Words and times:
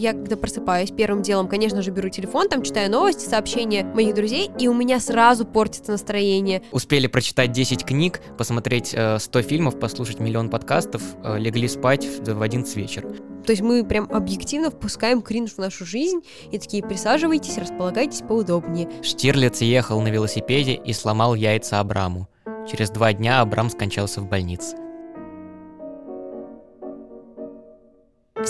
Я 0.00 0.14
когда 0.14 0.34
просыпаюсь, 0.38 0.90
первым 0.90 1.20
делом, 1.20 1.46
конечно 1.46 1.82
же, 1.82 1.90
беру 1.90 2.08
телефон, 2.08 2.48
там 2.48 2.62
читаю 2.62 2.90
новости, 2.90 3.28
сообщения 3.28 3.84
моих 3.84 4.14
друзей, 4.14 4.50
и 4.58 4.66
у 4.66 4.72
меня 4.72 4.98
сразу 4.98 5.44
портится 5.44 5.92
настроение. 5.92 6.62
Успели 6.72 7.06
прочитать 7.06 7.52
10 7.52 7.84
книг, 7.84 8.22
посмотреть 8.38 8.94
э, 8.94 9.18
100 9.18 9.42
фильмов, 9.42 9.78
послушать 9.78 10.18
миллион 10.18 10.48
подкастов, 10.48 11.02
э, 11.22 11.38
легли 11.38 11.68
спать 11.68 12.06
в, 12.06 12.32
в 12.32 12.40
11 12.40 12.76
вечера. 12.76 13.10
То 13.44 13.50
есть 13.52 13.60
мы 13.60 13.84
прям 13.84 14.10
объективно 14.10 14.70
впускаем 14.70 15.20
кринж 15.20 15.52
в 15.52 15.58
нашу 15.58 15.84
жизнь 15.84 16.22
и 16.50 16.58
такие 16.58 16.82
присаживайтесь, 16.82 17.58
располагайтесь 17.58 18.22
поудобнее. 18.22 18.88
Штирлиц 19.02 19.60
ехал 19.60 20.00
на 20.00 20.08
велосипеде 20.08 20.80
и 20.82 20.94
сломал 20.94 21.34
яйца 21.34 21.78
Абраму. 21.78 22.26
Через 22.66 22.88
два 22.88 23.12
дня 23.12 23.42
Абрам 23.42 23.68
скончался 23.68 24.22
в 24.22 24.28
больнице. 24.30 24.78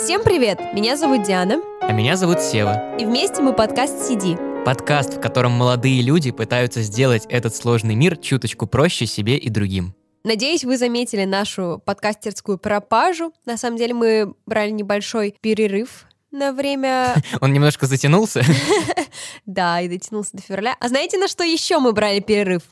Всем 0.03 0.25
привет! 0.25 0.59
Меня 0.73 0.97
зовут 0.97 1.25
Диана. 1.25 1.61
А 1.83 1.93
меня 1.93 2.17
зовут 2.17 2.41
Сева. 2.41 2.97
И 2.97 3.05
вместе 3.05 3.43
мы 3.43 3.53
подкаст 3.53 4.09
«Сиди». 4.09 4.35
Подкаст, 4.65 5.19
в 5.19 5.21
котором 5.21 5.53
молодые 5.53 6.01
люди 6.01 6.31
пытаются 6.31 6.81
сделать 6.81 7.27
этот 7.29 7.55
сложный 7.55 7.95
мир 7.95 8.17
чуточку 8.17 8.67
проще 8.67 9.05
себе 9.05 9.37
и 9.37 9.51
другим. 9.51 9.95
Надеюсь, 10.25 10.65
вы 10.65 10.79
заметили 10.79 11.27
нашу 11.27 11.83
подкастерскую 11.85 12.57
пропажу. 12.57 13.35
На 13.45 13.59
самом 13.59 13.77
деле 13.77 13.93
мы 13.93 14.35
брали 14.47 14.71
небольшой 14.71 15.37
перерыв 15.43 16.07
на 16.31 16.55
время... 16.55 17.17
Он 17.43 17.53
немножко 17.53 17.85
затянулся. 17.87 18.43
Да, 19.45 19.83
и 19.83 19.89
дотянулся 19.89 20.31
до 20.33 20.43
февраля. 20.43 20.77
А 20.81 20.89
знаете, 20.89 21.19
на 21.19 21.29
что 21.29 21.45
еще 21.45 21.79
мы 21.79 21.93
брали 21.93 22.21
перерыв? 22.21 22.63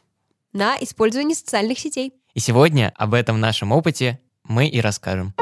На 0.54 0.78
использование 0.80 1.36
социальных 1.36 1.78
сетей. 1.78 2.14
И 2.32 2.40
сегодня 2.40 2.90
об 2.96 3.12
этом 3.12 3.38
нашем 3.38 3.72
опыте 3.72 4.18
мы 4.44 4.66
и 4.66 4.80
расскажем. 4.80 5.34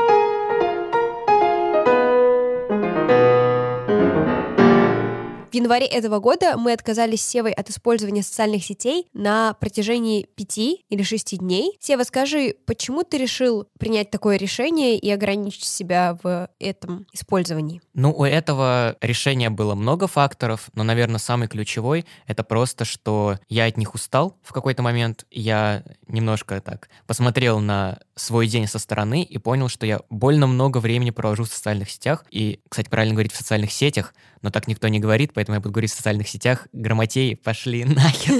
Январе 5.56 5.86
этого 5.86 6.20
года 6.20 6.56
мы 6.56 6.72
отказались 6.72 7.22
с 7.22 7.26
Севой 7.28 7.52
от 7.52 7.68
использования 7.70 8.22
социальных 8.22 8.64
сетей 8.64 9.08
на 9.12 9.54
протяжении 9.54 10.26
пяти 10.36 10.84
или 10.88 11.02
шести 11.02 11.36
дней. 11.36 11.76
Сева, 11.80 12.04
скажи, 12.04 12.54
почему 12.66 13.02
ты 13.02 13.18
решил 13.18 13.66
принять 13.78 14.10
такое 14.10 14.36
решение 14.36 14.98
и 14.98 15.10
ограничить 15.10 15.64
себя 15.64 16.18
в 16.22 16.48
этом 16.58 17.06
использовании? 17.12 17.80
Ну, 17.94 18.12
у 18.12 18.24
этого 18.24 18.96
решения 19.00 19.50
было 19.50 19.74
много 19.74 20.06
факторов, 20.06 20.70
но, 20.74 20.84
наверное, 20.84 21.18
самый 21.18 21.48
ключевой— 21.48 22.04
это 22.26 22.44
просто, 22.44 22.84
что 22.84 23.38
я 23.48 23.64
от 23.64 23.76
них 23.76 23.94
устал 23.94 24.36
в 24.42 24.52
какой-то 24.52 24.82
момент. 24.82 25.26
Я 25.30 25.82
немножко 26.06 26.60
так 26.60 26.88
посмотрел 27.06 27.60
на 27.60 27.98
свой 28.16 28.46
день 28.48 28.66
со 28.66 28.78
стороны 28.78 29.22
и 29.22 29.38
понял, 29.38 29.68
что 29.68 29.86
я 29.86 30.00
больно 30.08 30.46
много 30.46 30.78
времени 30.78 31.10
провожу 31.10 31.44
в 31.44 31.48
социальных 31.48 31.90
сетях. 31.90 32.24
И, 32.30 32.60
кстати, 32.68 32.88
правильно 32.88 33.14
говорить 33.14 33.32
в 33.32 33.36
социальных 33.36 33.70
сетях, 33.70 34.14
но 34.42 34.50
так 34.50 34.66
никто 34.66 34.88
не 34.88 34.98
говорит, 34.98 35.32
поэтому 35.34 35.56
я 35.56 35.60
буду 35.60 35.72
говорить 35.72 35.92
в 35.92 35.96
социальных 35.96 36.28
сетях. 36.28 36.66
Грамотеи 36.72 37.34
пошли 37.34 37.84
нахер. 37.84 38.34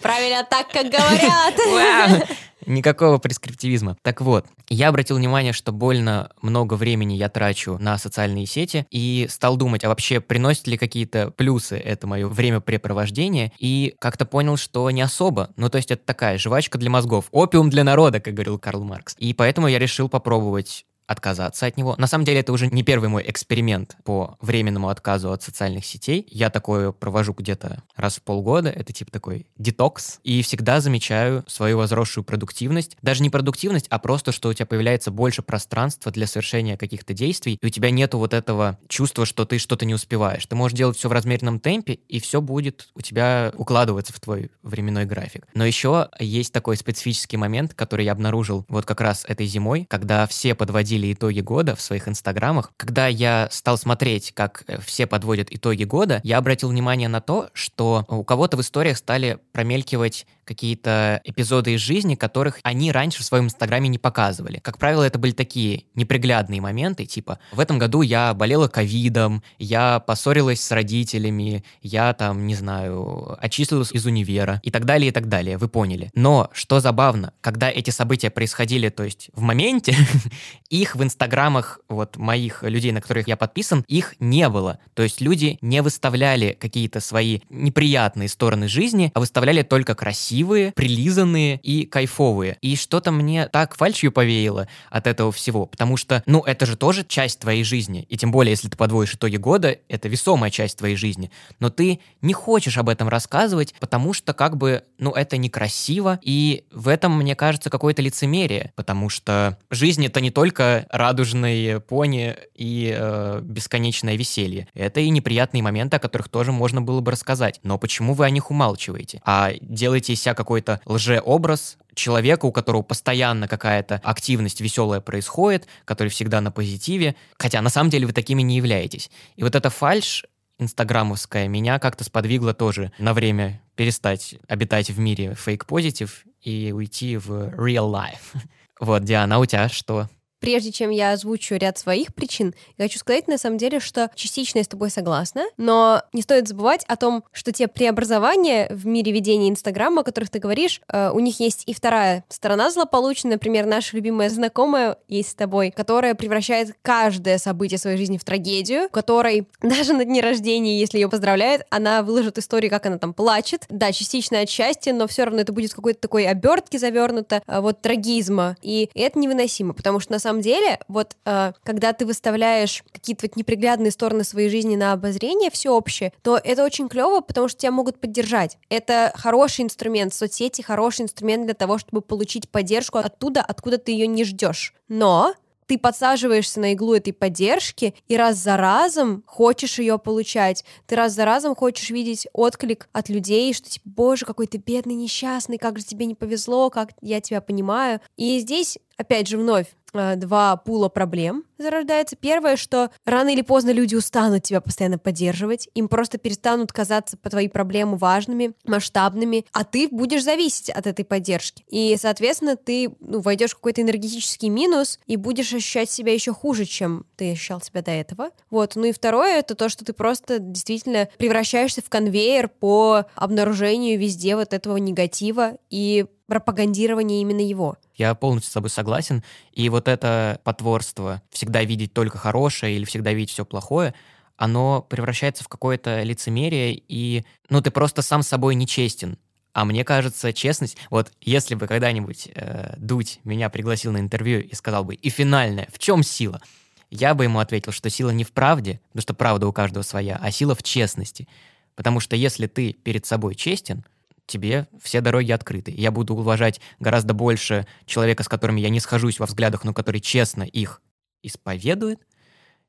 Правильно 0.00 0.46
так, 0.48 0.68
как 0.68 0.90
говорят. 0.90 2.28
Никакого 2.66 3.18
прескриптивизма. 3.18 3.96
Так 4.02 4.20
вот, 4.20 4.46
я 4.68 4.88
обратил 4.88 5.16
внимание, 5.16 5.52
что 5.52 5.72
больно 5.72 6.30
много 6.42 6.74
времени 6.74 7.14
я 7.14 7.28
трачу 7.28 7.78
на 7.78 7.96
социальные 7.96 8.46
сети 8.46 8.86
и 8.90 9.26
стал 9.30 9.56
думать, 9.56 9.84
а 9.84 9.88
вообще 9.88 10.20
приносит 10.20 10.66
ли 10.66 10.76
какие-то 10.76 11.30
плюсы 11.30 11.76
это 11.76 12.06
мое 12.06 12.26
времяпрепровождение, 12.26 13.52
и 13.58 13.94
как-то 14.00 14.26
понял, 14.26 14.56
что 14.56 14.90
не 14.90 15.02
особо. 15.02 15.50
Ну, 15.56 15.68
то 15.68 15.76
есть 15.76 15.90
это 15.90 16.04
такая 16.04 16.38
жвачка 16.38 16.76
для 16.78 16.90
мозгов, 16.90 17.26
опиум 17.30 17.70
для 17.70 17.84
народа, 17.84 18.20
как 18.20 18.34
говорил 18.34 18.58
Карл 18.58 18.82
Маркс. 18.82 19.14
И 19.18 19.32
поэтому 19.32 19.68
я 19.68 19.78
решил 19.78 20.08
попробовать 20.08 20.84
отказаться 21.06 21.66
от 21.66 21.76
него. 21.76 21.94
На 21.98 22.06
самом 22.06 22.24
деле 22.24 22.40
это 22.40 22.52
уже 22.52 22.66
не 22.68 22.82
первый 22.82 23.08
мой 23.08 23.24
эксперимент 23.26 23.96
по 24.04 24.36
временному 24.40 24.88
отказу 24.88 25.32
от 25.32 25.42
социальных 25.42 25.84
сетей. 25.84 26.26
Я 26.30 26.50
такое 26.50 26.92
провожу 26.92 27.32
где-то 27.32 27.82
раз 27.94 28.16
в 28.16 28.22
полгода, 28.22 28.70
это 28.70 28.92
типа 28.92 29.10
такой 29.10 29.46
детокс, 29.58 30.20
и 30.24 30.42
всегда 30.42 30.80
замечаю 30.80 31.44
свою 31.46 31.78
возросшую 31.78 32.24
продуктивность. 32.24 32.96
Даже 33.02 33.22
не 33.22 33.30
продуктивность, 33.30 33.86
а 33.88 33.98
просто, 33.98 34.32
что 34.32 34.48
у 34.48 34.54
тебя 34.54 34.66
появляется 34.66 35.10
больше 35.10 35.42
пространства 35.42 36.10
для 36.10 36.26
совершения 36.26 36.76
каких-то 36.76 37.14
действий, 37.14 37.58
и 37.60 37.66
у 37.66 37.70
тебя 37.70 37.90
нету 37.90 38.18
вот 38.18 38.34
этого 38.34 38.78
чувства, 38.88 39.26
что 39.26 39.44
ты 39.44 39.58
что-то 39.58 39.84
не 39.86 39.94
успеваешь. 39.94 40.46
Ты 40.46 40.56
можешь 40.56 40.76
делать 40.76 40.96
все 40.96 41.08
в 41.08 41.12
размеренном 41.12 41.60
темпе, 41.60 41.94
и 41.94 42.20
все 42.20 42.40
будет 42.40 42.88
у 42.94 43.00
тебя 43.00 43.52
укладываться 43.56 44.12
в 44.12 44.20
твой 44.20 44.50
временной 44.62 45.04
график. 45.04 45.46
Но 45.54 45.64
еще 45.64 46.08
есть 46.18 46.52
такой 46.52 46.76
специфический 46.76 47.36
момент, 47.36 47.74
который 47.74 48.04
я 48.04 48.12
обнаружил 48.12 48.64
вот 48.68 48.84
как 48.84 49.00
раз 49.00 49.24
этой 49.26 49.46
зимой, 49.46 49.86
когда 49.88 50.26
все 50.26 50.54
подводили 50.54 50.95
подводили 50.96 51.12
итоги 51.12 51.40
года 51.40 51.76
в 51.76 51.80
своих 51.80 52.08
инстаграмах. 52.08 52.72
Когда 52.76 53.06
я 53.06 53.48
стал 53.50 53.76
смотреть, 53.76 54.32
как 54.32 54.64
э, 54.66 54.80
все 54.80 55.06
подводят 55.06 55.48
итоги 55.50 55.84
года, 55.84 56.20
я 56.24 56.38
обратил 56.38 56.70
внимание 56.70 57.08
на 57.08 57.20
то, 57.20 57.50
что 57.52 58.04
у 58.08 58.24
кого-то 58.24 58.56
в 58.56 58.60
историях 58.60 58.96
стали 58.96 59.38
промелькивать 59.52 60.26
какие-то 60.46 61.20
эпизоды 61.24 61.74
из 61.74 61.80
жизни, 61.80 62.14
которых 62.14 62.58
они 62.62 62.92
раньше 62.92 63.22
в 63.22 63.26
своем 63.26 63.46
инстаграме 63.46 63.88
не 63.88 63.98
показывали. 63.98 64.60
Как 64.62 64.78
правило, 64.78 65.02
это 65.02 65.18
были 65.18 65.32
такие 65.32 65.84
неприглядные 65.94 66.60
моменты, 66.60 67.04
типа 67.04 67.38
в 67.52 67.60
этом 67.60 67.78
году 67.78 68.02
я 68.02 68.32
болела 68.32 68.68
ковидом, 68.68 69.42
я 69.58 70.00
поссорилась 70.00 70.60
с 70.60 70.70
родителями, 70.70 71.64
я 71.82 72.12
там, 72.14 72.46
не 72.46 72.54
знаю, 72.54 73.36
отчислилась 73.40 73.92
из 73.92 74.06
универа 74.06 74.60
и 74.62 74.70
так 74.70 74.84
далее, 74.84 75.08
и 75.08 75.12
так 75.12 75.28
далее, 75.28 75.58
вы 75.58 75.68
поняли. 75.68 76.10
Но, 76.14 76.48
что 76.52 76.80
забавно, 76.80 77.32
когда 77.40 77.68
эти 77.70 77.90
события 77.90 78.30
происходили, 78.30 78.88
то 78.88 79.02
есть 79.02 79.30
в 79.34 79.42
моменте, 79.42 79.94
их 80.70 80.96
в 80.96 81.02
инстаграмах 81.02 81.80
вот 81.88 82.16
моих 82.16 82.62
людей, 82.62 82.92
на 82.92 83.00
которых 83.00 83.28
я 83.28 83.36
подписан, 83.36 83.84
их 83.88 84.14
не 84.20 84.48
было. 84.48 84.78
То 84.94 85.02
есть 85.02 85.20
люди 85.20 85.58
не 85.60 85.82
выставляли 85.82 86.56
какие-то 86.58 87.00
свои 87.00 87.40
неприятные 87.50 88.28
стороны 88.28 88.68
жизни, 88.68 89.10
а 89.14 89.20
выставляли 89.20 89.62
только 89.62 89.94
красивые 89.94 90.35
красивые, 90.36 90.72
прилизанные 90.72 91.58
и 91.62 91.86
кайфовые. 91.86 92.58
И 92.60 92.76
что-то 92.76 93.10
мне 93.10 93.48
так 93.48 93.74
фальшью 93.76 94.12
повеяло 94.12 94.68
от 94.90 95.06
этого 95.06 95.32
всего, 95.32 95.66
потому 95.66 95.96
что, 95.96 96.22
ну, 96.26 96.42
это 96.42 96.66
же 96.66 96.76
тоже 96.76 97.04
часть 97.04 97.40
твоей 97.40 97.64
жизни. 97.64 98.06
И 98.10 98.16
тем 98.16 98.30
более, 98.30 98.50
если 98.50 98.68
ты 98.68 98.76
подводишь 98.76 99.14
итоги 99.14 99.36
года, 99.36 99.78
это 99.88 100.08
весомая 100.08 100.50
часть 100.50 100.78
твоей 100.78 100.96
жизни. 100.96 101.30
Но 101.58 101.70
ты 101.70 102.00
не 102.20 102.34
хочешь 102.34 102.76
об 102.76 102.88
этом 102.88 103.08
рассказывать, 103.08 103.74
потому 103.80 104.12
что 104.12 104.34
как 104.34 104.56
бы, 104.56 104.82
ну, 104.98 105.12
это 105.12 105.38
некрасиво. 105.38 106.18
И 106.22 106.64
в 106.70 106.88
этом, 106.88 107.16
мне 107.16 107.34
кажется, 107.34 107.70
какое-то 107.70 108.02
лицемерие, 108.02 108.72
потому 108.76 109.08
что 109.08 109.56
жизнь 109.70 110.04
это 110.04 110.20
не 110.20 110.30
только 110.30 110.86
радужные 110.90 111.80
пони 111.80 112.36
и 112.54 112.94
э, 112.94 113.40
бесконечное 113.42 114.16
веселье. 114.16 114.68
Это 114.74 115.00
и 115.00 115.08
неприятные 115.08 115.62
моменты, 115.62 115.96
о 115.96 116.00
которых 116.00 116.28
тоже 116.28 116.52
можно 116.52 116.82
было 116.82 117.00
бы 117.00 117.12
рассказать. 117.12 117.60
Но 117.62 117.78
почему 117.78 118.12
вы 118.14 118.26
о 118.26 118.30
них 118.30 118.50
умалчиваете? 118.50 119.20
А 119.24 119.52
делаете 119.60 120.12
из 120.12 120.25
себя 120.26 120.34
какой-то 120.34 120.80
лжеобраз 120.84 121.78
человека, 121.94 122.46
у 122.46 122.52
которого 122.52 122.82
постоянно 122.82 123.48
какая-то 123.48 124.00
активность 124.02 124.60
веселая 124.60 125.00
происходит, 125.00 125.66
который 125.84 126.08
всегда 126.08 126.40
на 126.40 126.50
позитиве, 126.50 127.14
хотя 127.38 127.62
на 127.62 127.70
самом 127.70 127.90
деле 127.90 128.06
вы 128.06 128.12
такими 128.12 128.42
не 128.42 128.56
являетесь. 128.56 129.10
И 129.36 129.42
вот 129.42 129.54
эта 129.54 129.70
фальш 129.70 130.24
инстаграмовская 130.58 131.48
меня 131.48 131.78
как-то 131.78 132.02
сподвигла 132.02 132.54
тоже 132.54 132.90
на 132.98 133.14
время 133.14 133.62
перестать 133.76 134.36
обитать 134.48 134.90
в 134.90 134.98
мире 134.98 135.34
фейк-позитив 135.34 136.24
и 136.42 136.72
уйти 136.72 137.16
в 137.16 137.30
real 137.30 137.90
life. 137.90 138.34
Вот, 138.78 139.04
Диана, 139.04 139.36
а 139.36 139.38
у 139.38 139.46
тебя 139.46 139.70
что? 139.70 140.06
Прежде 140.40 140.72
чем 140.72 140.90
я 140.90 141.12
озвучу 141.12 141.56
ряд 141.56 141.78
своих 141.78 142.14
причин, 142.14 142.54
я 142.78 142.84
хочу 142.84 142.98
сказать 142.98 143.28
на 143.28 143.38
самом 143.38 143.58
деле, 143.58 143.80
что 143.80 144.10
частично 144.14 144.58
я 144.58 144.64
с 144.64 144.68
тобой 144.68 144.90
согласна, 144.90 145.44
но 145.56 146.02
не 146.12 146.22
стоит 146.22 146.48
забывать 146.48 146.84
о 146.86 146.96
том, 146.96 147.24
что 147.32 147.52
те 147.52 147.68
преобразования 147.68 148.68
в 148.70 148.86
мире 148.86 149.12
ведения 149.12 149.48
Инстаграма, 149.48 150.02
о 150.02 150.04
которых 150.04 150.30
ты 150.30 150.38
говоришь, 150.38 150.80
э, 150.88 151.10
у 151.10 151.20
них 151.20 151.40
есть 151.40 151.64
и 151.66 151.74
вторая 151.74 152.24
сторона 152.28 152.70
злополучная, 152.70 153.32
например, 153.32 153.66
наша 153.66 153.96
любимая 153.96 154.28
знакомая 154.28 154.98
есть 155.08 155.30
с 155.30 155.34
тобой, 155.34 155.70
которая 155.70 156.14
превращает 156.14 156.74
каждое 156.82 157.38
событие 157.38 157.78
своей 157.78 157.96
жизни 157.96 158.18
в 158.18 158.24
трагедию, 158.24 158.88
которой 158.90 159.48
даже 159.62 159.92
на 159.92 160.04
дне 160.04 160.20
рождения, 160.20 160.78
если 160.78 160.98
ее 160.98 161.08
поздравляет, 161.08 161.66
она 161.70 162.02
выложит 162.02 162.38
историю, 162.38 162.70
как 162.70 162.86
она 162.86 162.98
там 162.98 163.14
плачет. 163.14 163.64
Да, 163.68 163.92
частично 163.92 164.40
от 164.40 164.48
счастья, 164.48 164.92
но 164.92 165.06
все 165.06 165.24
равно 165.24 165.40
это 165.40 165.52
будет 165.52 165.74
какой-то 165.74 166.00
такой 166.00 166.26
обертки 166.26 166.76
завернуто, 166.76 167.42
э, 167.46 167.60
вот 167.60 167.80
трагизма. 167.80 168.56
И 168.62 168.90
это 168.94 169.18
невыносимо, 169.18 169.74
потому 169.74 170.00
что 170.00 170.12
на 170.12 170.18
самом 170.26 170.40
деле, 170.40 170.80
вот 170.88 171.16
э, 171.24 171.52
когда 171.62 171.92
ты 171.92 172.04
выставляешь 172.04 172.82
какие-то 172.92 173.26
вот 173.26 173.36
неприглядные 173.36 173.90
стороны 173.90 174.24
своей 174.24 174.48
жизни 174.48 174.76
на 174.76 174.92
обозрение 174.92 175.50
всеобщее, 175.50 176.12
то 176.22 176.40
это 176.42 176.64
очень 176.64 176.88
клево, 176.88 177.20
потому 177.20 177.48
что 177.48 177.60
тебя 177.60 177.70
могут 177.70 178.00
поддержать. 178.00 178.58
Это 178.68 179.12
хороший 179.14 179.64
инструмент, 179.64 180.12
соцсети 180.12 180.62
хороший 180.62 181.02
инструмент 181.02 181.44
для 181.44 181.54
того, 181.54 181.78
чтобы 181.78 182.00
получить 182.02 182.48
поддержку 182.48 182.98
оттуда, 182.98 183.40
откуда 183.40 183.78
ты 183.78 183.92
ее 183.92 184.06
не 184.06 184.24
ждешь. 184.24 184.74
Но 184.88 185.34
ты 185.66 185.78
подсаживаешься 185.78 186.60
на 186.60 186.72
иглу 186.72 186.94
этой 186.94 187.12
поддержки 187.12 187.94
и 188.08 188.16
раз 188.16 188.36
за 188.36 188.56
разом 188.56 189.22
хочешь 189.26 189.78
ее 189.78 189.98
получать. 189.98 190.64
Ты 190.86 190.96
раз 190.96 191.12
за 191.12 191.24
разом 191.24 191.54
хочешь 191.54 191.90
видеть 191.90 192.28
отклик 192.32 192.88
от 192.92 193.08
людей, 193.08 193.52
что 193.52 193.68
типа, 193.68 193.88
боже, 193.88 194.24
какой 194.24 194.46
ты 194.46 194.58
бедный, 194.58 194.94
несчастный, 194.94 195.58
как 195.58 195.78
же 195.78 195.84
тебе 195.84 196.06
не 196.06 196.14
повезло, 196.14 196.70
как 196.70 196.90
я 197.00 197.20
тебя 197.20 197.40
понимаю. 197.40 198.00
И 198.16 198.38
здесь, 198.38 198.78
опять 198.96 199.28
же, 199.28 199.38
вновь, 199.38 199.66
два 200.16 200.56
пула 200.56 200.88
проблем 200.88 201.44
зарождается. 201.58 202.16
Первое, 202.16 202.56
что 202.56 202.90
рано 203.04 203.30
или 203.30 203.42
поздно 203.42 203.70
люди 203.70 203.94
устанут 203.94 204.42
тебя 204.44 204.60
постоянно 204.60 204.98
поддерживать, 204.98 205.68
им 205.74 205.88
просто 205.88 206.18
перестанут 206.18 206.72
казаться 206.72 207.16
по 207.16 207.30
твои 207.30 207.48
проблемы 207.48 207.96
важными, 207.96 208.52
масштабными, 208.64 209.46
а 209.52 209.64
ты 209.64 209.88
будешь 209.88 210.24
зависеть 210.24 210.70
от 210.70 210.86
этой 210.86 211.04
поддержки. 211.04 211.64
И, 211.68 211.96
соответственно, 211.98 212.56
ты 212.56 212.94
ну, 213.00 213.20
войдешь 213.20 213.52
в 213.52 213.56
какой-то 213.56 213.82
энергетический 213.82 214.48
минус 214.48 214.98
и 215.06 215.16
будешь 215.16 215.52
ощущать 215.52 215.90
себя 215.90 216.12
еще 216.12 216.32
хуже, 216.32 216.64
чем 216.64 217.06
ты 217.16 217.32
ощущал 217.32 217.60
себя 217.60 217.82
до 217.82 217.90
этого. 217.90 218.30
Вот. 218.50 218.76
Ну 218.76 218.84
и 218.84 218.92
второе, 218.92 219.38
это 219.38 219.54
то, 219.54 219.68
что 219.68 219.84
ты 219.84 219.92
просто 219.92 220.38
действительно 220.38 221.08
превращаешься 221.18 221.82
в 221.82 221.88
конвейер 221.88 222.48
по 222.48 223.06
обнаружению 223.14 223.98
везде 223.98 224.36
вот 224.36 224.52
этого 224.52 224.76
негатива 224.76 225.56
и 225.70 226.06
пропагандирования 226.26 227.20
именно 227.20 227.40
его. 227.40 227.76
Я 227.94 228.14
полностью 228.14 228.50
с 228.50 228.54
тобой 228.54 228.70
согласен. 228.70 229.22
И 229.52 229.68
вот 229.68 229.88
это 229.88 230.40
потворство, 230.44 231.22
всегда 231.30 231.62
видеть 231.62 231.92
только 231.92 232.18
хорошее 232.18 232.76
или 232.76 232.84
всегда 232.84 233.12
видеть 233.12 233.30
все 233.30 233.44
плохое, 233.44 233.94
оно 234.36 234.82
превращается 234.82 235.44
в 235.44 235.48
какое-то 235.48 236.02
лицемерие, 236.02 236.74
и 236.74 237.24
ну 237.48 237.62
ты 237.62 237.70
просто 237.70 238.02
сам 238.02 238.22
собой 238.22 238.54
нечестен. 238.54 239.18
А 239.54 239.64
мне 239.64 239.84
кажется, 239.84 240.34
честность, 240.34 240.76
вот 240.90 241.10
если 241.22 241.54
бы 241.54 241.66
когда-нибудь 241.66 242.28
э, 242.34 242.74
Дудь 242.76 243.20
меня 243.24 243.48
пригласил 243.48 243.92
на 243.92 243.98
интервью 243.98 244.40
и 244.40 244.54
сказал 244.54 244.84
бы, 244.84 244.94
и 244.94 245.08
финальное, 245.08 245.68
в 245.72 245.78
чем 245.78 246.02
сила? 246.02 246.42
Я 246.90 247.14
бы 247.14 247.24
ему 247.24 247.38
ответил, 247.38 247.72
что 247.72 247.88
сила 247.88 248.10
не 248.10 248.22
в 248.22 248.32
правде, 248.32 248.80
потому 248.88 249.02
что 249.02 249.14
правда 249.14 249.46
у 249.46 249.52
каждого 249.54 249.82
своя, 249.82 250.18
а 250.20 250.30
сила 250.30 250.54
в 250.54 250.62
честности. 250.62 251.26
Потому 251.74 252.00
что 252.00 252.16
если 252.16 252.46
ты 252.46 252.74
перед 252.74 253.06
собой 253.06 253.34
честен, 253.34 253.84
тебе 254.26 254.68
все 254.82 255.00
дороги 255.00 255.32
открыты. 255.32 255.72
Я 255.76 255.90
буду 255.90 256.14
уважать 256.14 256.60
гораздо 256.80 257.14
больше 257.14 257.66
человека, 257.86 258.22
с 258.22 258.28
которым 258.28 258.56
я 258.56 258.68
не 258.68 258.80
схожусь 258.80 259.18
во 259.18 259.26
взглядах, 259.26 259.64
но 259.64 259.72
который 259.72 260.00
честно 260.00 260.42
их 260.42 260.82
исповедует, 261.22 262.00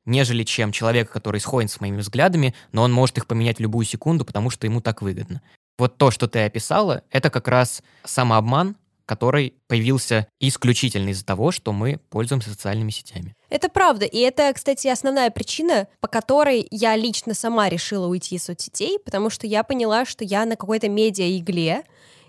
нежели 0.06 0.44
чем 0.44 0.72
человека, 0.72 1.12
который 1.12 1.42
сходит 1.42 1.72
с 1.72 1.82
моими 1.82 1.98
взглядами, 1.98 2.56
но 2.72 2.84
он 2.84 2.94
может 2.94 3.18
их 3.18 3.28
поменять 3.28 3.58
в 3.58 3.62
любую 3.62 3.86
секунду, 3.86 4.26
потому 4.26 4.50
что 4.50 4.66
ему 4.66 4.82
так 4.82 5.02
выгодно. 5.02 5.42
Вот 5.78 5.98
то, 5.98 6.12
что 6.12 6.28
ты 6.28 6.40
описала, 6.46 7.04
это 7.12 7.30
как 7.30 7.48
раз 7.48 7.84
самообман, 8.04 8.78
который 9.08 9.56
появился 9.68 10.28
исключительно 10.40 11.10
из-за 11.10 11.26
того, 11.26 11.52
что 11.52 11.72
мы 11.72 12.00
пользуемся 12.10 12.52
социальными 12.52 12.92
сетями. 12.92 13.34
Это 13.50 13.70
правда. 13.70 14.06
И 14.06 14.20
это, 14.20 14.52
кстати, 14.54 14.88
основная 14.88 15.32
причина, 15.32 15.88
по 16.02 16.08
которой 16.08 16.68
я 16.70 16.96
лично 16.96 17.34
сама 17.34 17.70
решила 17.70 18.06
уйти 18.08 18.36
из 18.36 18.44
соцсетей, 18.44 19.00
потому 19.00 19.30
что 19.30 19.48
я 19.48 19.64
поняла, 19.64 20.06
что 20.06 20.24
я 20.26 20.46
на 20.46 20.58
какой-то 20.58 20.90
медиа-игле, 20.90 21.84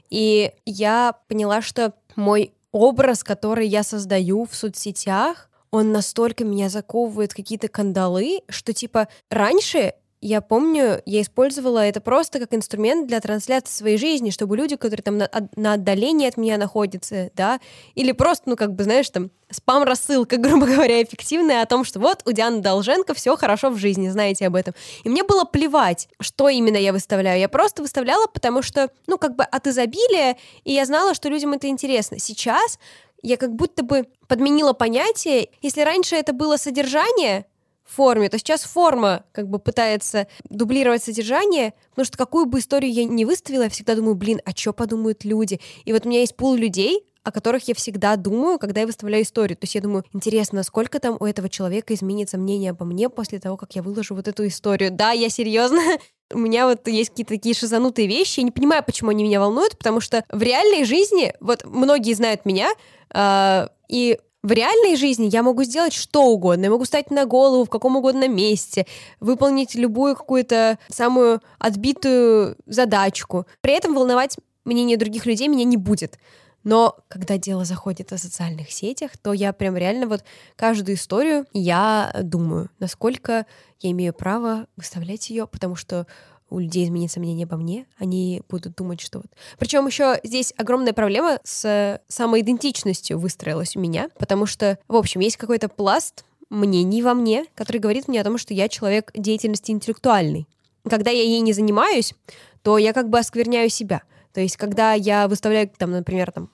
и 0.08 0.52
я 0.64 1.14
поняла, 1.26 1.60
что 1.60 1.92
мой 2.16 2.52
образ, 2.72 3.24
который 3.24 3.66
я 3.66 3.82
создаю 3.82 4.46
в 4.46 4.54
соцсетях, 4.54 5.50
он 5.70 5.92
настолько 5.92 6.44
меня 6.44 6.68
заковывает 6.68 7.34
какие-то 7.34 7.68
кандалы, 7.68 8.40
что 8.48 8.72
типа 8.72 9.08
раньше 9.30 9.94
я 10.20 10.40
помню, 10.40 11.00
я 11.06 11.22
использовала 11.22 11.78
это 11.78 12.00
просто 12.00 12.40
как 12.40 12.52
инструмент 12.52 13.06
для 13.06 13.20
трансляции 13.20 13.72
своей 13.72 13.98
жизни, 13.98 14.30
чтобы 14.30 14.56
люди, 14.56 14.76
которые 14.76 15.02
там 15.02 15.18
на, 15.18 15.30
на 15.54 15.74
отдалении 15.74 16.26
от 16.26 16.36
меня 16.36 16.58
находятся, 16.58 17.30
да, 17.36 17.60
или 17.94 18.12
просто, 18.12 18.50
ну, 18.50 18.56
как 18.56 18.74
бы, 18.74 18.84
знаешь, 18.84 19.08
там, 19.10 19.30
спам-рассылка, 19.50 20.36
грубо 20.38 20.66
говоря, 20.66 21.02
эффективная 21.02 21.62
о 21.62 21.66
том, 21.66 21.84
что 21.84 22.00
вот 22.00 22.22
у 22.26 22.32
Дианы 22.32 22.60
Долженко 22.60 23.14
все 23.14 23.36
хорошо 23.36 23.70
в 23.70 23.76
жизни, 23.76 24.08
знаете 24.08 24.46
об 24.46 24.56
этом. 24.56 24.74
И 25.04 25.08
мне 25.08 25.22
было 25.22 25.44
плевать, 25.44 26.08
что 26.20 26.48
именно 26.48 26.76
я 26.76 26.92
выставляю. 26.92 27.38
Я 27.38 27.48
просто 27.48 27.82
выставляла, 27.82 28.26
потому 28.26 28.62
что, 28.62 28.90
ну, 29.06 29.18
как 29.18 29.36
бы 29.36 29.44
от 29.44 29.66
изобилия, 29.66 30.36
и 30.64 30.72
я 30.72 30.84
знала, 30.84 31.14
что 31.14 31.28
людям 31.28 31.52
это 31.52 31.68
интересно. 31.68 32.18
Сейчас 32.18 32.78
я 33.22 33.36
как 33.36 33.54
будто 33.54 33.82
бы 33.82 34.06
подменила 34.26 34.72
понятие. 34.72 35.48
Если 35.62 35.80
раньше 35.82 36.16
это 36.16 36.32
было 36.32 36.56
содержание, 36.56 37.46
форме, 37.90 38.28
то 38.28 38.38
сейчас 38.38 38.62
форма 38.62 39.24
как 39.32 39.48
бы 39.48 39.58
пытается 39.58 40.26
дублировать 40.48 41.02
содержание, 41.02 41.74
потому 41.90 42.04
что 42.06 42.18
какую 42.18 42.46
бы 42.46 42.58
историю 42.58 42.92
я 42.92 43.04
не 43.04 43.24
выставила, 43.24 43.64
я 43.64 43.68
всегда 43.68 43.94
думаю, 43.94 44.14
блин, 44.14 44.40
а 44.44 44.50
что 44.54 44.72
подумают 44.72 45.24
люди? 45.24 45.60
И 45.84 45.92
вот 45.92 46.06
у 46.06 46.08
меня 46.08 46.20
есть 46.20 46.36
пул 46.36 46.54
людей, 46.54 47.04
о 47.28 47.30
которых 47.32 47.68
я 47.68 47.74
всегда 47.74 48.16
думаю, 48.16 48.58
когда 48.58 48.80
я 48.80 48.86
выставляю 48.86 49.22
историю. 49.22 49.56
То 49.56 49.64
есть 49.64 49.74
я 49.74 49.80
думаю, 49.80 50.04
интересно, 50.12 50.62
сколько 50.62 50.98
там 50.98 51.16
у 51.20 51.24
этого 51.26 51.48
человека 51.48 51.94
изменится 51.94 52.38
мнение 52.38 52.70
обо 52.70 52.84
мне 52.84 53.08
после 53.08 53.38
того, 53.38 53.56
как 53.56 53.74
я 53.76 53.82
выложу 53.82 54.14
вот 54.14 54.28
эту 54.28 54.46
историю. 54.46 54.90
Да, 54.90 55.12
я 55.12 55.28
серьезно. 55.28 55.80
У 56.32 56.38
меня 56.38 56.66
вот 56.66 56.86
есть 56.88 57.10
какие-то 57.10 57.34
такие 57.34 57.54
шизанутые 57.54 58.08
вещи. 58.08 58.40
Я 58.40 58.44
не 58.44 58.50
понимаю, 58.50 58.82
почему 58.84 59.10
они 59.10 59.24
меня 59.24 59.40
волнуют, 59.40 59.78
потому 59.78 60.00
что 60.00 60.24
в 60.30 60.42
реальной 60.42 60.84
жизни, 60.84 61.34
вот 61.40 61.64
многие 61.64 62.14
знают 62.14 62.44
меня, 62.44 62.70
э, 63.14 63.68
и 63.88 64.18
в 64.42 64.52
реальной 64.52 64.96
жизни 64.96 65.28
я 65.30 65.42
могу 65.42 65.64
сделать 65.64 65.92
что 65.92 66.26
угодно. 66.26 66.64
Я 66.64 66.70
могу 66.70 66.84
стать 66.84 67.10
на 67.10 67.26
голову 67.26 67.64
в 67.64 67.70
каком 67.70 67.96
угодно 67.96 68.28
месте, 68.28 68.86
выполнить 69.20 69.74
любую 69.74 70.14
какую-то 70.14 70.78
самую 70.88 71.40
отбитую 71.58 72.56
задачку. 72.66 73.46
При 73.60 73.74
этом 73.74 73.94
волновать 73.94 74.36
мнение 74.64 74.96
других 74.96 75.26
людей 75.26 75.48
меня 75.48 75.64
не 75.64 75.76
будет. 75.76 76.18
Но 76.64 76.96
когда 77.08 77.38
дело 77.38 77.64
заходит 77.64 78.12
о 78.12 78.18
социальных 78.18 78.70
сетях, 78.70 79.16
то 79.16 79.32
я 79.32 79.52
прям 79.52 79.76
реально 79.76 80.06
вот 80.06 80.24
каждую 80.56 80.96
историю 80.96 81.46
я 81.52 82.14
думаю, 82.22 82.68
насколько 82.78 83.46
я 83.80 83.90
имею 83.92 84.12
право 84.12 84.66
выставлять 84.76 85.30
ее, 85.30 85.46
потому 85.46 85.76
что 85.76 86.06
у 86.50 86.58
людей 86.58 86.84
изменится 86.84 87.20
мнение 87.20 87.44
обо 87.44 87.56
мне, 87.56 87.86
они 87.98 88.42
будут 88.48 88.74
думать, 88.74 89.00
что 89.00 89.18
вот... 89.18 89.26
Причем 89.58 89.86
еще 89.86 90.18
здесь 90.22 90.52
огромная 90.56 90.92
проблема 90.92 91.38
с 91.44 92.00
самоидентичностью 92.08 93.18
выстроилась 93.18 93.76
у 93.76 93.80
меня, 93.80 94.08
потому 94.18 94.46
что, 94.46 94.78
в 94.88 94.96
общем, 94.96 95.20
есть 95.20 95.36
какой-то 95.36 95.68
пласт 95.68 96.24
мнений 96.50 97.02
во 97.02 97.14
мне, 97.14 97.46
который 97.54 97.78
говорит 97.78 98.08
мне 98.08 98.20
о 98.20 98.24
том, 98.24 98.38
что 98.38 98.54
я 98.54 98.68
человек 98.68 99.10
деятельности 99.14 99.70
интеллектуальный. 99.70 100.46
Когда 100.88 101.10
я 101.10 101.22
ей 101.22 101.40
не 101.40 101.52
занимаюсь, 101.52 102.14
то 102.62 102.78
я 102.78 102.92
как 102.92 103.10
бы 103.10 103.18
оскверняю 103.18 103.68
себя. 103.68 104.02
То 104.32 104.40
есть, 104.40 104.56
когда 104.56 104.94
я 104.94 105.28
выставляю, 105.28 105.70
там, 105.76 105.90
например, 105.90 106.32
там, 106.32 106.50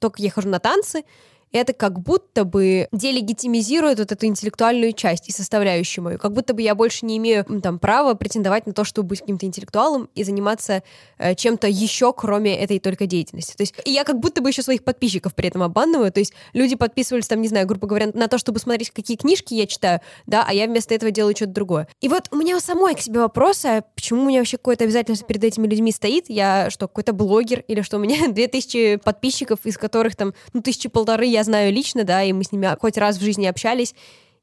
только 0.00 0.22
я 0.22 0.30
хожу 0.30 0.48
на 0.48 0.58
танцы, 0.58 1.04
это 1.52 1.72
как 1.72 2.00
будто 2.00 2.44
бы 2.44 2.88
делегитимизирует 2.92 3.98
вот 3.98 4.12
эту 4.12 4.26
интеллектуальную 4.26 4.92
часть 4.92 5.28
и 5.28 5.32
составляющую 5.32 6.04
мою. 6.04 6.18
Как 6.18 6.32
будто 6.32 6.54
бы 6.54 6.62
я 6.62 6.74
больше 6.74 7.06
не 7.06 7.16
имею 7.18 7.44
там 7.62 7.78
права 7.78 8.14
претендовать 8.14 8.66
на 8.66 8.72
то, 8.72 8.84
чтобы 8.84 9.08
быть 9.08 9.20
каким-то 9.20 9.46
интеллектуалом 9.46 10.08
и 10.14 10.24
заниматься 10.24 10.82
э, 11.18 11.34
чем-то 11.34 11.66
еще, 11.68 12.12
кроме 12.12 12.56
этой 12.56 12.78
только 12.78 13.06
деятельности. 13.06 13.54
То 13.56 13.62
есть 13.62 13.74
я 13.84 14.04
как 14.04 14.18
будто 14.18 14.40
бы 14.42 14.50
еще 14.50 14.62
своих 14.62 14.84
подписчиков 14.84 15.34
при 15.34 15.48
этом 15.48 15.62
обманываю. 15.62 16.12
То 16.12 16.20
есть 16.20 16.32
люди 16.52 16.76
подписывались 16.76 17.26
там, 17.26 17.40
не 17.40 17.48
знаю, 17.48 17.66
грубо 17.66 17.86
говоря, 17.86 18.10
на 18.12 18.28
то, 18.28 18.38
чтобы 18.38 18.58
смотреть, 18.58 18.90
какие 18.90 19.16
книжки 19.16 19.54
я 19.54 19.66
читаю, 19.66 20.00
да, 20.26 20.44
а 20.46 20.52
я 20.52 20.66
вместо 20.66 20.94
этого 20.94 21.10
делаю 21.10 21.34
что-то 21.36 21.52
другое. 21.52 21.88
И 22.00 22.08
вот 22.08 22.28
у 22.30 22.36
меня 22.36 22.56
у 22.56 22.60
самой 22.60 22.94
к 22.94 23.00
себе 23.00 23.20
вопрос, 23.20 23.64
а 23.64 23.82
почему 23.94 24.22
у 24.22 24.26
меня 24.26 24.40
вообще 24.40 24.56
какое-то 24.56 24.84
обязательство 24.84 25.26
перед 25.26 25.44
этими 25.44 25.66
людьми 25.66 25.92
стоит? 25.92 26.26
Я 26.28 26.70
что, 26.70 26.88
какой-то 26.88 27.12
блогер? 27.12 27.64
Или 27.68 27.82
что, 27.82 27.96
у 27.96 28.00
меня 28.00 28.28
2000 28.32 28.96
подписчиков, 28.96 29.60
из 29.64 29.78
которых 29.78 30.16
там, 30.16 30.34
ну, 30.52 30.62
тысячи 30.62 30.88
полторы 30.88 31.26
я 31.36 31.44
знаю 31.44 31.72
лично, 31.72 32.04
да, 32.04 32.22
и 32.22 32.32
мы 32.32 32.44
с 32.44 32.52
ними 32.52 32.74
хоть 32.80 32.96
раз 32.96 33.18
в 33.18 33.20
жизни 33.20 33.46
общались, 33.46 33.94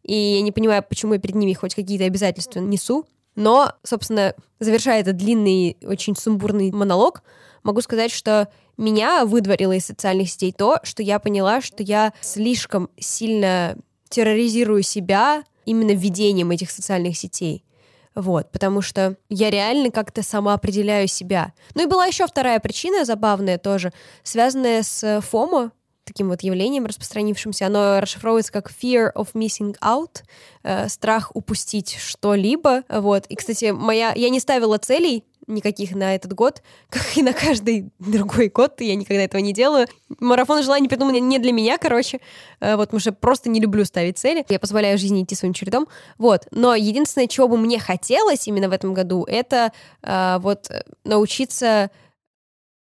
и 0.03 0.13
я 0.13 0.41
не 0.41 0.51
понимаю, 0.51 0.83
почему 0.87 1.13
я 1.13 1.19
перед 1.19 1.35
ними 1.35 1.53
хоть 1.53 1.75
какие-то 1.75 2.05
обязательства 2.05 2.59
несу. 2.59 3.05
Но, 3.35 3.73
собственно, 3.81 4.35
завершая 4.59 5.01
этот 5.01 5.17
длинный, 5.17 5.77
очень 5.83 6.15
сумбурный 6.15 6.71
монолог, 6.71 7.23
могу 7.63 7.81
сказать, 7.81 8.11
что 8.11 8.47
меня 8.77 9.25
выдворило 9.25 9.71
из 9.71 9.85
социальных 9.85 10.29
сетей 10.29 10.51
то, 10.51 10.79
что 10.83 11.01
я 11.01 11.17
поняла, 11.17 11.61
что 11.61 11.81
я 11.81 12.13
слишком 12.21 12.89
сильно 12.99 13.75
терроризирую 14.09 14.83
себя 14.83 15.43
именно 15.65 15.91
введением 15.93 16.51
этих 16.51 16.69
социальных 16.69 17.17
сетей. 17.17 17.63
Вот, 18.13 18.51
потому 18.51 18.81
что 18.81 19.17
я 19.29 19.49
реально 19.49 19.89
как-то 19.89 20.21
сама 20.21 20.53
определяю 20.53 21.07
себя. 21.07 21.53
Ну 21.73 21.83
и 21.83 21.87
была 21.87 22.05
еще 22.05 22.27
вторая 22.27 22.59
причина, 22.59 23.05
забавная 23.05 23.57
тоже, 23.57 23.91
связанная 24.21 24.83
с 24.83 25.21
ФОМО, 25.21 25.71
таким 26.05 26.29
вот 26.29 26.41
явлением 26.41 26.85
распространившимся. 26.85 27.67
Оно 27.67 27.99
расшифровывается 27.99 28.51
как 28.51 28.71
fear 28.71 29.11
of 29.13 29.29
missing 29.33 29.75
out, 29.81 30.23
э, 30.63 30.87
страх 30.89 31.31
упустить 31.33 31.97
что-либо. 31.99 32.83
Вот. 32.89 33.25
И, 33.27 33.35
кстати, 33.35 33.71
моя... 33.71 34.13
я 34.15 34.29
не 34.29 34.39
ставила 34.39 34.77
целей 34.77 35.23
никаких 35.47 35.93
на 35.95 36.15
этот 36.15 36.33
год, 36.33 36.61
как 36.89 37.17
и 37.17 37.21
на 37.21 37.33
каждый 37.33 37.91
другой 37.99 38.49
год, 38.49 38.79
я 38.81 38.95
никогда 38.95 39.23
этого 39.23 39.41
не 39.41 39.53
делаю. 39.53 39.87
Марафон 40.19 40.63
желаний 40.63 40.87
придуман 40.87 41.15
не 41.27 41.39
для 41.39 41.51
меня, 41.51 41.77
короче, 41.77 42.19
э, 42.59 42.75
вот, 42.75 42.85
потому 42.85 42.99
что 42.99 43.11
просто 43.11 43.49
не 43.49 43.59
люблю 43.59 43.85
ставить 43.85 44.17
цели, 44.17 44.45
я 44.49 44.59
позволяю 44.59 44.97
жизни 44.97 45.23
идти 45.23 45.35
своим 45.35 45.53
чередом, 45.53 45.87
вот. 46.17 46.47
Но 46.51 46.75
единственное, 46.75 47.27
чего 47.27 47.47
бы 47.47 47.57
мне 47.57 47.79
хотелось 47.79 48.47
именно 48.47 48.69
в 48.69 48.73
этом 48.73 48.93
году, 48.93 49.25
это 49.27 49.71
э, 50.01 50.37
вот 50.39 50.69
научиться 51.03 51.91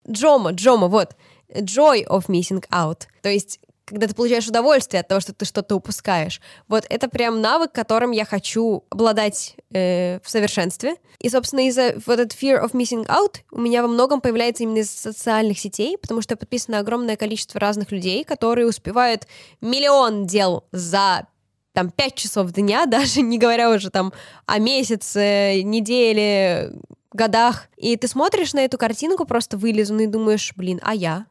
Джома, 0.10 0.52
Джома, 0.52 0.88
вот, 0.88 1.16
joy 1.54 2.06
of 2.08 2.28
missing 2.28 2.64
out. 2.72 3.08
То 3.22 3.30
есть 3.30 3.60
когда 3.88 4.06
ты 4.06 4.14
получаешь 4.14 4.48
удовольствие 4.48 5.00
от 5.00 5.08
того, 5.08 5.22
что 5.22 5.34
ты 5.34 5.46
что-то 5.46 5.76
упускаешь. 5.76 6.42
Вот 6.68 6.86
это 6.90 7.08
прям 7.08 7.40
навык, 7.40 7.72
которым 7.72 8.12
я 8.12 8.26
хочу 8.26 8.84
обладать 8.90 9.56
э, 9.72 10.20
в 10.20 10.30
совершенстве. 10.30 10.96
И, 11.20 11.30
собственно, 11.30 11.66
из-за 11.70 11.94
вот 12.06 12.20
этот 12.20 12.38
fear 12.38 12.62
of 12.62 12.74
missing 12.74 13.08
out 13.08 13.38
у 13.50 13.62
меня 13.62 13.82
во 13.82 13.88
многом 13.88 14.20
появляется 14.20 14.64
именно 14.64 14.80
из 14.80 14.92
социальных 14.92 15.58
сетей, 15.58 15.98
потому 15.98 16.22
что 16.22 16.38
на 16.68 16.80
огромное 16.80 17.16
количество 17.16 17.62
разных 17.62 17.92
людей, 17.94 18.26
которые 18.26 18.68
успевают 18.68 19.26
миллион 19.62 20.28
дел 20.28 20.66
за 20.74 21.28
там 21.72 21.90
пять 21.90 22.16
часов 22.16 22.52
дня, 22.52 22.86
даже 22.88 23.22
не 23.22 23.38
говоря 23.38 23.72
уже 23.72 23.90
там 23.90 24.12
о 24.48 24.60
месяце, 24.60 25.62
неделе, 25.64 26.74
годах. 27.14 27.70
И 27.78 27.96
ты 27.96 28.10
смотришь 28.10 28.54
на 28.54 28.60
эту 28.60 28.78
картинку 28.78 29.26
просто 29.26 29.58
вылезанную 29.58 30.10
и 30.10 30.12
думаешь, 30.12 30.52
блин, 30.58 30.82
а 30.84 30.94
я? 30.94 31.26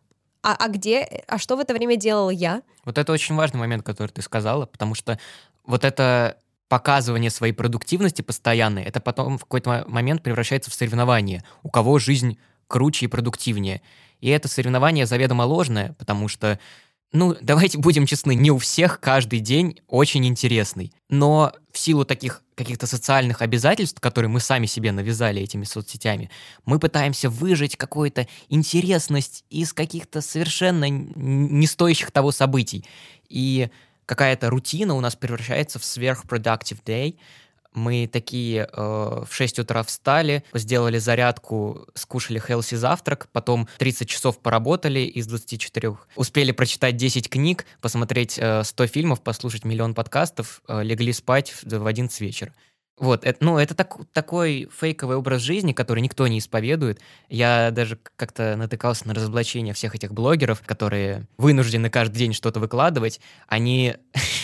А, 0.47 0.55
а 0.55 0.69
где, 0.69 1.25
а 1.27 1.39
что 1.39 1.57
в 1.57 1.59
это 1.59 1.75
время 1.75 1.97
делал 1.97 2.31
я? 2.31 2.63
Вот 2.85 2.99
это 2.99 3.13
очень 3.13 3.35
важный 3.35 3.59
момент, 3.59 3.83
который 3.83 4.13
ты 4.13 4.23
сказала, 4.23 4.65
потому 4.65 4.95
что 4.95 5.19
вот 5.65 5.85
это 5.85 6.39
показывание 6.69 7.31
своей 7.31 7.53
продуктивности 7.53 8.23
постоянной, 8.23 8.85
это 8.85 9.01
потом 9.01 9.39
в 9.39 9.41
какой-то 9.41 9.85
момент 9.89 10.23
превращается 10.23 10.71
в 10.71 10.75
соревнование. 10.75 11.43
У 11.65 11.69
кого 11.69 11.99
жизнь 11.99 12.39
круче 12.69 13.07
и 13.07 13.09
продуктивнее. 13.09 13.83
И 14.21 14.29
это 14.29 14.47
соревнование 14.47 15.05
заведомо 15.05 15.43
ложное, 15.43 15.95
потому 15.95 16.29
что 16.29 16.61
ну, 17.11 17.35
давайте 17.41 17.79
будем 17.79 18.07
честны, 18.07 18.37
не 18.37 18.53
у 18.53 18.59
всех 18.59 19.01
каждый 19.01 19.41
день 19.41 19.81
очень 19.89 20.25
интересный. 20.29 20.93
Но 21.09 21.55
в 21.73 21.79
силу 21.79 22.05
таких 22.05 22.45
каких-то 22.57 22.87
социальных 22.87 23.43
обязательств, 23.43 24.01
которые 24.01 24.31
мы 24.31 24.41
сами 24.41 24.67
себе 24.67 24.91
навязали 24.91 25.43
этими 25.43 25.65
соцсетями, 25.65 26.31
мы 26.65 26.79
пытаемся 26.81 27.29
выжить 27.29 27.77
какую-то 27.77 28.27
интересность 28.49 29.45
из 29.51 29.73
каких-то 29.73 30.23
совершенно 30.23 30.89
не 30.89 31.67
стоящих 31.67 32.11
того 32.11 32.33
событий. 32.33 32.85
И 33.29 33.69
какая-то 34.07 34.51
рутина 34.51 34.95
у 34.95 35.01
нас 35.01 35.15
превращается 35.15 35.79
в 35.79 35.85
сверхпродуктив 35.85 36.79
day, 36.85 37.17
мы 37.77 38.09
такие 38.11 38.69
э, 38.73 39.25
в 39.29 39.29
6 39.31 39.61
утра 39.61 39.83
встали, 39.83 40.43
сделали 40.55 40.99
зарядку, 40.99 41.87
скушали 41.95 42.39
хелси 42.39 42.75
завтрак, 42.75 43.29
потом 43.33 43.69
30 43.79 44.09
часов 44.09 44.39
поработали 44.39 45.01
из 45.01 45.27
24, 45.27 45.97
успели 46.17 46.53
прочитать 46.53 46.97
10 46.97 47.29
книг, 47.29 47.67
посмотреть 47.81 48.39
э, 48.39 48.65
100 48.65 48.87
фильмов, 48.87 49.23
послушать 49.23 49.65
миллион 49.65 49.95
подкастов, 49.95 50.63
э, 50.67 50.83
легли 50.83 51.13
спать 51.13 51.51
в, 51.51 51.65
в 51.65 51.87
11 51.87 52.21
вечера. 52.21 52.53
Вот, 52.99 53.25
это, 53.25 53.45
ну, 53.45 53.59
это 53.59 53.75
так, 53.75 53.99
такой 54.15 54.71
фейковый 54.75 55.19
образ 55.19 55.43
жизни, 55.43 55.75
который 55.75 56.01
никто 56.01 56.27
не 56.29 56.39
исповедует. 56.39 56.99
Я 57.29 57.71
даже 57.71 57.99
как-то 58.17 58.57
натыкался 58.57 59.07
на 59.07 59.13
разоблачение 59.13 59.75
всех 59.75 59.95
этих 59.95 60.15
блогеров, 60.15 60.63
которые 60.65 61.27
вынуждены 61.37 61.91
каждый 61.91 62.17
день 62.17 62.33
что-то 62.33 62.59
выкладывать. 62.59 63.21
Они 63.49 63.97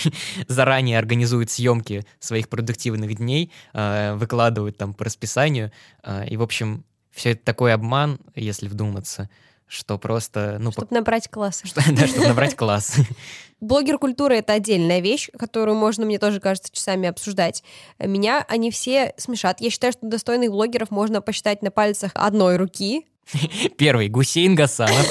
заранее 0.48 0.98
организуют 0.98 1.50
съемки 1.50 2.04
своих 2.18 2.50
продуктивных 2.50 3.16
дней, 3.16 3.50
э, 3.72 4.14
выкладывают 4.16 4.76
там 4.76 4.92
по 4.92 5.06
расписанию. 5.06 5.72
Э, 6.02 6.26
и, 6.26 6.36
в 6.36 6.42
общем, 6.42 6.84
все 7.10 7.30
это 7.30 7.42
такой 7.44 7.72
обман, 7.72 8.18
если 8.34 8.68
вдуматься 8.68 9.30
что 9.72 9.98
просто... 9.98 10.58
Ну, 10.60 10.70
чтобы 10.70 10.88
по... 10.88 10.94
набрать 10.94 11.28
класс. 11.28 11.62
Что, 11.64 11.82
да, 11.92 12.06
чтобы 12.06 12.28
набрать 12.28 12.54
класс. 12.54 12.96
Блогер 13.60 13.98
культуры— 13.98 14.36
это 14.38 14.52
отдельная 14.52 15.00
вещь, 15.00 15.30
которую 15.38 15.76
можно, 15.76 16.04
мне 16.04 16.18
тоже 16.18 16.40
кажется, 16.40 16.70
часами 16.72 17.08
обсуждать. 17.08 17.62
Меня 17.98 18.44
они 18.48 18.70
все 18.70 19.14
смешат. 19.16 19.60
Я 19.60 19.70
считаю, 19.70 19.92
что 19.92 20.06
достойных 20.06 20.50
блогеров 20.50 20.90
можно 20.90 21.22
посчитать 21.22 21.62
на 21.62 21.70
пальцах 21.70 22.12
одной 22.14 22.56
руки. 22.56 23.06
Первый— 23.78 24.08
Гусейн 24.10 24.54
Гасанов. 24.54 25.08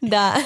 Да. 0.00 0.40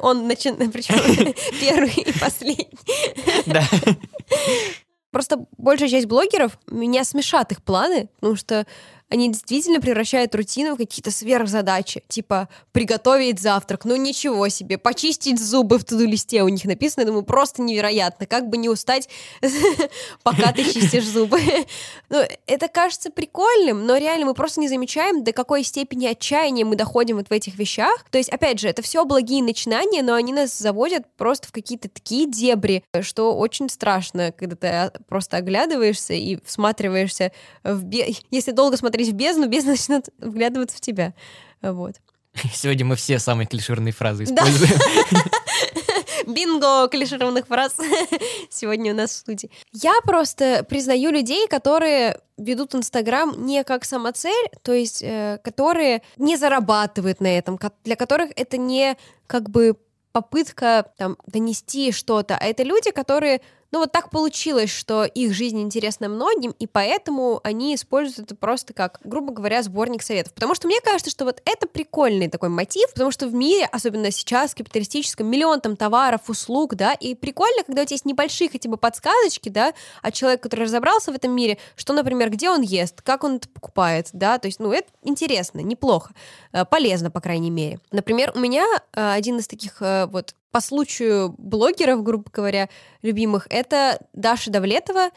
Он 0.00 0.26
начинает, 0.26 0.72
причем 0.72 1.34
первый 1.60 1.90
и 1.90 2.18
последний. 2.18 2.78
Да. 3.46 3.64
Просто 5.10 5.46
большая 5.56 5.88
часть 5.88 6.06
блогеров, 6.06 6.58
меня 6.66 7.04
смешат 7.04 7.52
их 7.52 7.62
планы, 7.62 8.08
потому 8.16 8.36
что 8.36 8.66
они 9.10 9.28
действительно 9.28 9.80
превращают 9.80 10.34
рутину 10.34 10.74
в 10.74 10.78
какие-то 10.78 11.10
сверхзадачи. 11.10 12.02
Типа 12.08 12.48
приготовить 12.72 13.40
завтрак, 13.40 13.84
ну 13.84 13.96
ничего 13.96 14.48
себе, 14.48 14.78
почистить 14.78 15.40
зубы 15.40 15.78
в 15.78 15.84
туду-листе 15.84 16.42
у 16.42 16.48
них 16.48 16.64
написано. 16.64 17.02
Я 17.02 17.06
думаю, 17.06 17.24
просто 17.24 17.62
невероятно. 17.62 18.26
Как 18.26 18.48
бы 18.48 18.56
не 18.56 18.68
устать, 18.68 19.08
пока 20.22 20.52
ты 20.52 20.64
чистишь 20.64 21.06
зубы. 21.06 21.40
ну, 22.10 22.22
это 22.46 22.68
кажется 22.68 23.10
прикольным, 23.10 23.86
но 23.86 23.96
реально 23.96 24.26
мы 24.26 24.34
просто 24.34 24.60
не 24.60 24.68
замечаем, 24.68 25.24
до 25.24 25.32
какой 25.32 25.64
степени 25.64 26.06
отчаяния 26.06 26.64
мы 26.64 26.76
доходим 26.76 27.16
вот 27.16 27.28
в 27.28 27.32
этих 27.32 27.56
вещах. 27.58 28.04
То 28.10 28.18
есть, 28.18 28.30
опять 28.30 28.60
же, 28.60 28.68
это 28.68 28.82
все 28.82 29.04
благие 29.04 29.42
начинания, 29.42 30.02
но 30.02 30.14
они 30.14 30.32
нас 30.32 30.56
заводят 30.56 31.04
просто 31.16 31.48
в 31.48 31.52
какие-то 31.52 31.88
такие 31.88 32.30
дебри, 32.30 32.84
что 33.00 33.34
очень 33.34 33.70
страшно, 33.70 34.32
когда 34.32 34.56
ты 34.56 34.66
а, 34.66 34.92
просто 35.08 35.38
оглядываешься 35.38 36.12
и 36.12 36.38
всматриваешься 36.44 37.32
в... 37.64 37.82
Если 38.30 38.52
долго 38.52 38.76
смотреть 38.76 38.97
смотреть 38.98 39.14
в 39.14 39.16
бездну, 39.16 39.48
бездна 39.48 39.70
начнет 39.72 40.08
вглядываться 40.18 40.76
в 40.76 40.80
тебя. 40.80 41.14
Вот. 41.62 41.94
Сегодня 42.52 42.84
мы 42.84 42.96
все 42.96 43.18
самые 43.18 43.46
клишированные 43.46 43.92
фразы 43.92 44.24
используем. 44.24 44.72
Бинго 46.26 46.88
клишированных 46.88 47.46
фраз 47.46 47.76
сегодня 48.50 48.92
у 48.92 48.96
нас 48.96 49.12
в 49.12 49.16
студии. 49.16 49.50
Я 49.72 49.94
просто 50.04 50.62
признаю 50.68 51.10
людей, 51.10 51.48
которые 51.48 52.20
ведут 52.36 52.74
Инстаграм 52.74 53.46
не 53.46 53.64
как 53.64 53.84
самоцель, 53.86 54.50
то 54.62 54.74
есть 54.74 55.02
э, 55.02 55.38
которые 55.42 56.02
не 56.18 56.36
зарабатывают 56.36 57.20
на 57.20 57.28
этом, 57.28 57.58
для 57.82 57.96
которых 57.96 58.30
это 58.36 58.58
не 58.58 58.98
как 59.26 59.48
бы 59.48 59.76
попытка 60.12 60.92
там 60.98 61.16
донести 61.26 61.92
что-то, 61.92 62.36
а 62.36 62.44
это 62.44 62.62
люди, 62.62 62.90
которые 62.90 63.40
ну 63.70 63.80
вот 63.80 63.92
так 63.92 64.10
получилось, 64.10 64.70
что 64.70 65.04
их 65.04 65.32
жизнь 65.34 65.60
интересна 65.60 66.08
многим, 66.08 66.54
и 66.58 66.66
поэтому 66.66 67.40
они 67.44 67.74
используют 67.74 68.30
это 68.30 68.34
просто 68.34 68.72
как, 68.72 69.00
грубо 69.04 69.32
говоря, 69.32 69.62
сборник 69.62 70.02
советов. 70.02 70.32
Потому 70.34 70.54
что 70.54 70.66
мне 70.66 70.80
кажется, 70.80 71.10
что 71.10 71.24
вот 71.24 71.42
это 71.44 71.66
прикольный 71.66 72.28
такой 72.28 72.48
мотив, 72.48 72.90
потому 72.92 73.10
что 73.10 73.26
в 73.26 73.34
мире, 73.34 73.66
особенно 73.70 74.10
сейчас, 74.10 74.54
капиталистическом, 74.54 75.26
миллион 75.26 75.60
там 75.60 75.76
товаров, 75.76 76.28
услуг, 76.28 76.76
да, 76.76 76.94
и 76.94 77.14
прикольно, 77.14 77.62
когда 77.64 77.82
у 77.82 77.84
тебя 77.84 77.94
есть 77.94 78.06
небольшие 78.06 78.48
хотя 78.48 78.68
бы 78.70 78.78
подсказочки, 78.78 79.50
да, 79.50 79.74
от 80.02 80.14
человека, 80.14 80.44
который 80.44 80.64
разобрался 80.64 81.12
в 81.12 81.14
этом 81.14 81.32
мире, 81.32 81.58
что, 81.76 81.92
например, 81.92 82.30
где 82.30 82.50
он 82.50 82.62
ест, 82.62 83.02
как 83.02 83.24
он 83.24 83.36
это 83.36 83.48
покупает, 83.48 84.08
да, 84.12 84.38
то 84.38 84.46
есть, 84.46 84.60
ну, 84.60 84.72
это 84.72 84.88
интересно, 85.02 85.60
неплохо, 85.60 86.14
э, 86.52 86.64
полезно, 86.64 87.10
по 87.10 87.20
крайней 87.20 87.50
мере. 87.50 87.80
Например, 87.92 88.32
у 88.34 88.38
меня 88.38 88.64
э, 88.94 89.12
один 89.12 89.38
из 89.38 89.46
таких 89.46 89.82
э, 89.82 90.06
вот 90.06 90.34
по 90.50 90.60
случаю 90.60 91.34
блогеров, 91.38 92.02
грубо 92.02 92.30
говоря, 92.32 92.68
любимых, 93.02 93.46
это 93.50 94.00
Даша 94.12 94.50
Давлетова. 94.50 95.10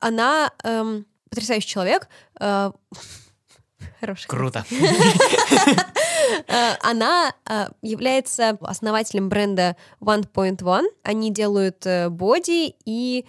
Она 0.00 0.52
эм, 0.62 1.06
потрясающий 1.28 1.68
человек. 1.68 2.08
Э, 2.40 2.72
Хороший. 4.00 4.28
Круто. 4.28 4.64
Э, 6.46 6.74
она 6.82 7.32
э, 7.48 7.68
является 7.80 8.58
основателем 8.60 9.28
бренда 9.28 9.76
One.One. 10.00 10.86
Они 11.02 11.32
делают 11.32 11.86
э, 11.86 12.10
боди 12.10 12.74
и 12.84 13.24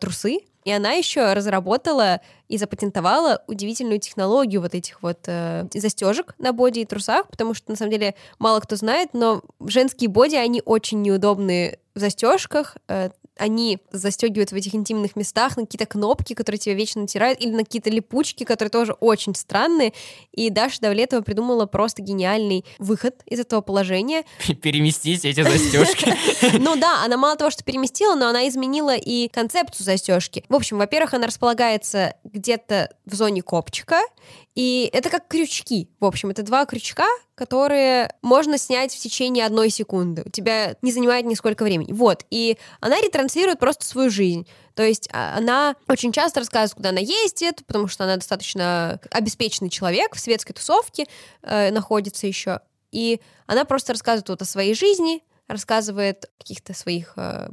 трусы. 0.00 0.40
И 0.64 0.72
она 0.72 0.92
еще 0.92 1.34
разработала 1.34 2.20
и 2.48 2.56
запатентовала 2.56 3.42
удивительную 3.46 4.00
технологию 4.00 4.60
вот 4.60 4.74
этих 4.74 5.02
вот 5.02 5.18
э, 5.26 5.66
застежек 5.74 6.34
на 6.38 6.52
боди 6.52 6.80
и 6.80 6.84
трусах, 6.86 7.28
потому 7.28 7.54
что 7.54 7.70
на 7.70 7.76
самом 7.76 7.92
деле 7.92 8.14
мало 8.38 8.60
кто 8.60 8.76
знает, 8.76 9.10
но 9.12 9.42
женские 9.60 10.08
боди, 10.08 10.36
они 10.36 10.62
очень 10.64 11.02
неудобные 11.02 11.78
в 11.94 11.98
застежках, 11.98 12.76
э, 12.88 13.10
они 13.36 13.78
застегивают 13.90 14.52
в 14.52 14.54
этих 14.54 14.74
интимных 14.74 15.16
местах 15.16 15.56
на 15.56 15.64
какие-то 15.64 15.86
кнопки, 15.86 16.34
которые 16.34 16.58
тебя 16.58 16.74
вечно 16.74 17.02
натирают, 17.02 17.40
или 17.40 17.50
на 17.50 17.64
какие-то 17.64 17.90
липучки, 17.90 18.44
которые 18.44 18.70
тоже 18.70 18.92
очень 18.92 19.34
странные. 19.34 19.92
И 20.32 20.50
Даша 20.50 20.80
Давлетова 20.80 21.22
придумала 21.22 21.66
просто 21.66 22.02
гениальный 22.02 22.64
выход 22.78 23.22
из 23.26 23.40
этого 23.40 23.60
положения. 23.60 24.24
Переместить 24.62 25.24
эти 25.24 25.42
застежки. 25.42 26.14
Ну 26.64 26.76
да, 26.76 27.04
она 27.04 27.16
мало 27.16 27.36
того, 27.36 27.50
что 27.50 27.64
переместила, 27.64 28.14
но 28.14 28.28
она 28.28 28.48
изменила 28.48 28.96
и 28.96 29.28
концепцию 29.28 29.84
застежки. 29.84 30.44
В 30.48 30.54
общем, 30.54 30.78
во-первых, 30.78 31.14
она 31.14 31.26
располагается 31.26 32.14
где-то 32.24 32.94
в 33.06 33.14
зоне 33.14 33.42
копчика, 33.42 34.00
и 34.54 34.88
это 34.92 35.10
как 35.10 35.26
крючки. 35.28 35.88
В 36.00 36.04
общем, 36.04 36.30
это 36.30 36.42
два 36.42 36.64
крючка, 36.64 37.06
которые 37.34 38.14
можно 38.22 38.58
снять 38.58 38.94
в 38.94 38.98
течение 38.98 39.44
одной 39.44 39.70
секунды. 39.70 40.22
У 40.24 40.30
тебя 40.30 40.76
не 40.82 40.92
занимает 40.92 41.26
нисколько 41.26 41.64
времени. 41.64 41.92
Вот. 41.92 42.24
И 42.30 42.58
она 42.80 43.00
ретранслирует 43.00 43.58
просто 43.58 43.84
свою 43.84 44.10
жизнь. 44.10 44.46
То 44.74 44.82
есть 44.82 45.08
а, 45.12 45.36
она 45.36 45.76
очень 45.88 46.12
часто 46.12 46.40
рассказывает, 46.40 46.74
куда 46.74 46.88
она 46.90 47.00
ездит, 47.00 47.64
потому 47.66 47.88
что 47.88 48.04
она 48.04 48.16
достаточно 48.16 49.00
обеспеченный 49.10 49.70
человек 49.70 50.14
в 50.14 50.20
светской 50.20 50.52
тусовке 50.52 51.06
э, 51.42 51.70
находится 51.70 52.26
еще. 52.26 52.60
И 52.92 53.20
она 53.46 53.64
просто 53.64 53.92
рассказывает 53.92 54.28
вот 54.28 54.42
о 54.42 54.44
своей 54.44 54.74
жизни, 54.74 55.22
рассказывает 55.48 56.26
о 56.26 56.38
каких-то 56.38 56.74
своих 56.74 57.14
э, 57.16 57.48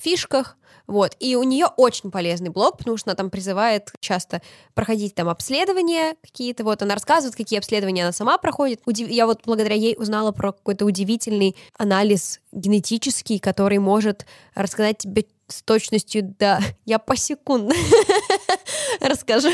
фишках, 0.00 0.56
вот. 0.90 1.16
И 1.20 1.36
у 1.36 1.44
нее 1.44 1.66
очень 1.76 2.10
полезный 2.10 2.50
блог, 2.50 2.78
потому 2.78 2.96
что 2.96 3.10
она 3.10 3.14
там 3.14 3.30
призывает 3.30 3.92
часто 4.00 4.42
проходить 4.74 5.14
там 5.14 5.28
обследования 5.28 6.16
какие-то. 6.20 6.64
Вот 6.64 6.82
она 6.82 6.94
рассказывает, 6.94 7.36
какие 7.36 7.60
обследования 7.60 8.02
она 8.02 8.12
сама 8.12 8.38
проходит. 8.38 8.80
Удив... 8.86 9.08
Я 9.08 9.26
вот 9.26 9.42
благодаря 9.44 9.76
ей 9.76 9.94
узнала 9.96 10.32
про 10.32 10.52
какой-то 10.52 10.84
удивительный 10.84 11.54
анализ 11.78 12.40
генетический, 12.50 13.38
который 13.38 13.78
может 13.78 14.26
рассказать 14.56 14.98
тебе 14.98 15.26
с 15.52 15.62
точностью 15.62 16.34
да, 16.38 16.60
я 16.84 16.98
посекундно 16.98 17.74
расскажу, 19.00 19.48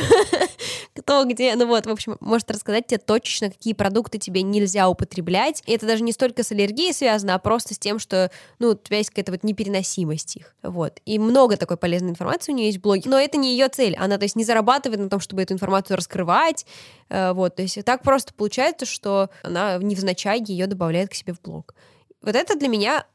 кто 0.95 1.25
где, 1.25 1.55
ну 1.57 1.67
вот, 1.67 1.87
в 1.87 1.91
общем, 1.91 2.17
может 2.21 2.51
рассказать 2.51 2.87
тебе 2.87 2.99
точно, 2.99 3.51
какие 3.51 3.75
продукты 3.75 4.19
тебе 4.19 4.43
нельзя 4.43 4.89
употреблять. 4.89 5.63
И 5.67 5.73
это 5.73 5.87
даже 5.87 6.03
не 6.03 6.13
столько 6.13 6.43
с 6.43 6.53
аллергией 6.53 6.93
связано, 6.93 7.35
а 7.35 7.39
просто 7.39 7.75
с 7.75 7.79
тем, 7.79 7.99
что, 7.99 8.31
ну, 8.59 8.71
у 8.71 8.75
тебя 8.75 8.99
есть 8.99 9.11
какая-то 9.11 9.33
вот 9.33 9.45
непереносимость 9.45 10.37
их. 10.37 10.55
Вот. 10.63 11.01
И 11.05 11.19
много 11.19 11.57
такой 11.57 11.77
полезной 11.77 12.11
информации 12.11 12.53
у 12.53 12.55
нее 12.55 12.67
есть 12.67 12.79
в 12.79 12.83
блоге. 12.83 13.09
Но 13.09 13.19
это 13.19 13.37
не 13.37 13.53
ее 13.53 13.69
цель. 13.69 13.97
Она, 13.97 14.19
то 14.19 14.25
есть, 14.25 14.37
не 14.37 14.45
зарабатывает 14.45 15.01
на 15.01 15.09
том, 15.09 15.21
чтобы 15.21 15.43
эту 15.43 15.55
информацию 15.55 15.97
раскрывать. 15.97 16.67
Э, 17.09 17.33
вот. 17.33 17.57
То 17.57 17.63
есть, 17.63 17.85
так 17.85 18.03
просто 18.03 18.35
получается, 18.35 18.87
что 18.87 19.31
она 19.43 19.79
невзначай 19.79 20.43
ее 20.47 20.67
добавляет 20.67 21.11
к 21.11 21.15
себе 21.15 21.33
в 21.33 21.41
блог. 21.41 21.75
Вот 22.23 22.35
это 22.35 22.57
для 22.57 22.69
меня 22.69 23.07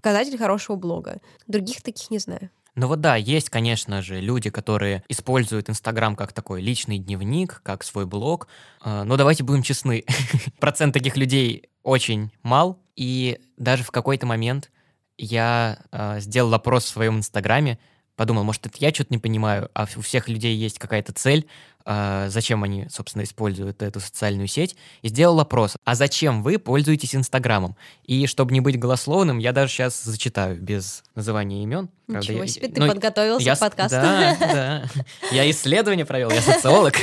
показатель 0.00 0.38
хорошего 0.38 0.76
блога. 0.76 1.20
Других 1.46 1.82
таких 1.82 2.10
не 2.10 2.18
знаю. 2.18 2.50
Ну 2.74 2.86
вот 2.86 3.00
да, 3.00 3.16
есть, 3.16 3.50
конечно 3.50 4.00
же, 4.00 4.20
люди, 4.20 4.48
которые 4.48 5.02
используют 5.08 5.68
Инстаграм 5.68 6.16
как 6.16 6.32
такой 6.32 6.62
личный 6.62 6.98
дневник, 6.98 7.60
как 7.62 7.82
свой 7.82 8.06
блог. 8.06 8.48
А, 8.80 9.04
но 9.04 9.16
давайте 9.16 9.42
будем 9.42 9.62
честны, 9.62 10.04
процент 10.60 10.94
таких 10.94 11.16
людей 11.16 11.68
очень 11.82 12.30
мал, 12.42 12.78
и 12.96 13.38
даже 13.56 13.82
в 13.82 13.90
какой-то 13.90 14.26
момент 14.26 14.70
я 15.18 15.78
э, 15.92 16.20
сделал 16.20 16.54
опрос 16.54 16.84
в 16.84 16.88
своем 16.88 17.18
Инстаграме, 17.18 17.78
подумал, 18.20 18.44
может, 18.44 18.66
это 18.66 18.76
я 18.80 18.92
что-то 18.92 19.14
не 19.14 19.16
понимаю, 19.16 19.70
а 19.72 19.86
у 19.96 20.02
всех 20.02 20.28
людей 20.28 20.54
есть 20.54 20.78
какая-то 20.78 21.10
цель, 21.14 21.46
э, 21.86 22.26
зачем 22.28 22.62
они, 22.64 22.86
собственно, 22.90 23.22
используют 23.22 23.80
эту 23.80 23.98
социальную 23.98 24.46
сеть, 24.46 24.76
и 25.00 25.08
сделал 25.08 25.40
опрос, 25.40 25.76
а 25.86 25.94
зачем 25.94 26.42
вы 26.42 26.58
пользуетесь 26.58 27.14
Инстаграмом? 27.14 27.76
И 28.04 28.26
чтобы 28.26 28.52
не 28.52 28.60
быть 28.60 28.78
голословным, 28.78 29.38
я 29.38 29.52
даже 29.52 29.72
сейчас 29.72 30.02
зачитаю 30.02 30.60
без 30.60 31.02
называния 31.14 31.62
имен. 31.62 31.88
Правда, 32.08 32.30
Ничего 32.30 32.44
себе, 32.44 32.68
я, 32.68 32.74
ты 32.74 32.80
ну, 32.82 32.88
подготовился 32.88 33.46
я, 33.46 33.56
к 33.56 33.58
подкасту. 33.58 33.96
Да, 33.96 34.36
да. 34.38 34.84
Я 35.32 35.50
исследование 35.50 36.04
провел, 36.04 36.30
я 36.30 36.42
социолог. 36.42 36.96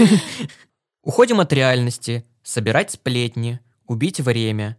Уходим 1.02 1.40
от 1.40 1.52
реальности, 1.52 2.28
собирать 2.44 2.92
сплетни, 2.92 3.60
убить 3.88 4.20
время, 4.20 4.78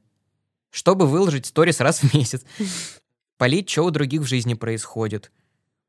чтобы 0.71 1.09
выложить 1.09 1.47
сторис 1.47 1.81
раз 1.81 1.99
в 1.99 2.15
месяц, 2.15 2.45
полить, 3.39 3.69
что 3.69 3.87
у 3.87 3.91
других 3.91 4.21
в 4.21 4.27
жизни 4.27 4.55
происходит, 4.55 5.33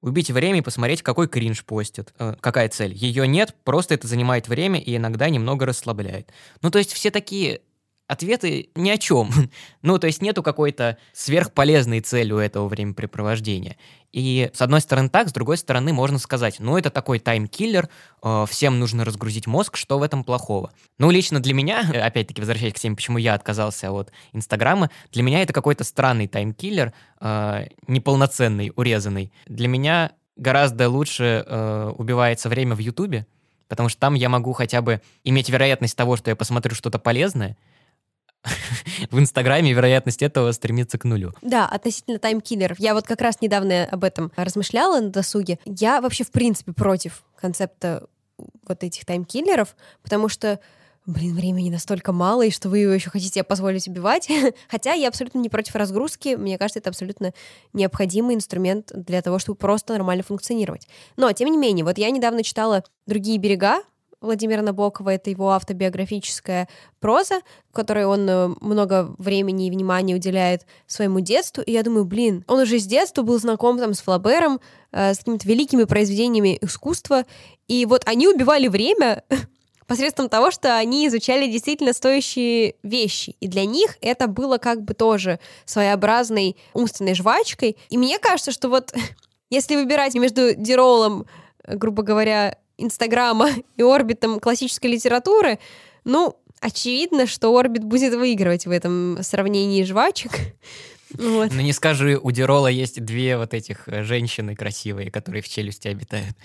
убить 0.02 0.32
время 0.32 0.60
и 0.60 0.62
посмотреть, 0.62 1.02
какой 1.02 1.28
кринж 1.28 1.64
постит. 1.66 2.14
Э, 2.20 2.36
какая 2.40 2.70
цель? 2.70 2.94
Ее 2.94 3.28
нет, 3.28 3.56
просто 3.64 3.94
это 3.96 4.08
занимает 4.08 4.48
время 4.48 4.80
и 4.80 4.96
иногда 4.96 5.30
немного 5.30 5.66
расслабляет. 5.66 6.32
Ну, 6.62 6.72
то 6.72 6.80
есть 6.80 6.94
все 6.94 7.12
такие 7.12 7.62
ответы 8.10 8.70
ни 8.76 8.90
о 8.90 8.98
чем. 8.98 9.30
ну, 9.82 10.00
то 10.00 10.08
есть 10.08 10.22
нету 10.22 10.44
какой-то 10.44 10.98
сверхполезной 11.14 12.02
цели 12.02 12.34
у 12.34 12.40
этого 12.40 12.68
времяпрепровождения. 12.68 13.78
И 14.12 14.50
с 14.52 14.62
одной 14.62 14.82
стороны 14.82 15.10
так, 15.10 15.30
с 15.30 15.32
другой 15.32 15.58
стороны 15.58 15.94
можно 15.94 16.18
сказать, 16.18 16.60
ну 16.60 16.76
это 16.78 16.90
такой 16.90 17.20
таймкиллер, 17.20 17.88
э, 18.24 18.46
всем 18.50 18.80
нужно 18.80 19.06
разгрузить 19.06 19.46
мозг, 19.46 19.78
что 19.78 20.00
в 20.00 20.04
этом 20.04 20.24
плохого? 20.24 20.74
Ну 20.98 21.12
лично 21.12 21.40
для 21.40 21.54
меня, 21.54 21.82
опять-таки 22.04 22.42
возвращаясь 22.42 22.74
к 22.74 22.80
теме, 22.80 22.96
почему 22.96 23.20
я 23.20 23.36
отказался 23.36 23.92
от 23.92 24.12
Инстаграма, 24.34 24.90
для 25.12 25.22
меня 25.22 25.44
это 25.44 25.54
какой-то 25.54 25.84
странный 25.84 26.28
таймкиллер, 26.28 26.92
э, 27.22 27.68
неполноценный, 27.88 28.74
урезанный. 28.76 29.32
Для 29.46 29.68
меня 29.68 30.14
гораздо 30.36 30.90
лучше 30.90 31.46
э, 31.46 31.94
убивается 31.96 32.50
время 32.50 32.74
в 32.74 32.80
Ютубе, 32.80 33.28
потому 33.68 33.88
что 33.88 34.00
там 34.00 34.16
я 34.16 34.30
могу 34.30 34.54
хотя 34.54 34.82
бы 34.82 35.02
иметь 35.24 35.50
вероятность 35.50 35.96
того, 35.96 36.18
что 36.18 36.32
я 36.32 36.36
посмотрю 36.36 36.74
что-то 36.74 36.98
полезное, 36.98 37.56
в 39.12 39.20
Инстаграме 39.20 39.74
вероятность 39.74 40.22
этого 40.22 40.52
стремится 40.52 40.98
к 40.98 41.04
нулю. 41.04 41.34
Да, 41.42 41.68
относительно 41.68 42.20
таймкиллеров. 42.20 42.80
Я 42.80 42.94
вот 42.94 43.06
как 43.06 43.22
раз 43.22 43.42
недавно 43.42 43.86
об 43.86 44.04
этом 44.04 44.32
размышляла 44.36 45.00
на 45.00 45.10
досуге. 45.10 45.60
Я 45.66 46.02
вообще, 46.02 46.24
в 46.24 46.32
принципе, 46.32 46.74
против 46.74 47.24
концепта 47.40 48.08
вот 48.68 48.84
этих 48.84 49.06
таймкиллеров, 49.06 49.76
потому 50.02 50.30
что 50.30 50.60
блин, 51.06 51.36
времени 51.36 51.70
настолько 51.70 52.12
мало, 52.12 52.46
и 52.46 52.52
что 52.52 52.70
вы 52.70 52.80
его 52.80 52.94
еще 52.94 53.10
хотите 53.10 53.44
позволить 53.44 53.88
убивать. 53.88 54.30
Хотя 54.70 54.94
я 54.94 55.08
абсолютно 55.08 55.40
не 55.40 55.50
против 55.50 55.76
разгрузки. 55.76 56.36
Мне 56.36 56.58
кажется, 56.58 56.80
это 56.80 56.90
абсолютно 56.90 57.34
необходимый 57.74 58.36
инструмент 58.36 58.92
для 58.94 59.22
того, 59.22 59.40
чтобы 59.40 59.58
просто 59.58 59.94
нормально 59.94 60.24
функционировать. 60.24 60.88
Но, 61.18 61.32
тем 61.32 61.50
не 61.50 61.58
менее, 61.58 61.84
вот 61.84 61.98
я 61.98 62.12
недавно 62.12 62.44
читала 62.44 62.84
«Другие 63.08 63.38
берега», 63.38 63.82
Владимира 64.22 64.62
Набокова, 64.62 65.12
это 65.12 65.30
его 65.30 65.52
автобиографическая 65.52 66.68
проза, 67.00 67.40
в 67.70 67.74
которой 67.74 68.06
он 68.06 68.30
э, 68.30 68.48
много 68.60 69.16
времени 69.18 69.68
и 69.68 69.72
внимания 69.72 70.16
уделяет 70.16 70.66
своему 70.88 71.22
детству. 71.22 71.64
И 71.64 71.72
я 71.72 71.84
думаю, 71.84 72.04
блин, 72.04 72.44
он 72.48 72.60
уже 72.60 72.80
с 72.80 72.86
детства 72.86 73.22
был 73.22 73.40
знаком 73.40 73.78
там 73.78 73.94
с 73.94 74.02
Флабером, 74.02 74.60
э, 74.92 75.14
с 75.14 75.20
какими-то 75.20 75.48
великими 75.48 75.86
произведениями 75.86 76.58
искусства. 76.60 77.26
И 77.70 77.86
вот 77.86 78.04
они 78.06 78.28
убивали 78.28 78.68
время 78.68 79.24
посредством 79.88 80.28
того, 80.28 80.52
что 80.52 80.76
они 80.76 81.08
изучали 81.08 81.50
действительно 81.50 81.94
стоящие 81.94 82.76
вещи. 82.84 83.38
И 83.40 83.48
для 83.48 83.66
них 83.66 83.98
это 84.02 84.28
было 84.28 84.58
как 84.58 84.82
бы 84.84 84.96
тоже 84.96 85.40
своеобразной 85.64 86.58
умственной 86.74 87.16
жвачкой. 87.16 87.78
И 87.90 87.98
мне 87.98 88.20
кажется, 88.20 88.52
что 88.52 88.68
вот 88.68 88.94
если 89.50 89.78
выбирать 89.78 90.14
между 90.16 90.56
Диролом, 90.56 91.26
э, 91.64 91.78
грубо 91.78 92.04
говоря, 92.04 92.58
Инстаграма 92.82 93.50
и 93.78 93.84
орбитом 93.84 94.40
классической 94.40 94.88
литературы, 94.92 95.60
ну, 96.04 96.38
очевидно, 96.62 97.28
что 97.28 97.56
орбит 97.58 97.84
будет 97.84 98.14
выигрывать 98.14 98.66
в 98.66 98.72
этом 98.72 99.20
сравнении 99.22 99.84
жвачек. 99.84 100.32
Вот. 101.12 101.52
Ну 101.52 101.62
не 101.62 101.74
скажи, 101.74 102.20
у 102.22 102.30
Дирола 102.30 102.68
есть 102.68 103.04
две 103.04 103.36
вот 103.36 103.56
этих 103.56 103.88
э, 103.88 104.04
женщины 104.04 104.56
красивые, 104.56 105.10
которые 105.10 105.42
в 105.42 105.50
челюсти 105.50 105.88
обитают. 105.88 106.36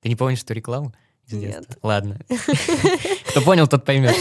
Ты 0.00 0.08
не 0.08 0.14
помнишь 0.14 0.44
эту 0.44 0.54
рекламу? 0.54 0.94
Нет. 1.32 1.66
Ладно. 1.82 2.20
Кто 3.30 3.40
понял, 3.40 3.66
тот 3.66 3.84
поймет. 3.84 4.14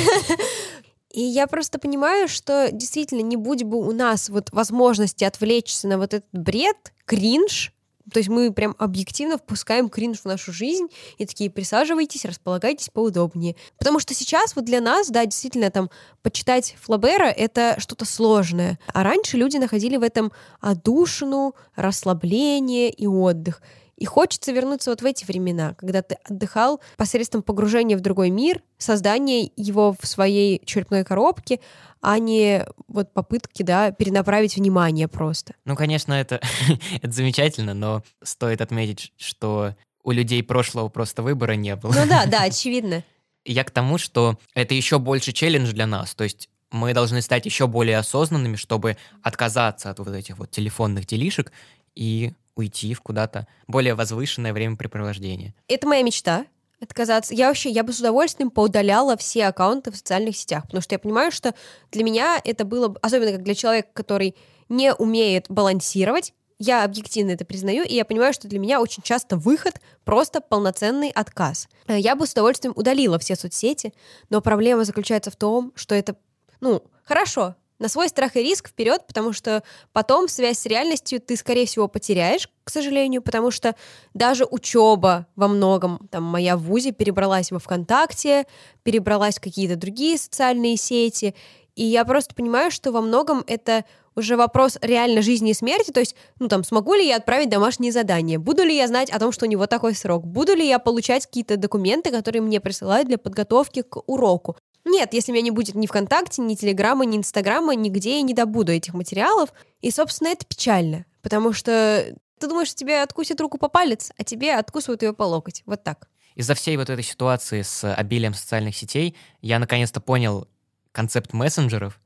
И 1.11 1.21
я 1.21 1.47
просто 1.47 1.79
понимаю, 1.79 2.27
что 2.27 2.69
действительно 2.71 3.21
не 3.21 3.37
будь 3.37 3.63
бы 3.63 3.77
у 3.77 3.91
нас 3.91 4.27
вот 4.27 4.51
возможности 4.51 5.23
отвлечься 5.23 5.87
на 5.87 5.97
вот 5.97 6.13
этот 6.13 6.29
бред, 6.33 6.93
кринж, 7.05 7.71
то 8.11 8.19
есть 8.19 8.29
мы 8.29 8.51
прям 8.51 8.75
объективно 8.77 9.37
впускаем 9.37 9.89
кринж 9.89 10.19
в 10.19 10.25
нашу 10.25 10.53
жизнь 10.53 10.87
и 11.17 11.25
такие 11.25 11.49
присаживайтесь, 11.49 12.25
располагайтесь 12.25 12.89
поудобнее. 12.89 13.55
Потому 13.77 13.99
что 13.99 14.13
сейчас 14.13 14.55
вот 14.55 14.65
для 14.65 14.79
нас, 14.79 15.09
да, 15.09 15.25
действительно 15.25 15.71
там 15.71 15.89
почитать 16.21 16.75
Флабера— 16.81 17.25
это 17.37 17.75
что-то 17.79 18.05
сложное. 18.05 18.79
А 18.93 19.03
раньше 19.03 19.37
люди 19.37 19.57
находили 19.57 19.97
в 19.97 20.03
этом 20.03 20.31
одушину, 20.59 21.55
расслабление 21.75 22.89
и 22.89 23.07
отдых. 23.07 23.61
И 23.97 24.05
хочется 24.05 24.51
вернуться 24.51 24.89
вот 24.89 25.01
в 25.01 25.05
эти 25.05 25.23
времена, 25.23 25.73
когда 25.75 26.01
ты 26.01 26.17
отдыхал 26.25 26.81
посредством 26.97 27.43
погружения 27.43 27.97
в 27.97 28.01
другой 28.01 28.29
мир, 28.29 28.61
создания 28.77 29.49
его 29.55 29.95
в 29.99 30.05
своей 30.05 30.61
черепной 30.65 31.05
коробке, 31.05 31.61
а 32.01 32.19
не 32.19 32.65
вот 32.87 33.13
попытки, 33.13 33.63
да, 33.63 33.91
перенаправить 33.91 34.57
внимание 34.57 35.07
просто. 35.07 35.53
Ну, 35.63 35.75
конечно, 35.75 36.13
это, 36.13 36.41
это 37.01 37.11
замечательно, 37.11 37.73
но 37.73 38.03
стоит 38.21 38.61
отметить, 38.61 39.13
что 39.17 39.75
у 40.03 40.11
людей 40.11 40.43
прошлого 40.43 40.89
просто 40.89 41.23
выбора 41.23 41.53
не 41.53 41.75
было. 41.75 41.93
Ну 41.93 42.07
да, 42.07 42.25
да, 42.25 42.41
очевидно. 42.43 43.03
Я 43.45 43.63
к 43.63 43.71
тому, 43.71 43.97
что 43.97 44.37
это 44.53 44.73
еще 44.73 44.99
больше 44.99 45.31
челлендж 45.31 45.71
для 45.71 45.87
нас. 45.87 46.15
То 46.15 46.23
есть 46.25 46.49
мы 46.71 46.93
должны 46.93 47.21
стать 47.21 47.45
еще 47.45 47.67
более 47.67 47.97
осознанными, 47.97 48.55
чтобы 48.55 48.97
отказаться 49.21 49.89
от 49.89 49.99
вот 49.99 50.09
этих 50.09 50.37
вот 50.37 50.51
телефонных 50.51 51.05
делишек 51.05 51.51
и 51.95 52.33
уйти 52.55 52.93
в 52.93 53.01
куда-то 53.01 53.47
более 53.67 53.95
возвышенное 53.95 54.53
времяпрепровождение. 54.53 55.53
Это 55.67 55.87
моя 55.87 56.03
мечта 56.03 56.45
отказаться. 56.81 57.33
Я 57.33 57.47
вообще, 57.47 57.69
я 57.69 57.83
бы 57.83 57.93
с 57.93 57.99
удовольствием 57.99 58.49
поудаляла 58.49 59.17
все 59.17 59.47
аккаунты 59.47 59.91
в 59.91 59.97
социальных 59.97 60.35
сетях, 60.37 60.63
потому 60.63 60.81
что 60.81 60.95
я 60.95 60.99
понимаю, 60.99 61.31
что 61.31 61.53
для 61.91 62.03
меня 62.03 62.39
это 62.43 62.65
было, 62.65 62.95
особенно 63.01 63.31
как 63.31 63.43
для 63.43 63.55
человека, 63.55 63.89
который 63.93 64.35
не 64.69 64.93
умеет 64.93 65.45
балансировать, 65.49 66.33
я 66.57 66.85
объективно 66.85 67.31
это 67.31 67.43
признаю, 67.43 67.83
и 67.83 67.95
я 67.95 68.05
понимаю, 68.05 68.33
что 68.33 68.47
для 68.47 68.59
меня 68.59 68.79
очень 68.79 69.03
часто 69.03 69.35
выход 69.35 69.81
просто 70.05 70.39
полноценный 70.39 71.09
отказ. 71.09 71.67
Я 71.87 72.15
бы 72.15 72.25
с 72.25 72.31
удовольствием 72.31 72.73
удалила 72.75 73.19
все 73.19 73.35
соцсети, 73.35 73.93
но 74.29 74.41
проблема 74.41 74.85
заключается 74.85 75.31
в 75.31 75.35
том, 75.35 75.73
что 75.75 75.95
это, 75.95 76.15
ну, 76.61 76.81
хорошо, 77.03 77.55
на 77.79 77.89
свой 77.89 78.07
страх 78.09 78.35
и 78.35 78.41
риск 78.43 78.69
вперед, 78.69 79.03
потому 79.07 79.33
что 79.33 79.63
потом 79.91 80.27
связь 80.27 80.59
с 80.59 80.65
реальностью 80.65 81.19
ты, 81.19 81.35
скорее 81.35 81.65
всего, 81.65 81.87
потеряешь, 81.87 82.49
к 82.63 82.69
сожалению, 82.69 83.21
потому 83.21 83.51
что 83.51 83.75
даже 84.13 84.45
учеба 84.45 85.27
во 85.35 85.47
многом, 85.47 86.07
там, 86.11 86.23
моя 86.23 86.57
в 86.57 86.61
ВУЗе 86.61 86.91
перебралась 86.91 87.51
во 87.51 87.59
ВКонтакте, 87.59 88.45
перебралась 88.83 89.37
в 89.37 89.41
какие-то 89.41 89.75
другие 89.75 90.17
социальные 90.17 90.77
сети, 90.77 91.35
И 91.75 91.83
я 91.83 92.05
просто 92.05 92.33
понимаю, 92.33 92.71
что 92.71 92.91
во 92.91 93.01
многом 93.01 93.43
это 93.47 93.83
уже 94.15 94.37
вопрос 94.37 94.77
реально 94.81 95.21
жизни 95.21 95.51
и 95.51 95.53
смерти, 95.53 95.91
то 95.91 95.99
есть, 95.99 96.15
ну 96.39 96.47
там, 96.47 96.63
смогу 96.63 96.93
ли 96.93 97.05
я 97.05 97.17
отправить 97.17 97.49
домашнее 97.49 97.91
задание, 97.91 98.39
буду 98.39 98.63
ли 98.63 98.75
я 98.75 98.87
знать 98.87 99.09
о 99.09 99.19
том, 99.19 99.31
что 99.33 99.45
у 99.45 99.49
него 99.49 99.67
такой 99.67 99.93
срок, 99.93 100.25
буду 100.25 100.55
ли 100.55 100.65
я 100.65 100.79
получать 100.79 101.25
какие-то 101.25 101.57
документы, 101.57 102.11
которые 102.11 102.41
мне 102.41 102.61
присылают 102.61 103.07
для 103.07 103.17
подготовки 103.17 103.81
к 103.81 103.97
уроку. 104.07 104.55
Нет, 104.85 105.13
если 105.13 105.31
меня 105.31 105.41
не 105.41 105.51
будет 105.51 105.75
ни 105.75 105.87
ВКонтакте, 105.87 106.41
ни 106.41 106.55
Телеграма, 106.55 107.05
ни 107.05 107.17
Инстаграма, 107.17 107.75
нигде 107.75 108.17
я 108.17 108.21
не 108.21 108.33
добуду 108.33 108.71
этих 108.71 108.93
материалов. 108.93 109.49
И, 109.81 109.91
собственно, 109.91 110.29
это 110.29 110.45
печально, 110.45 111.05
потому 111.21 111.53
что 111.53 112.15
ты 112.39 112.47
думаешь, 112.47 112.67
что 112.67 112.77
тебе 112.77 113.01
откусят 113.01 113.41
руку 113.41 113.57
по 113.57 113.67
палец, 113.67 114.11
а 114.17 114.23
тебе 114.23 114.55
откусывают 114.55 115.01
ее 115.01 115.13
по 115.13 115.23
локоть. 115.23 115.63
Вот 115.65 115.83
так. 115.83 116.07
Из-за 116.35 116.53
всей 116.53 116.77
вот 116.77 116.89
этой 116.89 117.03
ситуации 117.03 117.61
с 117.61 117.91
обилием 117.93 118.33
социальных 118.33 118.75
сетей 118.75 119.15
я 119.41 119.57
наконец-то 119.57 120.01
понял 120.01 120.47
концепт 120.91 121.33
мессенджеров, 121.33 121.99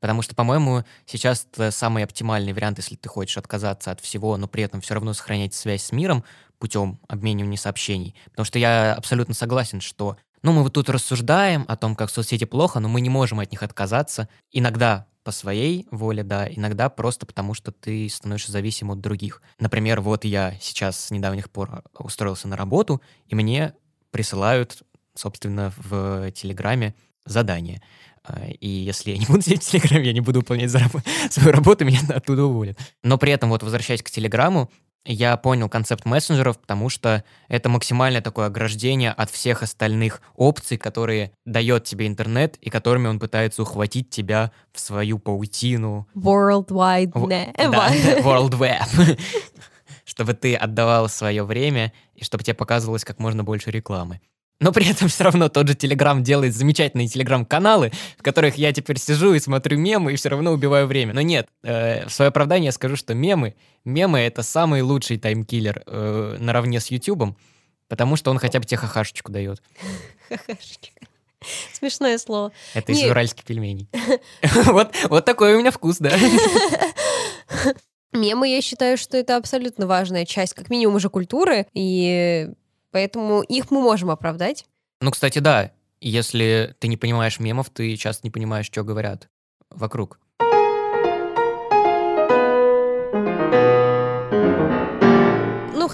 потому 0.00 0.22
что, 0.22 0.34
по-моему, 0.34 0.84
сейчас 1.04 1.46
самый 1.70 2.04
оптимальный 2.04 2.52
вариант, 2.52 2.78
если 2.78 2.96
ты 2.96 3.08
хочешь 3.08 3.36
отказаться 3.38 3.90
от 3.90 4.00
всего, 4.00 4.36
но 4.36 4.48
при 4.48 4.62
этом 4.62 4.80
все 4.80 4.94
равно 4.94 5.12
сохранять 5.12 5.54
связь 5.54 5.82
с 5.82 5.92
миром 5.92 6.24
путем 6.58 6.98
обменивания 7.08 7.58
сообщений. 7.58 8.14
Потому 8.30 8.46
что 8.46 8.58
я 8.58 8.94
абсолютно 8.94 9.34
согласен, 9.34 9.80
что 9.80 10.16
ну, 10.42 10.52
мы 10.52 10.62
вот 10.62 10.72
тут 10.72 10.88
рассуждаем 10.88 11.64
о 11.68 11.76
том, 11.76 11.94
как 11.94 12.10
соцсети 12.10 12.44
плохо, 12.44 12.80
но 12.80 12.88
мы 12.88 13.00
не 13.00 13.08
можем 13.08 13.40
от 13.40 13.50
них 13.50 13.62
отказаться. 13.62 14.28
Иногда 14.50 15.06
по 15.24 15.30
своей 15.30 15.86
воле, 15.90 16.24
да, 16.24 16.48
иногда 16.48 16.88
просто 16.88 17.26
потому, 17.26 17.54
что 17.54 17.70
ты 17.70 18.08
становишься 18.08 18.50
зависим 18.50 18.90
от 18.90 19.00
других. 19.00 19.40
Например, 19.60 20.00
вот 20.00 20.24
я 20.24 20.56
сейчас 20.60 21.06
с 21.06 21.10
недавних 21.10 21.50
пор 21.50 21.84
устроился 21.96 22.48
на 22.48 22.56
работу, 22.56 23.00
и 23.26 23.34
мне 23.34 23.74
присылают, 24.10 24.82
собственно, 25.14 25.72
в 25.76 26.30
Телеграме 26.32 26.94
задание. 27.24 27.80
А, 28.24 28.46
и 28.48 28.68
если 28.68 29.12
я 29.12 29.18
не 29.18 29.26
буду 29.26 29.42
сидеть 29.42 29.62
в 29.62 29.70
Телеграме, 29.70 30.06
я 30.06 30.12
не 30.12 30.20
буду 30.20 30.40
выполнять 30.40 30.70
свою 31.30 31.52
работу, 31.52 31.84
меня 31.84 32.00
оттуда 32.08 32.44
уволят. 32.44 32.78
Но 33.02 33.18
при 33.18 33.32
этом, 33.32 33.50
вот 33.50 33.62
возвращаясь 33.62 34.02
к 34.02 34.10
Телеграму, 34.10 34.70
я 35.04 35.36
понял 35.36 35.68
концепт 35.68 36.04
мессенджеров, 36.04 36.58
потому 36.58 36.88
что 36.88 37.24
это 37.48 37.68
максимальное 37.68 38.20
такое 38.20 38.46
ограждение 38.46 39.10
от 39.10 39.30
всех 39.30 39.62
остальных 39.62 40.20
опций, 40.36 40.78
которые 40.78 41.32
дает 41.44 41.84
тебе 41.84 42.06
интернет 42.06 42.56
и 42.60 42.70
которыми 42.70 43.08
он 43.08 43.18
пытается 43.18 43.62
ухватить 43.62 44.10
тебя 44.10 44.52
в 44.72 44.80
свою 44.80 45.18
паутину. 45.18 46.06
World 46.14 46.68
Wide 46.68 47.12
Web. 47.12 47.70
Да, 47.70 47.92
World 48.22 48.58
Web. 48.58 49.18
чтобы 50.04 50.34
ты 50.34 50.54
отдавал 50.54 51.08
свое 51.08 51.44
время 51.44 51.92
и 52.14 52.24
чтобы 52.24 52.44
тебе 52.44 52.54
показывалось 52.54 53.04
как 53.04 53.18
можно 53.18 53.44
больше 53.44 53.70
рекламы. 53.70 54.20
Но 54.62 54.72
при 54.72 54.88
этом 54.88 55.08
все 55.08 55.24
равно 55.24 55.48
тот 55.48 55.66
же 55.66 55.74
Телеграм 55.74 56.22
делает 56.22 56.54
замечательные 56.54 57.08
Телеграм-каналы, 57.08 57.90
в 58.16 58.22
которых 58.22 58.56
я 58.56 58.72
теперь 58.72 58.96
сижу 58.96 59.34
и 59.34 59.40
смотрю 59.40 59.76
мемы 59.76 60.12
и 60.12 60.16
все 60.16 60.28
равно 60.28 60.52
убиваю 60.52 60.86
время. 60.86 61.12
Но 61.14 61.20
нет, 61.20 61.48
э, 61.64 62.06
в 62.06 62.12
свое 62.12 62.28
оправдание 62.28 62.66
я 62.66 62.72
скажу, 62.72 62.94
что 62.94 63.12
мемы, 63.12 63.56
мемы— 63.84 64.20
это 64.20 64.44
самый 64.44 64.82
лучший 64.82 65.18
таймкиллер 65.18 65.82
э, 65.84 66.36
наравне 66.38 66.78
с 66.78 66.92
Ютубом, 66.92 67.36
потому 67.88 68.14
что 68.14 68.30
он 68.30 68.38
хотя 68.38 68.60
бы 68.60 68.64
тебе 68.64 68.78
хахашечку 68.78 69.32
дает. 69.32 69.60
Хахашечка. 70.28 70.92
Смешное 71.72 72.16
слово. 72.18 72.52
Это 72.74 72.92
из 72.92 73.02
уральских 73.02 73.42
пельменей. 73.42 73.88
вот, 74.66 74.94
вот 75.08 75.24
такой 75.24 75.56
у 75.56 75.58
меня 75.58 75.72
вкус, 75.72 75.98
да. 75.98 76.16
Мемы, 78.12 78.48
я 78.48 78.62
считаю, 78.62 78.96
что 78.96 79.16
это 79.16 79.36
абсолютно 79.36 79.88
важная 79.88 80.24
часть, 80.24 80.54
как 80.54 80.70
минимум 80.70 80.96
уже 80.96 81.08
культуры, 81.08 81.66
и 81.72 82.50
Поэтому 82.92 83.42
их 83.42 83.70
мы 83.70 83.80
можем 83.80 84.10
оправдать. 84.10 84.66
Ну, 85.00 85.10
кстати, 85.10 85.40
да. 85.40 85.72
Если 86.00 86.76
ты 86.78 86.88
не 86.88 86.96
понимаешь 86.96 87.40
мемов, 87.40 87.70
ты 87.70 87.96
часто 87.96 88.26
не 88.26 88.30
понимаешь, 88.30 88.66
что 88.66 88.84
говорят 88.84 89.28
вокруг. 89.70 90.20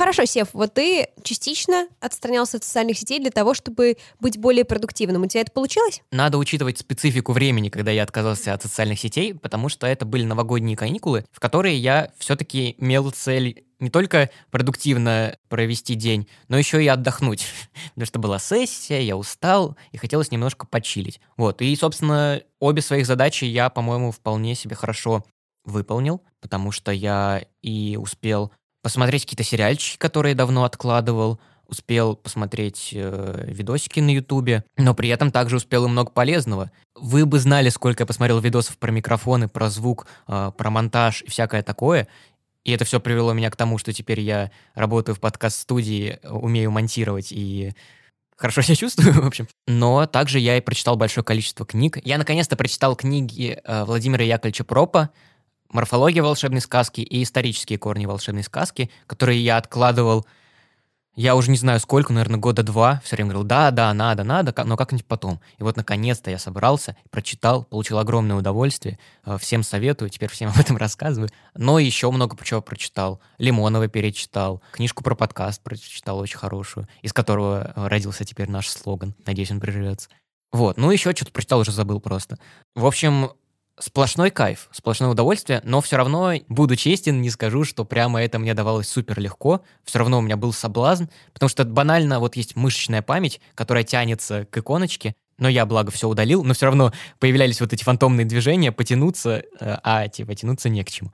Хорошо, 0.08 0.24
Сев, 0.24 0.48
вот 0.54 0.72
ты 0.72 1.08
частично 1.22 1.86
отстранялся 2.00 2.56
от 2.56 2.64
социальных 2.64 2.96
сетей 2.96 3.20
для 3.20 3.30
того, 3.30 3.52
чтобы 3.52 3.98
быть 4.20 4.38
более 4.38 4.64
продуктивным. 4.64 5.22
У 5.22 5.26
тебя 5.26 5.42
это 5.42 5.52
получилось? 5.52 6.00
Надо 6.10 6.38
учитывать 6.38 6.78
специфику 6.78 7.32
времени, 7.32 7.68
когда 7.68 7.90
я 7.90 8.04
отказался 8.04 8.54
от 8.54 8.62
социальных 8.62 8.98
сетей, 8.98 9.34
потому 9.34 9.68
что 9.68 9.86
это 9.86 10.06
были 10.06 10.24
новогодние 10.24 10.78
каникулы, 10.78 11.26
в 11.30 11.40
которые 11.40 11.76
я 11.76 12.10
все-таки 12.16 12.74
имел 12.78 13.10
цель 13.10 13.64
не 13.80 13.90
только 13.90 14.30
продуктивно 14.50 15.36
провести 15.50 15.94
день, 15.94 16.26
но 16.48 16.56
еще 16.56 16.82
и 16.82 16.88
отдохнуть. 16.88 17.44
Потому 17.94 18.06
что 18.06 18.18
была 18.18 18.38
сессия, 18.38 19.02
я 19.02 19.14
устал 19.14 19.76
и 19.92 19.98
хотелось 19.98 20.30
немножко 20.30 20.66
почилить. 20.66 21.20
Вот, 21.36 21.60
и, 21.60 21.76
собственно, 21.76 22.42
обе 22.60 22.80
своих 22.80 23.06
задачи 23.06 23.44
я, 23.44 23.68
по-моему, 23.68 24.10
вполне 24.10 24.54
себе 24.54 24.74
хорошо 24.74 25.22
выполнил, 25.64 26.22
потому 26.40 26.72
что 26.72 26.92
я 26.92 27.44
и 27.60 27.98
успел 28.00 28.50
посмотреть 28.82 29.24
какие-то 29.24 29.44
сериальчики, 29.44 29.98
которые 29.98 30.34
давно 30.34 30.64
откладывал, 30.64 31.40
успел 31.66 32.16
посмотреть 32.16 32.90
э, 32.94 33.44
видосики 33.46 34.00
на 34.00 34.10
Ютубе, 34.10 34.64
но 34.76 34.94
при 34.94 35.10
этом 35.10 35.30
также 35.30 35.56
успел 35.56 35.84
и 35.84 35.88
много 35.88 36.10
полезного. 36.10 36.70
Вы 36.94 37.26
бы 37.26 37.38
знали, 37.38 37.68
сколько 37.68 38.02
я 38.02 38.06
посмотрел 38.06 38.40
видосов 38.40 38.78
про 38.78 38.90
микрофоны, 38.90 39.48
про 39.48 39.68
звук, 39.68 40.06
э, 40.26 40.50
про 40.56 40.70
монтаж 40.70 41.22
и 41.22 41.30
всякое 41.30 41.62
такое. 41.62 42.08
И 42.64 42.72
это 42.72 42.84
все 42.84 43.00
привело 43.00 43.32
меня 43.32 43.50
к 43.50 43.56
тому, 43.56 43.78
что 43.78 43.92
теперь 43.92 44.20
я 44.20 44.50
работаю 44.74 45.14
в 45.14 45.20
подкаст-студии, 45.20 46.18
умею 46.24 46.70
монтировать 46.70 47.32
и 47.32 47.72
хорошо 48.36 48.62
себя 48.62 48.76
чувствую, 48.76 49.12
в 49.22 49.26
общем. 49.26 49.46
Но 49.66 50.06
также 50.06 50.38
я 50.38 50.56
и 50.56 50.62
прочитал 50.62 50.96
большое 50.96 51.24
количество 51.24 51.66
книг. 51.66 51.98
Я 52.04 52.16
наконец-то 52.16 52.56
прочитал 52.56 52.96
книги 52.96 53.60
э, 53.62 53.84
Владимира 53.84 54.24
Яковлевича 54.24 54.64
Пропа, 54.64 55.10
морфология 55.70 56.22
волшебной 56.22 56.60
сказки 56.60 57.00
и 57.00 57.22
исторические 57.22 57.78
корни 57.78 58.06
волшебной 58.06 58.42
сказки, 58.42 58.90
которые 59.06 59.42
я 59.42 59.56
откладывал 59.56 60.26
я 61.18 61.34
уже 61.34 61.50
не 61.50 61.56
знаю 61.56 61.80
сколько, 61.80 62.12
наверное, 62.12 62.38
года 62.38 62.62
два, 62.62 63.02
все 63.04 63.16
время 63.16 63.30
говорил, 63.30 63.44
да, 63.44 63.72
да, 63.72 63.92
надо, 63.92 64.22
надо, 64.22 64.54
но 64.64 64.76
как-нибудь 64.76 65.04
потом. 65.04 65.40
И 65.58 65.64
вот 65.64 65.76
наконец-то 65.76 66.30
я 66.30 66.38
собрался, 66.38 66.96
прочитал, 67.10 67.64
получил 67.64 67.98
огромное 67.98 68.36
удовольствие, 68.36 69.00
э, 69.24 69.36
всем 69.36 69.64
советую, 69.64 70.10
теперь 70.10 70.30
всем 70.30 70.48
об 70.54 70.60
этом 70.60 70.76
рассказываю. 70.76 71.28
Но 71.56 71.80
еще 71.80 72.08
много 72.12 72.36
чего 72.44 72.62
прочитал. 72.62 73.20
Лимонова 73.38 73.88
перечитал, 73.88 74.62
книжку 74.70 75.02
про 75.02 75.16
подкаст 75.16 75.60
прочитал 75.60 76.20
очень 76.20 76.38
хорошую, 76.38 76.86
из 77.02 77.12
которого 77.12 77.72
э, 77.74 77.88
родился 77.88 78.24
теперь 78.24 78.48
наш 78.48 78.68
слоган. 78.68 79.16
Надеюсь, 79.26 79.50
он 79.50 79.58
приживется. 79.58 80.10
Вот, 80.52 80.76
ну 80.76 80.92
еще 80.92 81.12
что-то 81.16 81.32
прочитал, 81.32 81.58
уже 81.58 81.72
забыл 81.72 82.00
просто. 82.00 82.38
В 82.76 82.86
общем, 82.86 83.32
сплошной 83.80 84.30
кайф, 84.30 84.68
сплошное 84.72 85.08
удовольствие, 85.08 85.60
но 85.64 85.80
все 85.80 85.96
равно, 85.96 86.34
буду 86.48 86.76
честен, 86.76 87.20
не 87.20 87.30
скажу, 87.30 87.64
что 87.64 87.84
прямо 87.84 88.22
это 88.22 88.38
мне 88.38 88.54
давалось 88.54 88.88
супер 88.88 89.18
легко. 89.20 89.62
Все 89.84 89.98
равно 89.98 90.18
у 90.18 90.22
меня 90.22 90.36
был 90.36 90.52
соблазн, 90.52 91.04
потому 91.32 91.48
что 91.48 91.64
банально 91.64 92.20
вот 92.20 92.36
есть 92.36 92.56
мышечная 92.56 93.02
память, 93.02 93.40
которая 93.54 93.84
тянется 93.84 94.46
к 94.46 94.58
иконочке, 94.58 95.14
но 95.38 95.48
я, 95.48 95.66
благо, 95.66 95.90
все 95.90 96.08
удалил, 96.08 96.42
но 96.44 96.54
все 96.54 96.66
равно 96.66 96.92
появлялись 97.20 97.60
вот 97.60 97.72
эти 97.72 97.84
фантомные 97.84 98.26
движения, 98.26 98.72
потянуться, 98.72 99.44
э, 99.60 99.76
а 99.82 100.08
типа 100.08 100.34
тянуться 100.34 100.68
не 100.68 100.82
к 100.82 100.90
чему. 100.90 101.12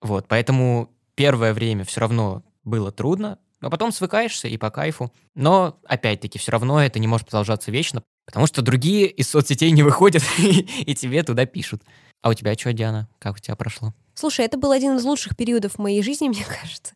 Вот, 0.00 0.26
поэтому 0.28 0.90
первое 1.14 1.52
время 1.52 1.84
все 1.84 2.00
равно 2.00 2.42
было 2.62 2.92
трудно, 2.92 3.38
но 3.60 3.70
потом 3.70 3.92
свыкаешься 3.92 4.46
и 4.46 4.56
по 4.56 4.70
кайфу. 4.70 5.12
Но, 5.34 5.78
опять-таки, 5.86 6.38
все 6.38 6.52
равно 6.52 6.82
это 6.82 6.98
не 6.98 7.06
может 7.06 7.26
продолжаться 7.26 7.70
вечно, 7.70 8.02
потому 8.24 8.46
что 8.46 8.62
другие 8.62 9.06
из 9.06 9.28
соцсетей 9.28 9.70
не 9.70 9.82
выходят 9.82 10.22
и 10.38 10.94
тебе 10.94 11.22
туда 11.22 11.46
пишут. 11.46 11.82
А 12.22 12.30
у 12.30 12.34
тебя 12.34 12.54
что, 12.54 12.72
Диана? 12.72 13.08
Как 13.18 13.36
у 13.36 13.38
тебя 13.38 13.54
прошло? 13.56 13.92
Слушай, 14.14 14.46
это 14.46 14.56
был 14.56 14.70
один 14.70 14.96
из 14.96 15.04
лучших 15.04 15.36
периодов 15.36 15.74
в 15.74 15.78
моей 15.78 16.02
жизни, 16.02 16.28
мне 16.30 16.44
кажется. 16.44 16.94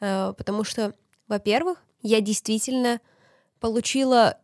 Э, 0.00 0.34
потому 0.36 0.64
что, 0.64 0.94
во-первых, 1.28 1.78
я 2.02 2.20
действительно 2.20 3.00
получила 3.60 4.38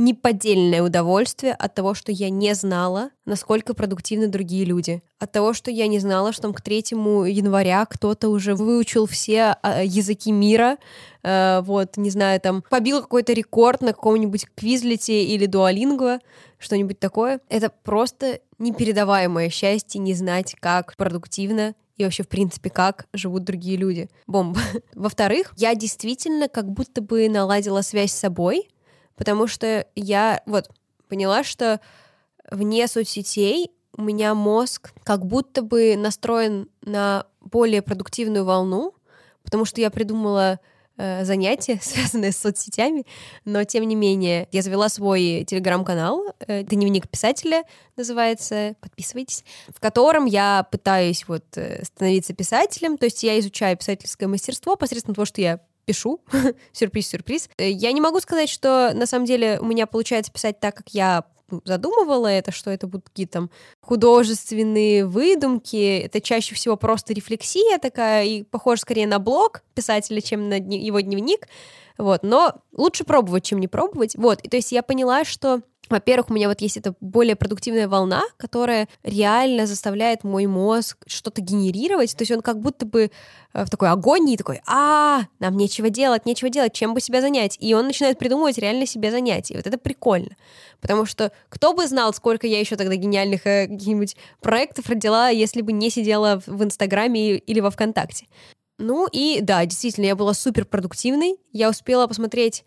неподдельное 0.00 0.82
удовольствие 0.82 1.52
от 1.52 1.74
того, 1.74 1.94
что 1.94 2.10
я 2.10 2.30
не 2.30 2.54
знала, 2.54 3.10
насколько 3.26 3.74
продуктивны 3.74 4.26
другие 4.26 4.64
люди. 4.64 5.02
От 5.18 5.32
того, 5.32 5.52
что 5.52 5.70
я 5.70 5.86
не 5.86 5.98
знала, 5.98 6.32
что 6.32 6.42
там 6.42 6.54
к 6.54 6.62
3 6.62 6.78
января 7.28 7.84
кто-то 7.86 8.30
уже 8.30 8.54
выучил 8.54 9.06
все 9.06 9.56
а, 9.62 9.84
языки 9.84 10.32
мира, 10.32 10.78
э, 11.22 11.60
вот, 11.62 11.96
не 11.96 12.10
знаю, 12.10 12.40
там, 12.40 12.64
побил 12.68 13.02
какой-то 13.02 13.32
рекорд 13.32 13.82
на 13.82 13.92
каком-нибудь 13.92 14.46
квизлете 14.56 15.24
или 15.24 15.46
дуалингво, 15.46 16.18
что-нибудь 16.58 16.98
такое. 16.98 17.40
Это 17.48 17.70
просто 17.82 18.40
непередаваемое 18.58 19.50
счастье 19.50 20.00
не 20.00 20.14
знать, 20.14 20.56
как 20.58 20.96
продуктивно 20.96 21.74
и 21.96 22.04
вообще, 22.04 22.22
в 22.22 22.28
принципе, 22.28 22.70
как 22.70 23.06
живут 23.12 23.44
другие 23.44 23.76
люди. 23.76 24.08
Бомба. 24.26 24.60
Во-вторых, 24.94 25.52
я 25.56 25.74
действительно 25.74 26.48
как 26.48 26.70
будто 26.70 27.02
бы 27.02 27.28
наладила 27.28 27.82
связь 27.82 28.12
с 28.12 28.18
собой, 28.18 28.70
потому 29.20 29.46
что 29.46 29.86
я 29.94 30.40
вот 30.46 30.70
поняла, 31.06 31.44
что 31.44 31.78
вне 32.50 32.88
соцсетей 32.88 33.70
у 33.94 34.00
меня 34.00 34.34
мозг 34.34 34.94
как 35.04 35.26
будто 35.26 35.60
бы 35.60 35.94
настроен 35.94 36.70
на 36.80 37.26
более 37.42 37.82
продуктивную 37.82 38.46
волну, 38.46 38.94
потому 39.42 39.66
что 39.66 39.82
я 39.82 39.90
придумала 39.90 40.58
э, 40.96 41.26
занятие, 41.26 41.78
связанное 41.82 42.32
с 42.32 42.38
соцсетями, 42.38 43.04
но 43.44 43.62
тем 43.64 43.86
не 43.86 43.94
менее 43.94 44.48
я 44.52 44.62
завела 44.62 44.88
свой 44.88 45.44
телеграм-канал, 45.46 46.34
э, 46.46 46.62
дневник 46.62 47.06
писателя 47.06 47.64
называется, 47.98 48.74
подписывайтесь, 48.80 49.44
в 49.68 49.80
котором 49.80 50.24
я 50.24 50.66
пытаюсь 50.70 51.28
вот 51.28 51.44
э, 51.56 51.84
становиться 51.84 52.32
писателем, 52.32 52.96
то 52.96 53.04
есть 53.04 53.22
я 53.22 53.38
изучаю 53.38 53.76
писательское 53.76 54.30
мастерство 54.30 54.76
посредством 54.76 55.14
того, 55.14 55.26
что 55.26 55.42
я 55.42 55.60
пишу. 55.90 56.20
Сюрприз-сюрприз. 56.72 57.50
Э, 57.58 57.68
я 57.68 57.90
не 57.90 58.00
могу 58.00 58.20
сказать, 58.20 58.48
что 58.48 58.92
на 58.94 59.06
самом 59.06 59.24
деле 59.24 59.58
у 59.60 59.64
меня 59.64 59.86
получается 59.86 60.30
писать 60.30 60.60
так, 60.60 60.76
как 60.76 60.90
я 60.90 61.24
ну, 61.50 61.60
задумывала 61.64 62.28
это, 62.28 62.52
что 62.52 62.70
это 62.70 62.86
будут 62.86 63.08
какие-то 63.08 63.32
там 63.32 63.50
художественные 63.80 65.04
выдумки. 65.04 65.98
Это 65.98 66.20
чаще 66.20 66.54
всего 66.54 66.76
просто 66.76 67.12
рефлексия 67.12 67.78
такая, 67.78 68.24
и 68.24 68.42
похоже 68.44 68.82
скорее 68.82 69.08
на 69.08 69.18
блог 69.18 69.62
писателя, 69.74 70.20
чем 70.20 70.48
на 70.48 70.54
его 70.54 71.00
дневник. 71.00 71.48
Вот, 71.98 72.22
но 72.22 72.54
лучше 72.72 73.02
пробовать, 73.02 73.44
чем 73.44 73.58
не 73.58 73.66
пробовать. 73.66 74.14
Вот, 74.14 74.40
и 74.42 74.48
то 74.48 74.56
есть 74.56 74.70
я 74.70 74.82
поняла, 74.84 75.24
что 75.24 75.60
во-первых, 75.90 76.30
у 76.30 76.34
меня 76.34 76.48
вот 76.48 76.60
есть 76.60 76.76
эта 76.76 76.94
более 77.00 77.34
продуктивная 77.34 77.88
волна, 77.88 78.22
которая 78.36 78.88
реально 79.02 79.66
заставляет 79.66 80.22
мой 80.22 80.46
мозг 80.46 80.98
что-то 81.06 81.40
генерировать. 81.40 82.16
То 82.16 82.22
есть 82.22 82.30
он 82.30 82.40
как 82.42 82.60
будто 82.60 82.86
бы 82.86 83.10
э, 83.52 83.64
в 83.64 83.68
такой 83.68 83.90
агонии, 83.90 84.36
такой, 84.36 84.60
а, 84.66 85.22
нам 85.40 85.56
нечего 85.56 85.90
делать, 85.90 86.26
нечего 86.26 86.48
делать, 86.48 86.72
чем 86.72 86.94
бы 86.94 87.00
себя 87.00 87.20
занять. 87.20 87.56
И 87.60 87.74
он 87.74 87.86
начинает 87.86 88.18
придумывать 88.18 88.56
реально 88.58 88.86
себе 88.86 89.10
занятия. 89.10 89.56
Вот 89.56 89.66
это 89.66 89.78
прикольно. 89.78 90.36
Потому 90.80 91.06
что 91.06 91.32
кто 91.48 91.74
бы 91.74 91.86
знал, 91.88 92.14
сколько 92.14 92.46
я 92.46 92.60
еще 92.60 92.76
тогда 92.76 92.94
гениальных 92.94 93.46
э, 93.46 93.66
каких-нибудь 93.66 94.16
проектов 94.40 94.88
родила, 94.88 95.28
если 95.28 95.60
бы 95.60 95.72
не 95.72 95.90
сидела 95.90 96.40
в 96.46 96.62
Инстаграме 96.62 97.36
или 97.36 97.58
во 97.58 97.70
Вконтакте. 97.70 98.26
Ну 98.78 99.08
и 99.10 99.40
да, 99.42 99.66
действительно, 99.66 100.06
я 100.06 100.16
была 100.16 100.34
супер 100.34 100.64
продуктивной. 100.64 101.36
Я 101.52 101.68
успела 101.68 102.06
посмотреть 102.06 102.64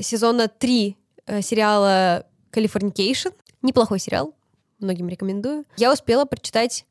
сезона 0.00 0.48
3 0.48 0.96
э, 1.26 1.42
сериала 1.42 2.26
Californication. 2.54 3.34
Неплохой 3.62 3.98
сериал, 3.98 4.34
многим 4.78 5.08
рекомендую. 5.08 5.64
Я 5.76 5.92
успела 5.92 6.24
прочитать 6.24 6.84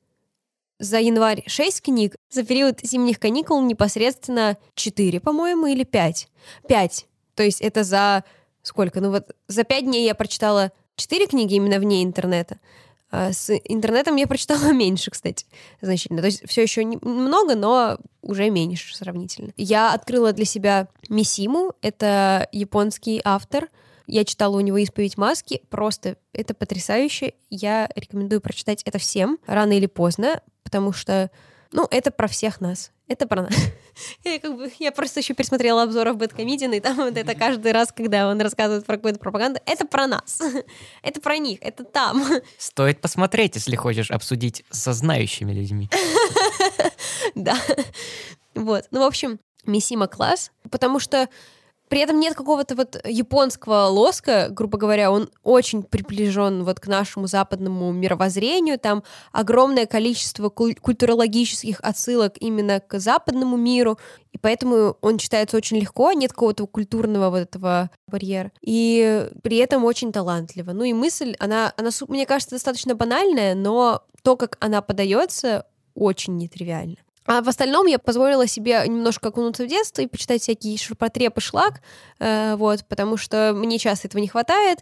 за 0.79 0.99
январь 0.99 1.43
6 1.47 1.81
книг, 1.81 2.15
за 2.29 2.43
период 2.43 2.79
зимних 2.81 3.19
каникул 3.19 3.61
непосредственно 3.61 4.57
4, 4.75 5.19
по-моему, 5.19 5.67
или 5.67 5.83
5. 5.83 6.27
5. 6.67 7.07
То 7.35 7.43
есть 7.43 7.61
это 7.61 7.83
за 7.83 8.23
сколько? 8.63 8.99
Ну 8.99 9.11
вот 9.11 9.35
за 9.47 9.63
5 9.63 9.85
дней 9.85 10.05
я 10.05 10.15
прочитала 10.15 10.71
4 10.95 11.27
книги 11.27 11.55
именно 11.55 11.79
вне 11.79 12.03
интернета. 12.03 12.59
А 13.11 13.31
с 13.31 13.51
интернетом 13.65 14.15
я 14.15 14.25
прочитала 14.27 14.71
меньше, 14.73 15.11
кстати, 15.11 15.45
значительно. 15.81 16.21
То 16.21 16.27
есть 16.27 16.47
все 16.47 16.63
еще 16.63 16.83
много, 16.83 17.55
но 17.55 17.99
уже 18.21 18.49
меньше 18.49 18.95
сравнительно. 18.95 19.53
Я 19.55 19.93
открыла 19.93 20.33
для 20.33 20.45
себя 20.45 20.87
Мисиму. 21.09 21.73
Это 21.81 22.49
японский 22.51 23.21
автор— 23.23 23.69
я 24.07 24.25
читала 24.25 24.57
у 24.57 24.61
него 24.61 24.77
«Исповедь 24.77 25.17
маски». 25.17 25.61
Просто 25.69 26.17
это 26.33 26.53
потрясающе. 26.53 27.33
Я 27.49 27.89
рекомендую 27.95 28.41
прочитать 28.41 28.81
это 28.83 28.97
всем, 28.97 29.39
рано 29.45 29.73
или 29.73 29.85
поздно, 29.85 30.41
потому 30.63 30.93
что, 30.93 31.31
ну, 31.71 31.87
это 31.89 32.11
про 32.11 32.27
всех 32.27 32.61
нас. 32.61 32.91
Это 33.07 33.27
про 33.27 33.43
нас. 33.43 33.53
Я, 34.23 34.39
как 34.39 34.55
бы, 34.55 34.71
я 34.79 34.91
просто 34.91 35.19
еще 35.19 35.35
пересмотрела 35.35 35.83
обзоров 35.83 36.17
Бэткомедиана, 36.17 36.73
и 36.73 36.79
там 36.79 36.95
вот 36.95 37.15
это 37.15 37.35
каждый 37.35 37.73
раз, 37.73 37.91
когда 37.91 38.27
он 38.27 38.41
рассказывает 38.41 38.85
про 38.85 38.95
какую-то 38.95 39.19
пропаганду, 39.19 39.59
это 39.67 39.85
про 39.85 40.07
нас. 40.07 40.41
Это 41.03 41.21
про 41.21 41.37
них, 41.37 41.59
это 41.61 41.83
там. 41.83 42.25
Стоит 42.57 43.01
посмотреть, 43.01 43.55
если 43.55 43.75
хочешь 43.75 44.09
обсудить 44.09 44.63
со 44.71 44.93
знающими 44.93 45.51
людьми. 45.51 45.89
Да. 47.35 47.55
Вот. 48.55 48.85
Ну, 48.89 49.01
в 49.01 49.03
общем, 49.03 49.39
Мисима 49.65 50.07
класс, 50.07 50.51
потому 50.71 50.99
что 50.99 51.29
при 51.93 52.01
этом 52.01 52.19
нет 52.19 52.33
какого-то 52.33 52.73
вот 52.73 52.99
японского 53.05 53.85
лоска, 53.85 54.47
грубо 54.49 54.79
говоря, 54.79 55.11
он 55.11 55.29
очень 55.43 55.83
приближен 55.83 56.63
вот 56.63 56.79
к 56.79 56.87
нашему 56.87 57.27
западному 57.27 57.91
мировоззрению, 57.91 58.79
там 58.79 59.03
огромное 59.31 59.85
количество 59.85 60.49
куль- 60.49 60.73
культурологических 60.73 61.79
отсылок 61.83 62.33
именно 62.39 62.79
к 62.79 62.97
западному 62.97 63.57
миру, 63.57 63.99
и 64.31 64.39
поэтому 64.39 64.97
он 65.01 65.19
читается 65.19 65.55
очень 65.55 65.77
легко, 65.77 66.13
нет 66.13 66.31
какого-то 66.33 66.65
культурного 66.65 67.29
вот 67.29 67.41
этого 67.41 67.91
барьера, 68.07 68.51
и 68.61 69.29
при 69.43 69.57
этом 69.57 69.85
очень 69.85 70.11
талантливо. 70.11 70.71
Ну 70.71 70.85
и 70.85 70.93
мысль, 70.93 71.35
она, 71.37 71.75
она 71.77 71.91
мне 72.07 72.25
кажется, 72.25 72.55
достаточно 72.55 72.95
банальная, 72.95 73.53
но 73.53 74.01
то, 74.23 74.35
как 74.35 74.57
она 74.59 74.81
подается, 74.81 75.67
очень 75.93 76.37
нетривиально. 76.37 76.97
А 77.25 77.41
в 77.41 77.47
остальном 77.47 77.85
я 77.87 77.99
позволила 77.99 78.47
себе 78.47 78.83
немножко 78.85 79.29
окунуться 79.29 79.63
в 79.63 79.67
детство 79.67 80.01
и 80.01 80.07
почитать 80.07 80.41
всякие 80.41 80.77
ширпотреб 80.77 81.37
и 81.37 81.41
шлак, 81.41 81.81
э, 82.19 82.55
вот, 82.55 82.85
потому 82.87 83.17
что 83.17 83.53
мне 83.55 83.79
часто 83.79 84.07
этого 84.07 84.21
не 84.21 84.27
хватает, 84.27 84.79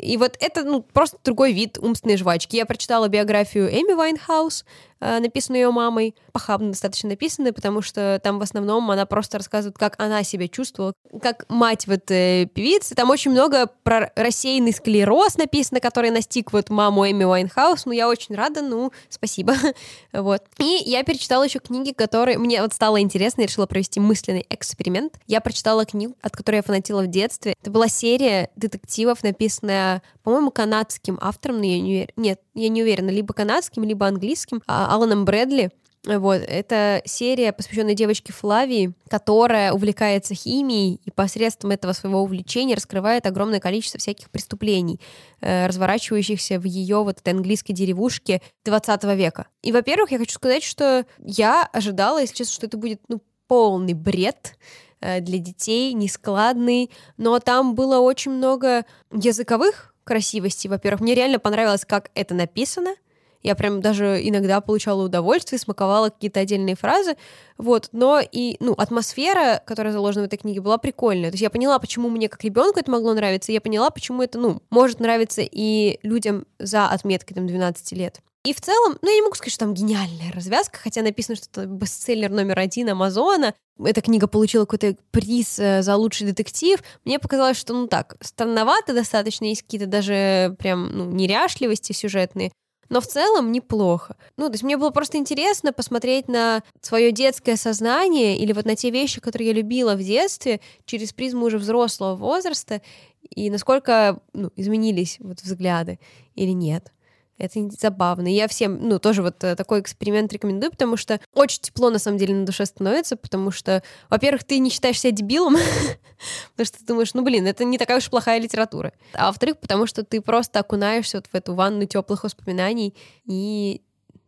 и 0.00 0.16
вот 0.16 0.36
это 0.40 0.64
ну, 0.64 0.82
просто 0.82 1.18
другой 1.24 1.52
вид 1.52 1.78
умственной 1.78 2.16
жвачки. 2.16 2.56
Я 2.56 2.64
прочитала 2.64 3.08
биографию 3.08 3.68
Эми 3.68 3.92
Вайнхаус, 3.92 4.64
написанную 5.00 5.62
ее 5.62 5.70
мамой, 5.70 6.14
похабно 6.32 6.70
достаточно 6.70 7.08
написанную, 7.08 7.54
потому 7.54 7.82
что 7.82 8.20
там 8.22 8.38
в 8.38 8.42
основном 8.42 8.90
она 8.90 9.06
просто 9.06 9.38
рассказывает, 9.38 9.78
как 9.78 9.94
она 9.98 10.22
себя 10.22 10.48
чувствовала, 10.48 10.92
как 11.22 11.46
мать 11.48 11.86
вот 11.86 12.10
э, 12.10 12.46
певицы. 12.46 12.94
Там 12.94 13.10
очень 13.10 13.30
много 13.30 13.66
про 13.82 14.12
рассеянный 14.14 14.72
склероз 14.72 15.36
написано, 15.36 15.80
который 15.80 16.10
настиг 16.10 16.52
вот 16.52 16.70
маму 16.70 17.10
Эми 17.10 17.24
Вайнхаус. 17.24 17.86
Ну, 17.86 17.92
я 17.92 18.08
очень 18.08 18.34
рада, 18.34 18.62
ну, 18.62 18.92
спасибо. 19.08 19.54
вот. 20.12 20.42
И 20.58 20.82
я 20.84 21.02
перечитала 21.02 21.44
еще 21.44 21.58
книги, 21.58 21.92
которые 21.92 22.38
мне 22.38 22.60
вот 22.62 22.72
стало 22.72 23.00
интересно, 23.00 23.42
я 23.42 23.46
решила 23.46 23.66
провести 23.66 24.00
мысленный 24.00 24.46
эксперимент. 24.50 25.14
Я 25.26 25.40
прочитала 25.40 25.84
книгу, 25.84 26.14
от 26.22 26.36
которой 26.36 26.56
я 26.56 26.62
фанатила 26.62 27.02
в 27.02 27.06
детстве. 27.06 27.54
Это 27.60 27.70
была 27.70 27.88
серия 27.88 28.50
детективов, 28.56 29.22
написанная, 29.22 30.02
по-моему, 30.22 30.50
канадским 30.50 31.18
автором, 31.20 31.58
но 31.58 31.64
я 31.64 31.80
не 31.80 31.90
уверена. 31.90 32.12
Нет, 32.16 32.40
я 32.54 32.68
не 32.68 32.82
уверена, 32.82 33.10
либо 33.10 33.34
канадским, 33.34 33.84
либо 33.84 34.06
английским, 34.06 34.62
а, 34.66 34.94
Аланом 34.94 35.24
Брэдли. 35.24 35.70
Вот, 36.06 36.40
это 36.46 37.02
серия, 37.04 37.52
посвященная 37.52 37.92
девочке 37.92 38.32
Флавии, 38.32 38.94
которая 39.10 39.74
увлекается 39.74 40.34
химией 40.34 40.98
и 41.04 41.10
посредством 41.10 41.72
этого 41.72 41.92
своего 41.92 42.22
увлечения 42.22 42.74
раскрывает 42.74 43.26
огромное 43.26 43.60
количество 43.60 44.00
всяких 44.00 44.30
преступлений, 44.30 44.98
э, 45.42 45.66
разворачивающихся 45.66 46.58
в 46.58 46.64
ее 46.64 47.04
вот 47.04 47.18
этой 47.18 47.34
английской 47.34 47.74
деревушке 47.74 48.40
20 48.64 49.14
века. 49.14 49.48
И, 49.60 49.72
во-первых, 49.72 50.10
я 50.10 50.18
хочу 50.18 50.32
сказать, 50.32 50.62
что 50.62 51.04
я 51.18 51.68
ожидала, 51.70 52.18
если 52.18 52.36
честно, 52.36 52.54
что 52.54 52.66
это 52.66 52.78
будет 52.78 53.02
ну, 53.08 53.20
полный 53.46 53.92
бред, 53.92 54.56
э, 55.02 55.20
для 55.20 55.38
детей, 55.38 55.92
нескладный, 55.92 56.90
но 57.18 57.40
там 57.40 57.74
было 57.74 57.98
очень 57.98 58.30
много 58.30 58.86
языковых 59.12 59.89
красивостей. 60.04 60.68
Во-первых, 60.68 61.00
мне 61.00 61.14
реально 61.14 61.38
понравилось, 61.38 61.84
как 61.84 62.10
это 62.14 62.34
написано— 62.34 62.94
я 63.42 63.54
прям 63.54 63.80
даже 63.80 64.20
иногда 64.22 64.60
получала 64.60 65.02
удовольствие, 65.02 65.58
смаковала 65.58 66.10
какие-то 66.10 66.40
отдельные 66.40 66.76
фразы, 66.76 67.16
вот, 67.56 67.88
но 67.92 68.20
и, 68.20 68.56
ну, 68.60 68.74
атмосфера, 68.74 69.62
которая 69.64 69.92
заложена 69.92 70.24
в 70.24 70.26
этой 70.26 70.36
книге, 70.36 70.60
была 70.60 70.76
прикольная. 70.76 71.30
То 71.30 71.34
есть 71.34 71.42
я 71.42 71.50
поняла, 71.50 71.78
почему 71.78 72.10
мне 72.10 72.28
как 72.28 72.44
ребенку 72.44 72.78
это 72.78 72.90
могло 72.90 73.14
нравиться, 73.14 73.52
я 73.52 73.60
поняла, 73.60 73.90
почему 73.90 74.22
это, 74.22 74.38
ну, 74.38 74.60
может 74.68 75.00
нравиться 75.00 75.40
и 75.42 75.98
людям 76.02 76.46
за 76.58 76.86
отметкой, 76.86 77.34
там, 77.34 77.46
12 77.46 77.92
лет. 77.92 78.20
И 78.44 78.54
в 78.54 78.60
целом, 78.60 78.96
ну, 79.02 79.08
я 79.08 79.16
не 79.16 79.22
могу 79.22 79.34
сказать, 79.34 79.52
что 79.52 79.66
там 79.66 79.74
гениальная 79.74 80.32
развязка, 80.32 80.78
хотя 80.78 81.02
написано, 81.02 81.36
что 81.36 81.46
это 81.62 81.66
бестселлер 81.66 82.30
номер 82.30 82.58
один 82.58 82.88
Амазона. 82.88 83.54
Эта 83.78 84.00
книга 84.00 84.28
получила 84.28 84.64
какой-то 84.64 84.96
приз 85.10 85.58
э, 85.58 85.82
за 85.82 85.96
лучший 85.96 86.26
детектив. 86.26 86.82
Мне 87.04 87.18
показалось, 87.18 87.58
что, 87.58 87.74
ну 87.74 87.86
так, 87.86 88.16
странновато 88.22 88.94
достаточно, 88.94 89.44
есть 89.44 89.62
какие-то 89.62 89.86
даже 89.86 90.56
прям, 90.58 90.90
ну, 90.90 91.04
неряшливости 91.10 91.92
сюжетные 91.92 92.50
но 92.90 93.00
в 93.00 93.06
целом 93.06 93.52
неплохо. 93.52 94.16
Ну, 94.36 94.48
то 94.48 94.54
есть 94.54 94.64
мне 94.64 94.76
было 94.76 94.90
просто 94.90 95.16
интересно 95.16 95.72
посмотреть 95.72 96.28
на 96.28 96.62
свое 96.82 97.12
детское 97.12 97.56
сознание 97.56 98.36
или 98.36 98.52
вот 98.52 98.66
на 98.66 98.76
те 98.76 98.90
вещи, 98.90 99.20
которые 99.20 99.48
я 99.48 99.54
любила 99.54 99.94
в 99.94 100.02
детстве 100.02 100.60
через 100.84 101.12
призму 101.12 101.46
уже 101.46 101.58
взрослого 101.58 102.16
возраста, 102.16 102.82
и 103.30 103.48
насколько 103.48 104.20
ну, 104.34 104.50
изменились 104.56 105.18
вот 105.20 105.40
взгляды 105.40 106.00
или 106.34 106.50
нет. 106.50 106.92
Это 107.40 107.70
забавно. 107.70 108.28
я 108.28 108.46
всем, 108.48 108.86
ну, 108.86 108.98
тоже 108.98 109.22
вот 109.22 109.42
э, 109.44 109.56
такой 109.56 109.80
эксперимент 109.80 110.30
рекомендую, 110.30 110.70
потому 110.70 110.98
что 110.98 111.18
очень 111.32 111.62
тепло, 111.62 111.88
на 111.88 111.98
самом 111.98 112.18
деле, 112.18 112.34
на 112.34 112.44
душе 112.44 112.66
становится, 112.66 113.16
потому 113.16 113.50
что, 113.50 113.82
во-первых, 114.10 114.44
ты 114.44 114.58
не 114.58 114.68
считаешь 114.68 115.00
себя 115.00 115.10
дебилом, 115.10 115.56
потому 116.52 116.66
что 116.66 116.78
ты 116.78 116.84
думаешь, 116.84 117.14
ну, 117.14 117.22
блин, 117.22 117.46
это 117.46 117.64
не 117.64 117.78
такая 117.78 117.96
уж 117.96 118.10
плохая 118.10 118.38
литература. 118.38 118.92
А 119.14 119.28
во-вторых, 119.28 119.58
потому 119.58 119.86
что 119.86 120.04
ты 120.04 120.20
просто 120.20 120.60
окунаешься 120.60 121.16
вот 121.16 121.28
в 121.28 121.34
эту 121.34 121.54
ванну 121.54 121.86
теплых 121.86 122.24
воспоминаний, 122.24 122.94
и 123.24 123.80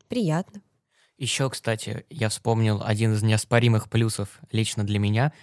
приятно. 0.08 0.62
Еще, 1.18 1.50
кстати, 1.50 2.06
я 2.08 2.30
вспомнил 2.30 2.80
один 2.82 3.12
из 3.12 3.22
неоспоримых 3.22 3.90
плюсов 3.90 4.40
лично 4.52 4.84
для 4.84 4.98
меня. 4.98 5.34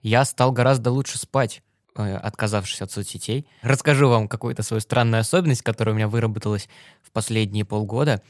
Я 0.00 0.24
стал 0.24 0.52
гораздо 0.52 0.92
лучше 0.92 1.18
спать. 1.18 1.64
Э, 1.98 2.16
отказавшись 2.16 2.82
от 2.82 2.90
соцсетей. 2.90 3.46
Расскажу 3.62 4.08
вам 4.08 4.28
какую-то 4.28 4.62
свою 4.62 4.80
странную 4.80 5.20
особенность, 5.20 5.62
которая 5.62 5.94
у 5.94 5.96
меня 5.96 6.08
выработалась 6.08 6.68
в 7.02 7.10
последние 7.10 7.64
полгода. 7.64 8.22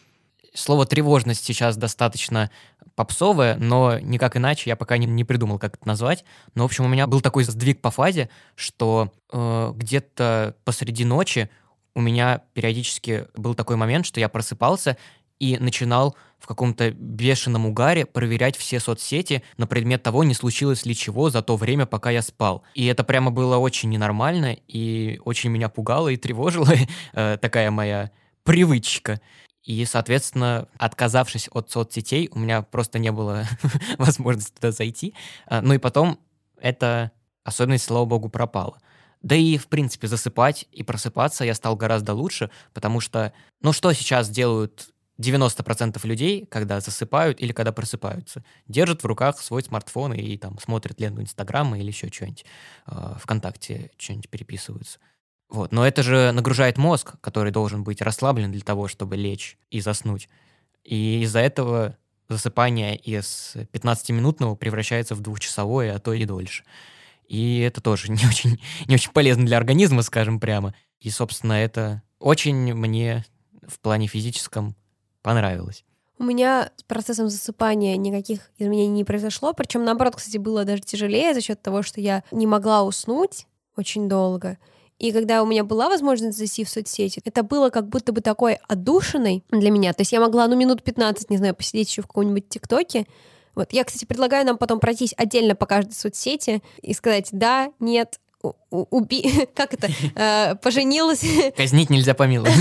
слово 0.55 0.87
тревожность 0.87 1.44
сейчас 1.44 1.76
достаточно 1.76 2.50
попсовое, 2.94 3.57
но 3.57 3.98
никак 3.98 4.37
иначе 4.37 4.70
я 4.70 4.76
пока 4.76 4.98
не, 4.98 5.07
не 5.07 5.24
придумал, 5.24 5.59
как 5.59 5.74
это 5.74 5.87
назвать. 5.87 6.24
Но, 6.55 6.62
в 6.62 6.66
общем, 6.66 6.85
у 6.85 6.88
меня 6.88 7.09
был 7.09 7.20
такой 7.20 7.42
сдвиг 7.42 7.81
по 7.81 7.90
фазе, 7.90 8.31
что 8.55 9.12
э, 9.33 9.72
где-то 9.74 10.55
посреди 10.64 11.05
ночи 11.05 11.50
у 11.94 12.00
меня 12.00 12.42
периодически 12.55 13.26
был 13.35 13.55
такой 13.55 13.74
момент, 13.74 14.07
что 14.07 14.20
я 14.20 14.29
просыпался 14.29 14.96
и 15.38 15.59
начинал 15.59 16.16
в 16.38 16.46
каком-то 16.46 16.90
бешеном 16.90 17.66
угаре 17.66 18.07
проверять 18.07 18.57
все 18.57 18.79
соцсети 18.79 19.42
на 19.57 19.66
предмет 19.66 20.03
того, 20.03 20.22
не 20.25 20.35
случилось 20.35 20.85
ли 20.87 20.94
чего 20.94 21.31
за 21.31 21.42
то 21.42 21.57
время, 21.57 21.87
пока 21.87 22.11
я 22.11 22.22
спал. 22.22 22.62
И 22.75 22.87
это 22.87 23.05
прямо 23.05 23.31
было 23.31 23.57
очень 23.57 23.90
ненормально 23.90 24.57
и 24.68 25.20
очень 25.25 25.51
меня 25.51 25.68
пугало 25.68 26.09
и 26.09 26.16
тревожило 26.16 26.72
э, 27.14 27.38
такая 27.40 27.70
моя 27.70 28.11
привычка. 28.44 29.20
И, 29.64 29.85
соответственно, 29.85 30.68
отказавшись 30.79 31.49
от 31.53 31.70
соцсетей, 31.70 32.29
у 32.33 32.38
меня 32.38 32.62
просто 32.62 33.01
не 33.01 33.11
было 33.11 33.44
возможности 33.99 34.55
туда 34.55 34.70
зайти. 34.70 35.14
А, 35.46 35.61
ну 35.61 35.75
и 35.75 35.79
потом 35.79 36.20
эта 36.61 37.11
особенность, 37.42 37.85
слава 37.85 38.05
богу, 38.05 38.29
пропала. 38.29 38.79
Да 39.22 39.35
и, 39.35 39.59
в 39.59 39.66
принципе, 39.66 40.07
засыпать 40.07 40.66
и 40.70 40.85
просыпаться 40.85 41.44
я 41.44 41.55
стал 41.55 41.75
гораздо 41.75 42.14
лучше, 42.14 42.51
потому 42.72 43.01
что, 43.01 43.33
ну 43.61 43.72
что 43.72 43.92
сейчас 43.92 44.29
делают 44.31 44.90
90% 45.18 46.07
людей, 46.07 46.46
когда 46.46 46.81
засыпают 46.81 47.40
или 47.40 47.52
когда 47.52 47.72
просыпаются, 47.72 48.44
держат 48.68 49.02
в 49.02 49.07
руках 49.07 49.40
свой 49.40 49.62
смартфон 49.62 50.12
и 50.12 50.37
там 50.37 50.59
смотрят 50.59 51.00
ленту 51.00 51.22
Инстаграма 51.22 51.79
или 51.79 51.87
еще 51.87 52.09
что-нибудь, 52.09 52.44
э, 52.87 53.14
ВКонтакте 53.20 53.90
что-нибудь 53.96 54.29
переписываются. 54.29 54.98
Вот. 55.48 55.72
Но 55.72 55.87
это 55.87 56.02
же 56.02 56.33
нагружает 56.33 56.76
мозг, 56.76 57.14
который 57.20 57.52
должен 57.52 57.85
быть 57.85 58.02
расслаблен 58.02 58.52
для 58.52 58.62
того, 58.62 58.88
чтобы 58.88 59.16
лечь 59.16 59.59
и 59.70 59.81
заснуть. 59.81 60.29
И 60.85 61.22
из-за 61.22 61.40
этого 61.40 61.96
засыпание 62.29 62.96
из 62.96 63.55
15-минутного 63.72 64.57
превращается 64.57 65.14
в 65.14 65.20
двухчасовое, 65.20 65.94
а 65.94 65.98
то 65.98 66.12
и 66.12 66.24
дольше. 66.24 66.64
И 67.29 67.61
это 67.61 67.81
тоже 67.81 68.09
не 68.11 68.26
очень, 68.26 68.61
не 68.87 68.94
очень 68.96 69.12
полезно 69.12 69.46
для 69.46 69.57
организма, 69.57 70.02
скажем 70.02 70.40
прямо. 70.40 70.74
И, 71.00 71.11
собственно, 71.11 71.55
это 71.55 72.02
очень 72.18 72.74
мне 72.74 73.24
в 73.66 73.79
плане 73.81 74.07
физическом 74.07 74.76
понравилось. 75.26 75.84
У 76.18 76.24
меня 76.24 76.70
с 76.76 76.84
процессом 76.84 77.28
засыпания 77.28 77.96
никаких 77.96 78.52
изменений 78.58 78.92
не 78.92 79.04
произошло, 79.04 79.52
причем 79.52 79.84
наоборот, 79.84 80.14
кстати, 80.14 80.38
было 80.38 80.64
даже 80.64 80.82
тяжелее 80.82 81.34
за 81.34 81.40
счет 81.40 81.60
того, 81.60 81.82
что 81.82 82.00
я 82.00 82.22
не 82.30 82.46
могла 82.46 82.84
уснуть 82.84 83.46
очень 83.76 84.08
долго. 84.08 84.56
И 85.00 85.10
когда 85.10 85.42
у 85.42 85.46
меня 85.46 85.64
была 85.64 85.88
возможность 85.88 86.38
зайти 86.38 86.64
в 86.64 86.70
соцсети, 86.70 87.20
это 87.24 87.42
было 87.42 87.70
как 87.70 87.88
будто 87.88 88.12
бы 88.12 88.20
такой 88.20 88.58
отдушиной 88.68 89.44
для 89.50 89.70
меня. 89.70 89.92
То 89.92 90.02
есть 90.02 90.12
я 90.12 90.20
могла, 90.20 90.46
ну, 90.46 90.56
минут 90.56 90.84
15, 90.84 91.28
не 91.28 91.38
знаю, 91.38 91.56
посидеть 91.56 91.90
еще 91.90 92.02
в 92.02 92.06
каком-нибудь 92.06 92.48
ТикТоке. 92.48 93.06
Вот. 93.56 93.72
Я, 93.72 93.82
кстати, 93.82 94.04
предлагаю 94.04 94.46
нам 94.46 94.58
потом 94.58 94.78
пройтись 94.78 95.12
отдельно 95.16 95.56
по 95.56 95.66
каждой 95.66 95.92
соцсети 95.92 96.62
и 96.82 96.94
сказать 96.94 97.30
«да», 97.32 97.72
«нет», 97.80 98.20
уби... 98.70 99.46
как 99.55 99.75
это, 99.75 99.88
э, 100.14 100.55
поженилась. 100.57 101.25
Казнить 101.57 101.90
нельзя 101.90 102.14
помиловать. 102.14 102.55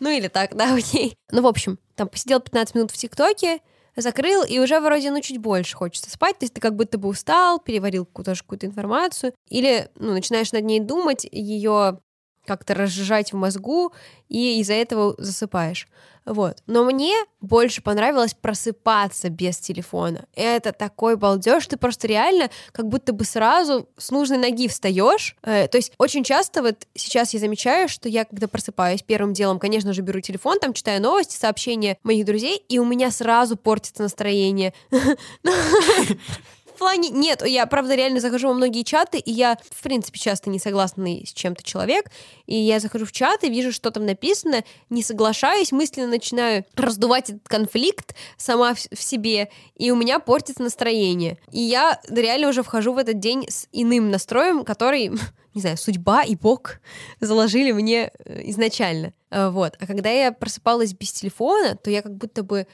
ну 0.00 0.10
или 0.10 0.28
так, 0.28 0.56
да, 0.56 0.74
окей. 0.74 1.16
Ну, 1.30 1.42
в 1.42 1.46
общем, 1.46 1.78
там 1.94 2.08
посидел 2.08 2.40
15 2.40 2.74
минут 2.74 2.90
в 2.90 2.96
ТикТоке, 2.96 3.60
закрыл, 3.96 4.44
и 4.44 4.58
уже 4.58 4.78
вроде, 4.80 5.10
ну, 5.10 5.20
чуть 5.20 5.38
больше 5.38 5.76
хочется 5.76 6.10
спать, 6.10 6.38
то 6.38 6.44
есть 6.44 6.54
ты 6.54 6.60
как 6.60 6.76
будто 6.76 6.98
бы 6.98 7.08
устал, 7.08 7.58
переварил 7.58 8.04
какую-то 8.04 8.34
какую-то 8.34 8.66
информацию, 8.66 9.32
или, 9.48 9.88
ну, 9.96 10.12
начинаешь 10.12 10.52
над 10.52 10.64
ней 10.64 10.80
думать, 10.80 11.26
ее 11.30 12.00
как-то 12.46 12.74
разжижать 12.74 13.32
в 13.32 13.36
мозгу, 13.36 13.92
и 14.28 14.60
из-за 14.60 14.74
этого 14.74 15.14
засыпаешь. 15.18 15.88
Вот. 16.26 16.58
Но 16.66 16.84
мне 16.84 17.14
больше 17.40 17.80
понравилось 17.82 18.34
просыпаться 18.34 19.30
без 19.30 19.58
телефона. 19.58 20.26
Это 20.34 20.72
такой 20.72 21.16
балдеж, 21.16 21.66
ты 21.68 21.76
просто 21.76 22.08
реально 22.08 22.50
как 22.72 22.88
будто 22.88 23.12
бы 23.12 23.24
сразу 23.24 23.88
с 23.96 24.10
нужной 24.10 24.38
ноги 24.38 24.66
встаешь. 24.66 25.36
Э, 25.42 25.68
то 25.68 25.78
есть 25.78 25.92
очень 25.98 26.24
часто 26.24 26.62
вот 26.62 26.86
сейчас 26.94 27.32
я 27.32 27.38
замечаю, 27.38 27.88
что 27.88 28.08
я 28.08 28.24
когда 28.24 28.48
просыпаюсь, 28.48 29.02
первым 29.02 29.34
делом, 29.34 29.60
конечно 29.60 29.92
же, 29.92 30.02
беру 30.02 30.20
телефон, 30.20 30.58
там 30.58 30.72
читаю 30.72 31.00
новости, 31.00 31.36
сообщения 31.36 31.96
моих 32.02 32.26
друзей, 32.26 32.56
и 32.68 32.80
у 32.80 32.84
меня 32.84 33.12
сразу 33.12 33.56
портится 33.56 34.02
настроение. 34.02 34.74
плане... 36.76 37.10
Нет, 37.10 37.44
я, 37.46 37.66
правда, 37.66 37.94
реально 37.94 38.20
захожу 38.20 38.48
во 38.48 38.54
многие 38.54 38.82
чаты, 38.82 39.18
и 39.18 39.30
я, 39.30 39.58
в 39.70 39.82
принципе, 39.82 40.18
часто 40.18 40.50
не 40.50 40.58
согласный 40.58 41.24
с 41.26 41.32
чем-то 41.32 41.62
человек, 41.62 42.10
и 42.46 42.54
я 42.54 42.80
захожу 42.80 43.06
в 43.06 43.12
чат 43.12 43.44
и 43.44 43.50
вижу, 43.50 43.72
что 43.72 43.90
там 43.90 44.06
написано, 44.06 44.64
не 44.90 45.02
соглашаюсь, 45.02 45.72
мысленно 45.72 46.08
начинаю 46.08 46.64
раздувать 46.74 47.30
этот 47.30 47.48
конфликт 47.48 48.14
сама 48.36 48.74
в, 48.74 48.78
в 48.78 49.02
себе, 49.02 49.50
и 49.74 49.90
у 49.90 49.96
меня 49.96 50.18
портится 50.18 50.62
настроение. 50.62 51.38
И 51.50 51.60
я 51.60 52.00
реально 52.08 52.48
уже 52.48 52.62
вхожу 52.62 52.92
в 52.92 52.98
этот 52.98 53.18
день 53.18 53.46
с 53.48 53.68
иным 53.72 54.10
настроем, 54.10 54.64
который, 54.64 55.10
не 55.54 55.60
знаю, 55.60 55.76
судьба 55.76 56.22
и 56.22 56.36
Бог 56.36 56.80
заложили 57.20 57.72
мне 57.72 58.12
э, 58.24 58.42
изначально. 58.50 59.12
Э, 59.30 59.48
вот. 59.48 59.76
А 59.80 59.86
когда 59.86 60.10
я 60.10 60.32
просыпалась 60.32 60.92
без 60.92 61.12
телефона, 61.12 61.76
то 61.76 61.90
я 61.90 62.02
как 62.02 62.14
будто 62.14 62.42
бы 62.42 62.66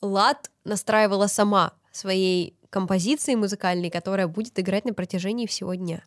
лад 0.00 0.50
настраивала 0.64 1.26
сама 1.26 1.72
своей 1.92 2.55
композиции 2.70 3.34
музыкальной, 3.34 3.90
которая 3.90 4.28
будет 4.28 4.58
играть 4.58 4.84
на 4.84 4.94
протяжении 4.94 5.46
всего 5.46 5.74
дня. 5.74 6.02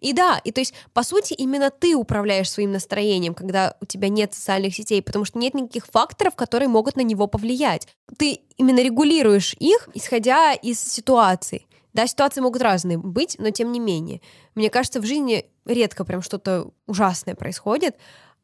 И 0.00 0.12
да, 0.12 0.40
и 0.44 0.50
то 0.50 0.60
есть, 0.60 0.74
по 0.92 1.02
сути, 1.02 1.32
именно 1.34 1.70
ты 1.70 1.94
управляешь 1.94 2.50
своим 2.50 2.72
настроением, 2.72 3.34
когда 3.34 3.76
у 3.80 3.86
тебя 3.86 4.08
нет 4.08 4.34
социальных 4.34 4.74
сетей, 4.74 5.00
потому 5.00 5.24
что 5.24 5.38
нет 5.38 5.54
никаких 5.54 5.86
факторов, 5.86 6.34
которые 6.34 6.68
могут 6.68 6.96
на 6.96 7.02
него 7.02 7.26
повлиять. 7.26 7.86
Ты 8.18 8.40
именно 8.56 8.82
регулируешь 8.82 9.54
их, 9.58 9.88
исходя 9.94 10.52
из 10.54 10.80
ситуации. 10.80 11.66
Да, 11.92 12.06
ситуации 12.06 12.42
могут 12.42 12.60
разные 12.60 12.98
быть, 12.98 13.36
но 13.38 13.50
тем 13.50 13.72
не 13.72 13.80
менее. 13.80 14.20
Мне 14.54 14.68
кажется, 14.68 15.00
в 15.00 15.06
жизни 15.06 15.46
редко 15.64 16.04
прям 16.04 16.20
что-то 16.20 16.70
ужасное 16.86 17.34
происходит, 17.34 17.96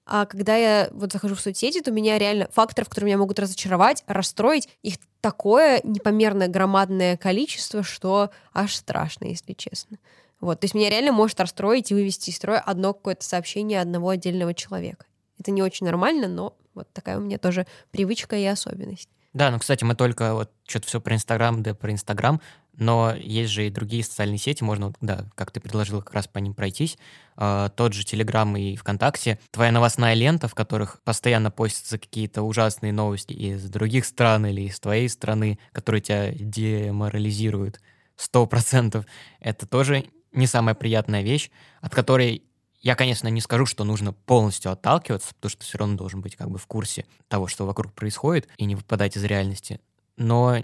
а 0.05 0.27
когда 0.27 0.57
я 0.57 0.89
вот 0.93 1.13
захожу 1.13 1.35
в 1.35 1.41
соцсети, 1.41 1.81
то 1.81 1.91
меня 1.91 2.19
реально 2.19 2.49
факторов, 2.53 2.89
которые 2.89 3.07
меня 3.07 3.19
могут 3.19 3.39
разочаровать, 3.39 4.03
расстроить, 4.07 4.69
их 4.83 4.97
такое 5.21 5.81
непомерное 5.85 6.49
громадное 6.49 7.17
количество, 7.17 7.83
что 7.83 8.31
аж 8.53 8.75
страшно, 8.75 9.27
если 9.27 9.53
честно. 9.53 9.99
Вот, 10.41 10.59
то 10.59 10.65
есть 10.65 10.75
меня 10.75 10.91
реально 10.91 11.13
может 11.13 11.39
расстроить 11.39 11.91
и 11.91 11.95
вывести 11.95 12.31
из 12.31 12.37
строя 12.37 12.59
одно 12.59 12.93
какое-то 12.93 13.25
сообщение 13.25 13.81
одного 13.81 14.09
отдельного 14.09 14.55
человека. 14.55 15.07
Это 15.39 15.53
не 15.53 15.63
очень 15.63 15.87
нормально, 15.87 16.27
но 16.27 16.57
вот 16.75 16.93
такая 16.93 17.19
у 17.19 17.21
меня 17.21 17.39
тоже 17.39 17.67
привычка 17.93 18.37
и 18.37 18.45
особенность. 18.45 19.09
Да, 19.33 19.51
ну, 19.51 19.59
кстати, 19.59 19.85
мы 19.85 19.95
только 19.95 20.35
вот 20.35 20.51
что-то 20.67 20.87
все 20.89 21.01
про 21.01 21.15
Инстаграм, 21.15 21.63
да 21.63 21.75
про 21.75 21.91
Инстаграм, 21.91 22.41
но 22.77 23.15
есть 23.15 23.51
же 23.51 23.67
и 23.67 23.71
другие 23.71 24.03
социальные 24.03 24.39
сети, 24.39 24.65
можно, 24.65 24.93
да, 25.01 25.27
как 25.35 25.51
ты 25.51 25.61
предложил, 25.61 26.01
как 26.01 26.15
раз 26.15 26.27
по 26.27 26.39
ним 26.39 26.55
пройтись. 26.55 26.97
Э, 27.37 27.69
тот 27.75 27.93
же 27.93 28.05
Телеграм 28.05 28.57
и 28.57 28.77
ВКонтакте. 28.77 29.39
Твоя 29.51 29.73
новостная 29.73 30.15
лента, 30.15 30.49
в 30.49 30.55
которых 30.55 31.01
постоянно 31.03 31.51
постятся 31.51 31.99
какие-то 31.99 32.43
ужасные 32.43 32.93
новости 32.93 33.35
из 33.35 33.69
других 33.69 34.07
стран 34.07 34.47
или 34.47 34.63
из 34.63 34.81
твоей 34.81 35.09
страны, 35.09 35.59
которые 35.73 36.01
тебя 36.01 36.33
деморализируют 36.33 37.81
сто 38.17 38.47
процентов, 38.47 39.05
это 39.41 39.67
тоже 39.67 40.07
не 40.33 40.47
самая 40.47 40.75
приятная 40.75 41.23
вещь, 41.23 41.51
от 41.81 41.95
которой 41.95 42.43
я, 42.81 42.97
конечно, 42.97 43.29
не 43.29 43.41
скажу, 43.41 43.65
что 43.65 43.85
нужно 43.85 44.13
полностью 44.13 44.73
отталкиваться, 44.73 45.35
потому 45.35 45.51
что 45.51 45.65
все 45.65 45.79
равно 45.79 45.97
должен 45.97 46.21
быть 46.21 46.37
как 46.37 46.51
бы 46.51 46.59
в 46.59 46.67
курсе 46.67 47.07
того, 47.29 47.47
что 47.47 47.65
вокруг 47.65 47.93
происходит, 47.93 48.49
и 48.57 48.65
не 48.65 48.75
выпадать 48.75 49.17
из 49.17 49.25
реальности. 49.25 49.81
Но 50.17 50.57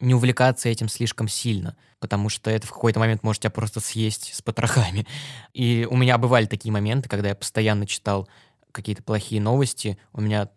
не 0.00 0.14
увлекаться 0.14 0.68
этим 0.68 0.88
слишком 0.88 1.28
сильно, 1.28 1.76
потому 1.98 2.28
что 2.28 2.50
это 2.50 2.66
в 2.66 2.72
какой-то 2.72 2.98
момент 2.98 3.22
может 3.22 3.42
тебя 3.42 3.50
просто 3.50 3.80
съесть 3.80 4.34
с 4.34 4.42
потрохами. 4.42 5.06
И 5.52 5.86
у 5.90 5.96
меня 5.96 6.18
бывали 6.18 6.46
такие 6.46 6.72
моменты, 6.72 7.08
когда 7.08 7.28
я 7.28 7.34
постоянно 7.34 7.86
читал 7.86 8.28
какие-то 8.72 9.02
плохие 9.02 9.40
новости, 9.40 9.98
у 10.12 10.20
меня 10.20 10.48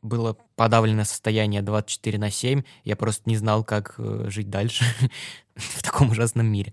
было 0.00 0.36
подавленное 0.56 1.04
состояние 1.04 1.60
24 1.62 2.18
на 2.18 2.30
7, 2.30 2.62
я 2.84 2.96
просто 2.96 3.28
не 3.28 3.36
знал, 3.36 3.64
как 3.64 3.94
э, 3.98 4.26
жить 4.28 4.48
дальше 4.48 4.84
в 5.56 5.82
таком 5.82 6.10
ужасном 6.10 6.46
мире. 6.46 6.72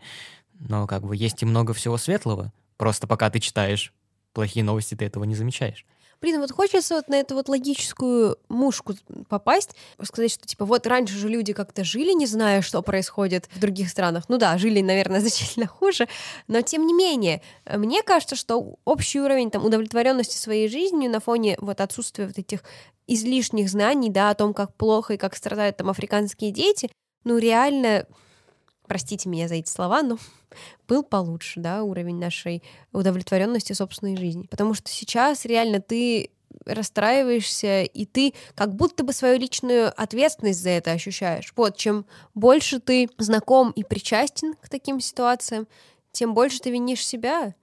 Но 0.53 0.87
как 0.87 1.05
бы 1.05 1.15
есть 1.15 1.41
и 1.41 1.45
много 1.45 1.73
всего 1.73 1.97
светлого, 1.97 2.53
Просто 2.77 3.07
пока 3.07 3.29
ты 3.29 3.39
читаешь 3.39 3.93
плохие 4.33 4.63
новости, 4.63 4.95
ты 4.95 5.05
этого 5.05 5.23
не 5.23 5.35
замечаешь. 5.35 5.85
Блин, 6.25 6.41
вот 6.41 6.51
хочется 6.51 6.95
вот 6.95 7.07
на 7.07 7.19
эту 7.19 7.35
вот 7.35 7.49
логическую 7.49 8.39
мушку 8.49 8.95
попасть, 9.29 9.75
сказать, 10.01 10.31
что 10.31 10.47
типа 10.47 10.65
вот 10.65 10.87
раньше 10.87 11.13
же 11.13 11.29
люди 11.29 11.53
как-то 11.53 11.83
жили, 11.83 12.13
не 12.13 12.25
зная, 12.25 12.63
что 12.63 12.81
происходит 12.81 13.47
в 13.53 13.59
других 13.59 13.91
странах. 13.91 14.23
Ну 14.27 14.39
да, 14.39 14.57
жили, 14.57 14.81
наверное, 14.81 15.19
значительно 15.21 15.67
хуже, 15.67 16.07
но 16.47 16.61
тем 16.61 16.87
не 16.87 16.95
менее, 16.95 17.43
мне 17.71 18.01
кажется, 18.01 18.35
что 18.35 18.79
общий 18.85 19.21
уровень 19.21 19.51
там 19.51 19.63
удовлетворенности 19.63 20.35
своей 20.35 20.67
жизнью 20.67 21.11
на 21.11 21.19
фоне 21.19 21.57
вот 21.61 21.79
отсутствия 21.79 22.25
вот 22.25 22.39
этих 22.39 22.63
излишних 23.05 23.69
знаний, 23.69 24.09
да, 24.09 24.31
о 24.31 24.33
том, 24.33 24.55
как 24.55 24.73
плохо 24.73 25.13
и 25.13 25.17
как 25.17 25.35
страдают 25.35 25.77
там 25.77 25.91
африканские 25.91 26.49
дети, 26.49 26.89
ну 27.23 27.37
реально 27.37 28.07
простите 28.87 29.29
меня 29.29 29.47
за 29.47 29.55
эти 29.55 29.69
слова, 29.69 30.01
но 30.01 30.17
был 30.87 31.03
получше, 31.03 31.59
да, 31.59 31.83
уровень 31.83 32.19
нашей 32.19 32.63
удовлетворенности 32.91 33.73
собственной 33.73 34.17
жизни. 34.17 34.47
Потому 34.47 34.73
что 34.73 34.89
сейчас 34.89 35.45
реально 35.45 35.81
ты 35.81 36.31
расстраиваешься, 36.65 37.83
и 37.83 38.05
ты 38.05 38.33
как 38.55 38.75
будто 38.75 39.03
бы 39.03 39.13
свою 39.13 39.39
личную 39.39 39.91
ответственность 40.01 40.61
за 40.61 40.71
это 40.71 40.91
ощущаешь. 40.91 41.53
Вот, 41.55 41.77
чем 41.77 42.05
больше 42.33 42.79
ты 42.79 43.09
знаком 43.17 43.71
и 43.71 43.83
причастен 43.83 44.55
к 44.55 44.69
таким 44.69 44.99
ситуациям, 44.99 45.67
тем 46.11 46.33
больше 46.33 46.59
ты 46.59 46.71
винишь 46.71 47.05
себя. 47.05 47.53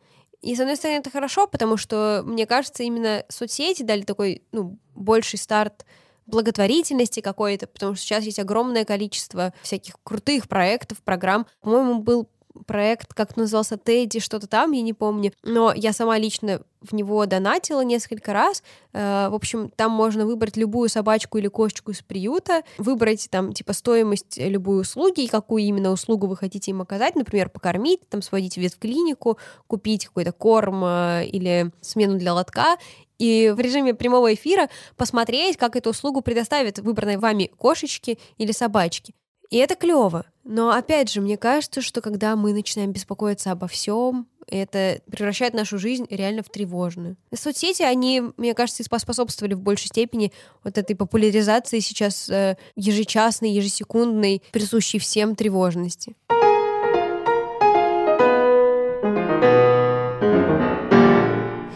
И, 0.41 0.55
с 0.55 0.61
одной 0.61 0.77
стороны, 0.77 0.99
это 0.99 1.11
хорошо, 1.11 1.47
потому 1.47 1.77
что, 1.77 2.23
мне 2.25 2.47
кажется, 2.47 2.83
именно 2.83 3.25
соцсети 3.29 3.83
дали 3.83 4.03
такой, 4.03 4.43
ну, 4.53 4.77
больший 4.95 5.39
старт 5.39 5.85
благотворительности 6.27 7.21
какой-то, 7.21 7.67
потому 7.67 7.95
что 7.95 8.05
сейчас 8.05 8.25
есть 8.25 8.39
огромное 8.39 8.85
количество 8.85 9.53
всяких 9.63 9.97
крутых 10.03 10.49
проектов, 10.49 11.03
программ. 11.03 11.47
По-моему, 11.61 12.01
был 12.01 12.29
проект, 12.67 13.15
как 13.15 13.37
назывался, 13.37 13.77
Тедди, 13.77 14.21
что-то 14.21 14.47
там, 14.47 14.73
я 14.73 14.83
не 14.83 14.93
помню, 14.93 15.33
но 15.43 15.73
я 15.75 15.93
сама 15.93 16.19
лично 16.19 16.63
в 16.81 16.95
него 16.95 17.25
донатила 17.27 17.83
несколько 17.83 18.33
раз. 18.33 18.63
Э, 18.93 19.29
в 19.29 19.35
общем, 19.35 19.71
там 19.71 19.93
можно 19.93 20.27
выбрать 20.27 20.57
любую 20.57 20.89
собачку 20.89 21.39
или 21.39 21.49
кошечку 21.49 21.93
из 21.93 22.03
приюта, 22.03 22.63
выбрать 22.79 23.29
там 23.31 23.53
типа 23.53 23.73
стоимость 23.73 24.39
любой 24.39 24.81
услуги 24.81 25.23
и 25.23 25.29
какую 25.29 25.63
именно 25.63 25.91
услугу 25.91 26.27
вы 26.27 26.37
хотите 26.37 26.71
им 26.71 26.83
оказать, 26.83 27.15
например, 27.15 27.49
покормить, 27.49 28.09
там 28.09 28.23
сводить 28.23 28.55
в 28.55 28.61
ветклинику, 28.61 29.39
купить 29.67 30.07
какой-то 30.07 30.33
корм 30.33 30.85
э, 30.85 31.27
или 31.27 31.71
смену 31.81 32.19
для 32.19 32.35
лотка, 32.35 32.77
и 33.19 33.53
в 33.55 33.61
режиме 33.61 33.95
прямого 33.95 34.35
эфира 34.35 34.69
посмотреть, 34.97 35.57
как 35.57 35.77
эту 35.77 35.91
услугу 35.91 36.23
предоставит 36.23 36.81
выбранной 36.81 37.19
вами 37.19 37.53
кошечки 37.57 38.19
или 38.37 38.51
собачки. 38.51 39.15
И 39.53 39.59
это 39.59 39.75
клево. 39.75 40.25
Но 40.45 40.71
опять 40.71 41.11
же, 41.11 41.21
мне 41.21 41.37
кажется, 41.37 41.83
что 41.83 42.01
когда 42.01 42.37
мы 42.37 42.55
начинаем 42.55 42.91
беспокоиться 42.91 43.51
обо 43.51 43.69
всем, 43.69 44.27
это 44.47 45.03
превращает 45.11 45.53
нашу 45.53 45.77
жизнь 45.77 46.07
реально 46.09 46.43
в 46.43 46.49
тревожную. 46.49 47.19
Соцсети, 47.35 47.83
они, 47.83 48.23
мне 48.39 48.55
кажется, 48.55 48.83
способствовали 48.83 49.53
в 49.53 49.61
большей 49.61 49.89
степени 49.89 50.33
вот 50.65 50.79
этой 50.79 50.97
популяризации 50.97 51.81
сейчас 51.81 52.31
э, 52.31 52.57
ежечасной, 52.77 53.51
ежесекундной, 53.51 54.43
присущей 54.53 54.99
всем 54.99 55.37
тревожности. 55.37 56.17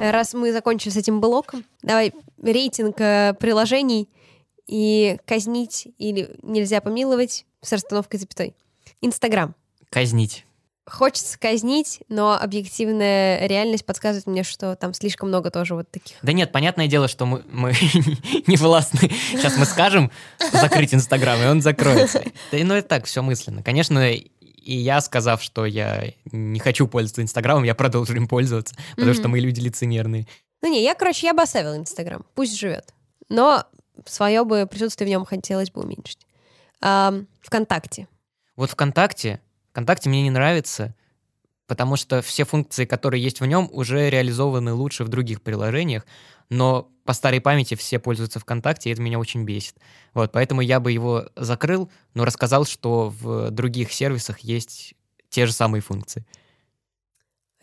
Раз 0.01 0.33
мы 0.33 0.51
закончили 0.51 0.93
с 0.93 0.97
этим 0.97 1.21
блоком, 1.21 1.63
давай 1.83 2.15
рейтинг 2.43 2.99
э, 3.01 3.35
приложений 3.39 4.09
и 4.67 5.19
казнить 5.25 5.89
или 5.99 6.37
нельзя 6.43 6.81
помиловать 6.81 7.47
с 7.63 7.73
расстановкой 7.73 8.21
запятой. 8.21 8.55
Инстаграм. 9.01 9.55
Казнить. 9.91 10.45
Хочется 10.89 11.37
казнить, 11.37 12.03
но 12.09 12.39
объективная 12.41 13.45
реальность 13.49 13.85
подсказывает 13.85 14.27
мне, 14.27 14.45
что 14.45 14.77
там 14.77 14.95
слишком 14.95 15.29
много 15.29 15.51
тоже 15.51 15.75
вот 15.75 15.91
таких. 15.91 16.17
Да 16.23 16.33
нет, 16.33 16.53
понятное 16.53 16.87
дело, 16.87 17.09
что 17.09 17.27
мы, 17.27 17.43
мы 17.51 17.73
не 18.47 18.57
властны. 18.57 19.11
Сейчас 19.33 19.57
мы 19.57 19.65
скажем 19.65 20.13
закрыть 20.53 20.95
Инстаграм, 20.95 21.43
и 21.43 21.47
он 21.47 21.61
закроется. 21.61 22.23
Да, 22.53 22.59
ну 22.63 22.75
это 22.75 22.87
так, 22.87 23.07
все 23.07 23.21
мысленно. 23.21 23.65
Конечно, 23.65 24.13
и 24.13 24.31
я, 24.77 25.01
сказав, 25.01 25.43
что 25.43 25.67
я 25.67 26.13
не 26.31 26.61
хочу 26.61 26.87
пользоваться 26.87 27.23
Инстаграмом, 27.23 27.65
я 27.65 27.75
продолжу 27.75 28.15
им 28.15 28.29
пользоваться, 28.29 28.77
потому 28.91 29.11
mm-hmm. 29.11 29.15
что 29.15 29.29
мы 29.29 29.41
люди 29.41 29.61
лицемерные. 29.61 30.29
Ну 30.63 30.71
не, 30.71 30.85
я, 30.85 30.95
короче, 30.95 31.27
я 31.27 31.35
бы 31.35 31.43
оставила 31.43 31.77
Инстаграм. 31.77 32.25
Пусть 32.35 32.57
живет. 32.57 32.93
Но 33.29 33.65
свое 34.05 34.45
бы 34.45 34.67
присутствие 34.67 35.07
в 35.07 35.11
нем 35.11 35.25
хотелось 35.25 35.71
бы 35.71 35.83
уменьшить. 35.83 36.27
А, 36.81 37.15
ВКонтакте. 37.41 38.09
Вот 38.57 38.71
ВКонтакте, 38.71 39.41
ВКонтакте 39.71 40.09
мне 40.09 40.23
не 40.23 40.31
нравится, 40.31 40.95
потому 41.67 41.97
что 41.97 42.23
все 42.23 42.45
функции, 42.45 42.85
которые 42.85 43.23
есть 43.23 43.41
в 43.41 43.47
нем, 43.47 43.69
уже 43.73 44.09
реализованы 44.11 44.73
лучше 44.73 45.05
в 45.05 45.09
других 45.09 45.43
приложениях, 45.43 46.07
но 46.49 46.91
по 47.05 47.13
старой 47.13 47.41
памяти 47.41 47.75
все 47.75 47.99
пользуются 47.99 48.41
ВКонтакте, 48.41 48.91
и 48.91 48.93
это 48.93 49.03
меня 49.03 49.19
очень 49.19 49.45
бесит. 49.45 49.77
Вот, 50.15 50.33
поэтому 50.33 50.61
я 50.61 50.81
бы 50.81 50.93
его 50.93 51.27
закрыл, 51.37 51.91
но 52.15 52.25
рассказал, 52.25 52.65
что 52.65 53.13
в 53.21 53.51
других 53.51 53.93
сервисах 53.93 54.41
есть 54.41 54.95
те 55.29 55.47
же 55.47 55.53
самые 55.53 55.83
функции. 55.83 56.27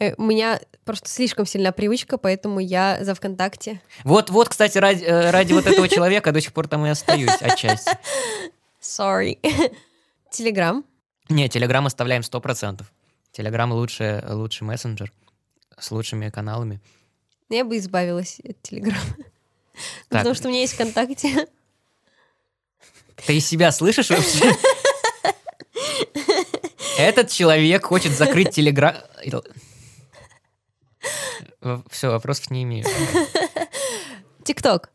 Э, 0.04 0.14
у 0.18 0.24
меня 0.24 0.60
просто 0.84 1.10
слишком 1.10 1.46
сильная 1.46 1.72
привычка, 1.72 2.18
поэтому 2.18 2.60
я 2.60 3.00
за 3.02 3.16
ВКонтакте. 3.16 3.82
Вот, 4.04 4.30
вот, 4.30 4.50
кстати, 4.50 4.78
ради, 4.78 5.04
э, 5.04 5.32
ради 5.32 5.54
вот 5.54 5.66
этого 5.66 5.88
человека 5.96 6.32
до 6.32 6.42
сих 6.42 6.52
пор 6.54 6.68
там 6.68 6.86
и 6.86 6.90
остаюсь 6.90 7.42
отчасти. 7.42 7.98
Sorry. 8.82 9.38
Телеграм. 10.32 10.84
Не, 11.30 11.48
Телеграм 11.48 11.86
оставляем 11.86 12.22
100%. 12.22 12.84
Телеграм 13.32 13.72
лучший, 13.72 14.22
лучший 14.28 14.68
мессенджер 14.68 15.12
с 15.80 15.92
лучшими 15.92 16.30
каналами. 16.30 16.82
Я 17.50 17.64
бы 17.64 17.78
избавилась 17.78 18.40
от 18.48 18.62
Телеграма. 18.62 19.00
Потому 20.10 20.36
что 20.36 20.48
у 20.48 20.52
меня 20.52 20.62
есть 20.62 20.74
ВКонтакте. 20.74 21.48
Ты 23.26 23.40
себя 23.40 23.72
слышишь 23.72 24.10
вообще? 24.10 24.52
Этот 26.98 27.30
человек 27.30 27.86
хочет 27.86 28.12
закрыть 28.12 28.52
Телеграм... 28.52 28.96
Все, 31.90 32.10
вопросов 32.10 32.52
не 32.52 32.64
имею. 32.64 32.86
ТикТок. 34.44 34.92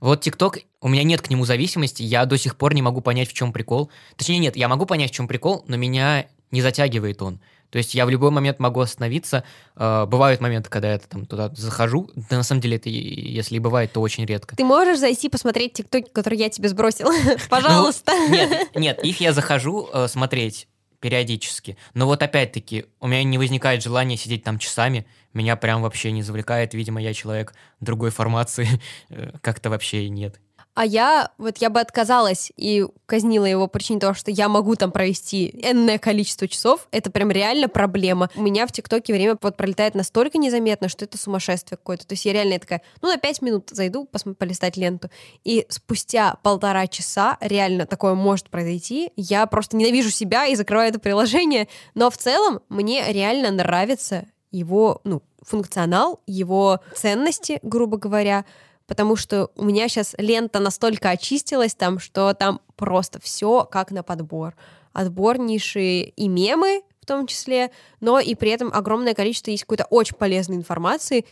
Вот 0.00 0.20
ТикТок, 0.20 0.58
у 0.80 0.88
меня 0.88 1.02
нет 1.02 1.22
к 1.22 1.30
нему 1.30 1.44
зависимости, 1.44 2.02
я 2.02 2.26
до 2.26 2.36
сих 2.36 2.56
пор 2.56 2.74
не 2.74 2.82
могу 2.82 3.00
понять, 3.00 3.28
в 3.28 3.32
чем 3.32 3.52
прикол. 3.52 3.90
Точнее, 4.16 4.38
нет, 4.38 4.56
я 4.56 4.68
могу 4.68 4.86
понять, 4.86 5.10
в 5.10 5.14
чем 5.14 5.26
прикол, 5.26 5.64
но 5.66 5.76
меня 5.76 6.26
не 6.50 6.60
затягивает 6.60 7.22
он. 7.22 7.40
То 7.70 7.78
есть 7.78 7.94
я 7.94 8.06
в 8.06 8.10
любой 8.10 8.30
момент 8.30 8.60
могу 8.60 8.80
остановиться. 8.80 9.42
Э, 9.74 10.06
бывают 10.06 10.40
моменты, 10.40 10.70
когда 10.70 10.92
я 10.92 10.98
там 10.98 11.26
туда 11.26 11.50
захожу. 11.56 12.08
Да 12.14 12.36
на 12.36 12.44
самом 12.44 12.60
деле 12.60 12.76
это, 12.76 12.88
если 12.88 13.56
и 13.56 13.58
бывает, 13.58 13.92
то 13.92 14.00
очень 14.00 14.24
редко. 14.24 14.54
Ты 14.54 14.62
можешь 14.64 15.00
зайти 15.00 15.28
посмотреть 15.28 15.72
ТикТок, 15.72 16.12
который 16.12 16.38
я 16.38 16.48
тебе 16.50 16.68
сбросил? 16.68 17.08
Пожалуйста. 17.48 18.12
Нет, 18.28 18.76
нет, 18.76 19.04
их 19.04 19.20
я 19.20 19.32
захожу 19.32 19.88
э, 19.92 20.06
смотреть 20.06 20.68
периодически. 21.00 21.76
Но 21.94 22.06
вот 22.06 22.22
опять-таки, 22.22 22.86
у 23.00 23.08
меня 23.08 23.24
не 23.24 23.38
возникает 23.38 23.82
желания 23.82 24.16
сидеть 24.16 24.44
там 24.44 24.58
часами, 24.58 25.04
меня 25.34 25.56
прям 25.56 25.82
вообще 25.82 26.12
не 26.12 26.22
завлекает, 26.22 26.74
видимо, 26.74 27.00
я 27.00 27.12
человек 27.12 27.54
другой 27.80 28.10
формации, 28.10 28.68
э, 29.10 29.32
как-то 29.40 29.70
вообще 29.70 30.08
нет. 30.08 30.40
А 30.74 30.84
я, 30.84 31.30
вот 31.38 31.58
я 31.58 31.70
бы 31.70 31.80
отказалась 31.80 32.50
и 32.56 32.84
казнила 33.06 33.44
его 33.44 33.68
по 33.68 33.74
причине 33.78 34.00
того, 34.00 34.12
что 34.12 34.32
я 34.32 34.48
могу 34.48 34.74
там 34.74 34.90
провести 34.90 35.50
энное 35.62 35.98
количество 35.98 36.48
часов. 36.48 36.88
Это 36.90 37.12
прям 37.12 37.30
реально 37.30 37.68
проблема. 37.68 38.28
У 38.34 38.42
меня 38.42 38.66
в 38.66 38.72
ТикТоке 38.72 39.12
время 39.12 39.38
вот 39.40 39.56
пролетает 39.56 39.94
настолько 39.94 40.36
незаметно, 40.36 40.88
что 40.88 41.04
это 41.04 41.16
сумасшествие 41.16 41.78
какое-то. 41.78 42.06
То 42.08 42.14
есть 42.14 42.24
я 42.24 42.32
реально 42.32 42.58
такая, 42.58 42.82
ну, 43.02 43.08
на 43.08 43.18
пять 43.18 43.40
минут 43.40 43.70
зайду, 43.70 44.04
посмотрю, 44.04 44.36
полистать 44.36 44.76
ленту. 44.76 45.10
И 45.44 45.64
спустя 45.68 46.38
полтора 46.42 46.88
часа 46.88 47.38
реально 47.40 47.86
такое 47.86 48.14
может 48.14 48.50
произойти. 48.50 49.12
Я 49.14 49.46
просто 49.46 49.76
ненавижу 49.76 50.10
себя 50.10 50.46
и 50.46 50.56
закрываю 50.56 50.88
это 50.88 50.98
приложение. 50.98 51.68
Но 51.94 52.10
в 52.10 52.16
целом 52.16 52.60
мне 52.68 53.12
реально 53.12 53.52
нравится 53.52 54.26
его, 54.56 55.00
ну, 55.04 55.22
функционал, 55.42 56.20
его 56.26 56.80
ценности, 56.94 57.58
грубо 57.62 57.96
говоря 57.96 58.44
потому 58.86 59.16
что 59.16 59.50
у 59.56 59.64
меня 59.64 59.88
сейчас 59.88 60.14
лента 60.18 60.60
настолько 60.60 61.10
очистилась 61.10 61.74
там, 61.74 61.98
что 61.98 62.34
там 62.34 62.60
просто 62.76 63.20
все 63.20 63.64
как 63.64 63.90
на 63.90 64.02
подбор. 64.02 64.54
Отборнейшие 64.92 66.10
и 66.10 66.28
мемы 66.28 66.82
в 67.00 67.06
том 67.06 67.26
числе, 67.26 67.70
но 68.00 68.18
и 68.18 68.34
при 68.34 68.50
этом 68.50 68.70
огромное 68.72 69.14
количество 69.14 69.50
есть 69.50 69.64
какой-то 69.64 69.84
очень 69.90 70.16
полезной 70.16 70.56
информации. 70.56 71.24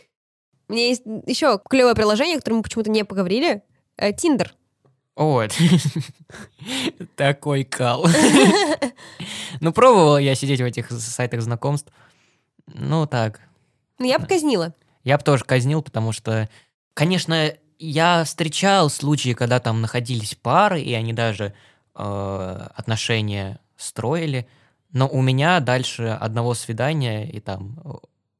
У 0.67 0.73
меня 0.73 0.87
есть 0.87 1.03
еще 1.25 1.59
клевое 1.69 1.95
приложение, 1.95 2.35
о 2.35 2.39
котором 2.39 2.57
мы 2.57 2.63
почему-то 2.63 2.91
не 2.91 3.03
поговорили. 3.03 3.63
Тиндер. 4.17 4.53
О, 5.15 5.43
такой 7.15 7.63
кал. 7.63 8.07
Ну, 9.59 9.71
пробовал 9.71 10.17
я 10.17 10.35
сидеть 10.35 10.59
в 10.59 10.65
этих 10.65 10.91
сайтах 10.91 11.41
знакомств. 11.41 11.91
Ну, 12.67 13.05
так. 13.05 13.41
Ну, 13.99 14.05
я 14.05 14.19
бы 14.19 14.27
казнила. 14.27 14.73
Я 15.03 15.17
бы 15.17 15.23
тоже 15.23 15.43
казнил, 15.43 15.81
потому 15.81 16.11
что 16.11 16.49
Конечно, 16.93 17.53
я 17.79 18.23
встречал 18.23 18.89
случаи, 18.89 19.33
когда 19.33 19.59
там 19.59 19.81
находились 19.81 20.35
пары, 20.35 20.81
и 20.81 20.93
они 20.93 21.11
даже 21.11 21.53
э, 21.95 22.67
отношения 22.75 23.59
строили, 23.77 24.47
но 24.91 25.07
у 25.07 25.21
меня 25.21 25.59
дальше 25.59 26.17
одного 26.19 26.53
свидания 26.53 27.29
и 27.29 27.39
там 27.39 27.79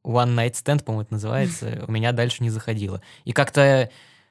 one 0.06 0.36
night 0.36 0.54
stand, 0.54 0.84
по-моему, 0.84 1.02
это 1.02 1.14
называется, 1.14 1.84
у 1.88 1.92
меня 1.92 2.12
дальше 2.12 2.44
не 2.44 2.52
заходило. 2.52 3.02
И 3.26 3.32
как-то 3.32 3.90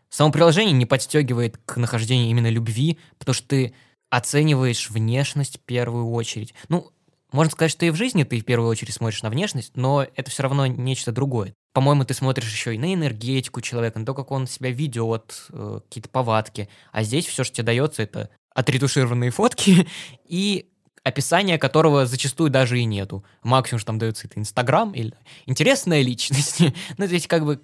само 0.09 0.31
приложение 0.31 0.73
не 0.73 0.87
подстегивает 0.87 1.59
к 1.65 1.77
нахождению 1.79 2.31
именно 2.31 2.49
любви, 2.49 2.99
потому 3.19 3.35
что 3.35 3.49
ты 3.49 3.75
оцениваешь 4.09 4.91
внешность 4.91 5.57
в 5.57 5.61
первую 5.61 6.11
очередь. 6.13 6.55
Ну, 6.69 6.92
можно 7.33 7.51
сказать, 7.51 7.73
что 7.73 7.87
и 7.87 7.91
в 7.91 7.97
жизни 7.97 8.25
ты 8.25 8.41
в 8.41 8.45
первую 8.45 8.69
очередь 8.71 8.95
смотришь 8.95 9.23
на 9.23 9.31
внешность, 9.31 9.73
но 9.77 10.07
это 10.15 10.31
все 10.31 10.43
равно 10.43 10.67
нечто 10.67 11.13
другое 11.13 11.55
по-моему, 11.73 12.05
ты 12.05 12.15
смотришь 12.15 12.53
еще 12.53 12.75
и 12.75 12.79
на 12.79 12.93
энергетику 12.93 13.61
человека, 13.61 13.99
на 13.99 14.07
то, 14.07 14.15
как 14.15 14.31
он 14.31 14.47
себя 14.47 14.71
ведет, 14.71 15.47
э, 15.51 15.81
какие-то 15.89 16.09
повадки. 16.11 16.69
А 16.93 17.03
здесь 17.03 17.27
все, 17.27 17.45
что 17.45 17.57
тебе 17.57 17.67
дается, 17.67 18.03
это 18.03 18.29
отретушированные 18.55 19.31
фотки 19.31 19.89
и 20.29 20.67
описание 21.03 21.59
которого 21.59 22.07
зачастую 22.07 22.51
даже 22.51 22.79
и 22.79 22.85
нету. 22.85 23.25
Максимум, 23.43 23.81
что 23.81 23.87
там 23.87 23.99
дается, 23.99 24.27
это 24.27 24.39
Инстаграм 24.39 24.93
или 24.93 25.15
интересная 25.47 26.03
личность. 26.03 26.63
ну, 26.99 27.07
здесь 27.07 27.27
как 27.27 27.45
бы 27.45 27.61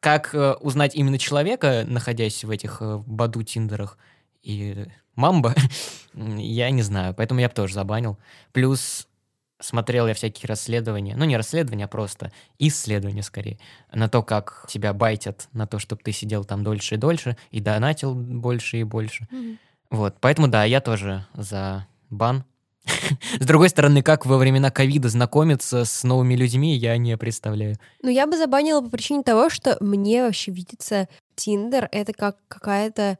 как 0.00 0.34
э, 0.34 0.52
узнать 0.60 0.94
именно 0.94 1.18
человека, 1.18 1.84
находясь 1.86 2.44
в 2.44 2.50
этих 2.50 2.78
э, 2.80 3.02
Баду 3.06 3.42
Тиндерах 3.42 3.96
и 4.42 4.86
Мамба, 5.14 5.54
я 6.14 6.70
не 6.70 6.82
знаю, 6.82 7.14
поэтому 7.14 7.40
я 7.40 7.48
бы 7.48 7.54
тоже 7.54 7.74
забанил. 7.74 8.18
Плюс 8.52 9.08
смотрел 9.60 10.06
я 10.06 10.14
всякие 10.14 10.46
расследования, 10.46 11.16
ну 11.16 11.24
не 11.24 11.36
расследования, 11.36 11.86
а 11.86 11.88
просто 11.88 12.32
исследования 12.58 13.22
скорее, 13.22 13.58
на 13.92 14.08
то, 14.08 14.22
как 14.22 14.66
тебя 14.68 14.92
байтят, 14.92 15.48
на 15.52 15.66
то, 15.66 15.78
чтобы 15.78 16.02
ты 16.04 16.12
сидел 16.12 16.44
там 16.44 16.62
дольше 16.62 16.94
и 16.94 16.98
дольше, 16.98 17.36
и 17.50 17.60
донатил 17.60 18.14
больше 18.14 18.78
и 18.78 18.84
больше. 18.84 19.26
Mm-hmm. 19.32 19.58
Вот, 19.90 20.16
поэтому 20.20 20.48
да, 20.48 20.64
я 20.64 20.80
тоже 20.80 21.26
за 21.34 21.86
бан. 22.10 22.44
С 23.40 23.44
другой 23.44 23.68
стороны, 23.68 24.02
как 24.02 24.24
во 24.24 24.38
времена 24.38 24.70
ковида 24.70 25.08
знакомиться 25.08 25.84
с 25.84 26.04
новыми 26.04 26.34
людьми, 26.34 26.76
я 26.76 26.96
не 26.96 27.16
представляю. 27.16 27.76
Ну, 28.02 28.08
я 28.08 28.26
бы 28.26 28.36
забанила 28.36 28.80
по 28.80 28.90
причине 28.90 29.22
того, 29.22 29.50
что 29.50 29.76
мне 29.80 30.22
вообще 30.22 30.52
видится 30.52 31.08
Тиндер— 31.34 31.88
это 31.92 32.12
как 32.12 32.36
какая-то 32.48 33.18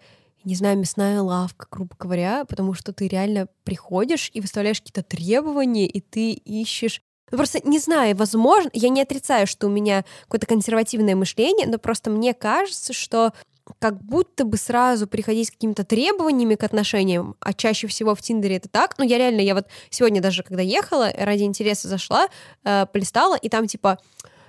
не 0.49 0.55
знаю, 0.55 0.79
мясная 0.79 1.21
лавка, 1.21 1.67
грубо 1.71 1.95
говоря, 1.99 2.47
потому 2.47 2.73
что 2.73 2.95
ты 2.95 3.07
реально 3.07 3.49
приходишь 3.65 4.31
и 4.33 4.41
выставляешь 4.41 4.81
какие-то 4.81 5.03
требования, 5.03 5.87
и 5.87 6.01
ты 6.01 6.33
ищешь 6.33 7.03
ну, 7.31 7.37
просто 7.37 7.61
не 7.69 7.79
знаю, 7.79 8.17
возможно, 8.17 8.71
я 8.73 8.89
не 8.89 9.03
отрицаю, 9.03 9.47
что 9.47 9.67
у 9.67 9.71
меня 9.71 10.07
какое-то 10.23 10.47
консервативное 10.47 11.15
мышление, 11.15 11.67
но 11.67 11.77
просто 11.77 12.09
мне 12.09 12.33
кажется, 12.33 12.95
что 12.95 13.35
как 13.79 14.03
будто 14.03 14.47
бы 14.47 14.57
сразу 14.57 15.07
приходить 15.07 15.49
с 15.49 15.51
какими-то 15.51 15.85
требованиями 15.85 16.55
к 16.55 16.65
отношениям, 16.65 17.37
а 17.41 17.53
чаще 17.53 17.87
всего 17.87 18.15
в 18.15 18.23
Тиндере 18.23 18.57
это 18.57 18.71
так. 18.71 18.97
Ну, 18.97 19.05
я 19.05 19.19
реально, 19.19 19.43
я 19.43 19.55
вот 19.55 19.67
сегодня 19.91 20.23
даже, 20.23 20.43
когда 20.43 20.63
ехала, 20.63 21.13
ради 21.15 21.43
интереса 21.43 21.87
зашла, 21.87 22.29
э, 22.65 22.87
полистала, 22.91 23.37
и 23.37 23.51
там 23.51 23.67
типа 23.67 23.99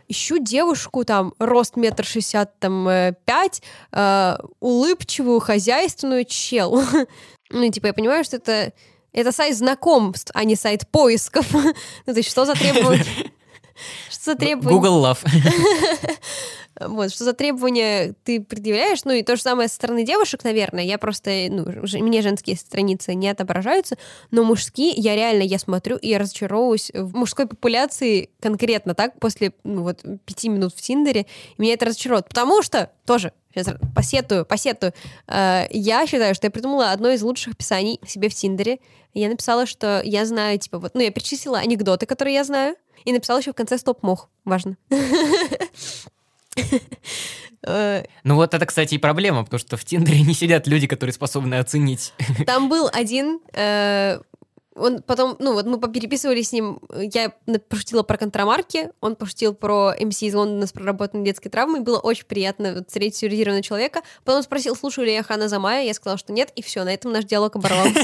ищу 0.09 0.39
девушку, 0.39 1.05
там, 1.05 1.33
рост 1.39 1.77
метр 1.77 2.03
шестьдесят 2.03 2.59
там 2.59 2.87
э, 2.89 3.13
пять, 3.25 3.61
э, 3.91 4.35
улыбчивую, 4.59 5.39
хозяйственную 5.39 6.25
чел. 6.25 6.83
ну, 7.51 7.71
типа, 7.71 7.87
я 7.87 7.93
понимаю, 7.93 8.23
что 8.23 8.37
это, 8.37 8.73
это 9.13 9.31
сайт 9.31 9.55
знакомств, 9.55 10.31
а 10.33 10.43
не 10.43 10.55
сайт 10.55 10.87
поисков. 10.89 11.45
ну, 11.53 11.73
то 12.05 12.17
есть, 12.17 12.29
что 12.29 12.45
за 12.45 12.53
требования? 12.53 13.05
Что 14.09 14.31
за 14.31 14.35
требования? 14.35 14.75
Google 14.75 15.05
Love. 15.05 15.19
Вот, 16.79 17.11
что 17.11 17.25
за 17.25 17.33
требования 17.33 18.13
ты 18.23 18.41
предъявляешь, 18.41 19.03
ну 19.03 19.11
и 19.11 19.21
то 19.21 19.35
же 19.35 19.41
самое 19.41 19.67
со 19.67 19.75
стороны 19.75 20.05
девушек, 20.05 20.43
наверное, 20.45 20.83
я 20.83 20.97
просто, 20.97 21.47
ну, 21.49 21.65
мне 21.99 22.21
женские 22.21 22.55
страницы 22.55 23.15
не 23.15 23.27
отображаются, 23.27 23.97
но 24.31 24.43
мужские, 24.43 24.91
я 24.91 25.15
реально, 25.15 25.43
я 25.43 25.59
смотрю 25.59 25.97
и 25.97 26.07
я 26.07 26.19
разочаровываюсь 26.19 26.91
в 26.93 27.15
мужской 27.15 27.47
популяции 27.47 28.29
конкретно 28.39 28.93
так, 28.95 29.19
после, 29.19 29.51
ну, 29.65 29.83
вот, 29.83 30.03
пяти 30.25 30.47
минут 30.47 30.73
в 30.73 30.81
Тиндере, 30.81 31.25
и 31.57 31.61
меня 31.61 31.73
это 31.73 31.87
разочаровывает, 31.87 32.29
потому 32.29 32.61
что, 32.61 32.91
тоже, 33.05 33.33
сейчас 33.53 33.75
посетую, 33.93 34.45
посетую, 34.45 34.93
э, 35.27 35.67
я 35.71 36.07
считаю, 36.07 36.33
что 36.33 36.47
я 36.47 36.51
придумала 36.51 36.91
одно 36.91 37.09
из 37.09 37.21
лучших 37.21 37.55
описаний 37.55 37.99
себе 38.07 38.29
в 38.29 38.35
Тиндере, 38.35 38.79
я 39.13 39.27
написала, 39.27 39.65
что 39.65 40.01
я 40.03 40.25
знаю, 40.25 40.59
типа, 40.59 40.79
вот, 40.79 40.91
ну, 40.93 41.01
я 41.01 41.11
перечислила 41.11 41.59
анекдоты, 41.59 42.05
которые 42.05 42.35
я 42.35 42.43
знаю, 42.43 42.75
и 43.05 43.13
написала 43.13 43.39
еще 43.39 43.51
в 43.51 43.55
конце 43.55 43.77
стоп-мох, 43.77 44.29
важно. 44.45 44.77
Э, 47.61 48.03
ну 48.23 48.35
вот 48.35 48.53
это, 48.53 48.65
кстати, 48.65 48.95
и 48.95 48.97
проблема, 48.97 49.43
потому 49.43 49.59
что 49.59 49.75
в 49.75 49.83
Тиндере 49.83 50.21
не 50.21 50.33
сидят 50.33 50.65
люди, 50.65 50.87
которые 50.87 51.13
способны 51.13 51.55
оценить. 51.55 52.13
Там 52.45 52.69
был 52.69 52.89
один, 52.93 53.41
э, 53.53 54.19
он 54.79 55.01
потом, 55.01 55.35
ну 55.39 55.53
вот 55.53 55.65
мы 55.65 55.79
попереписывались 55.79 56.49
с 56.49 56.51
ним, 56.53 56.79
я 56.95 57.33
пошутила 57.67 58.03
про 58.03 58.17
контрамарки, 58.17 58.89
он 59.01 59.15
пошутил 59.15 59.53
про 59.53 59.93
МС 59.99 60.21
из 60.21 60.33
Лондона 60.33 60.67
с 60.67 60.71
проработанной 60.71 61.25
детской 61.25 61.49
травмой, 61.49 61.81
было 61.81 61.99
очень 61.99 62.25
приятно 62.25 62.75
вот, 62.75 62.87
встретить 62.87 63.17
сюрреализированного 63.17 63.63
человека. 63.63 64.01
Потом 64.23 64.41
спросил, 64.41 64.75
слушаю 64.75 65.05
ли 65.05 65.13
я 65.13 65.23
Хана 65.23 65.47
Замая, 65.47 65.83
я 65.83 65.93
сказала, 65.93 66.17
что 66.17 66.33
нет, 66.33 66.51
и 66.55 66.61
все, 66.61 66.83
на 66.83 66.93
этом 66.93 67.11
наш 67.11 67.25
диалог 67.25 67.55
оборвался. 67.55 68.03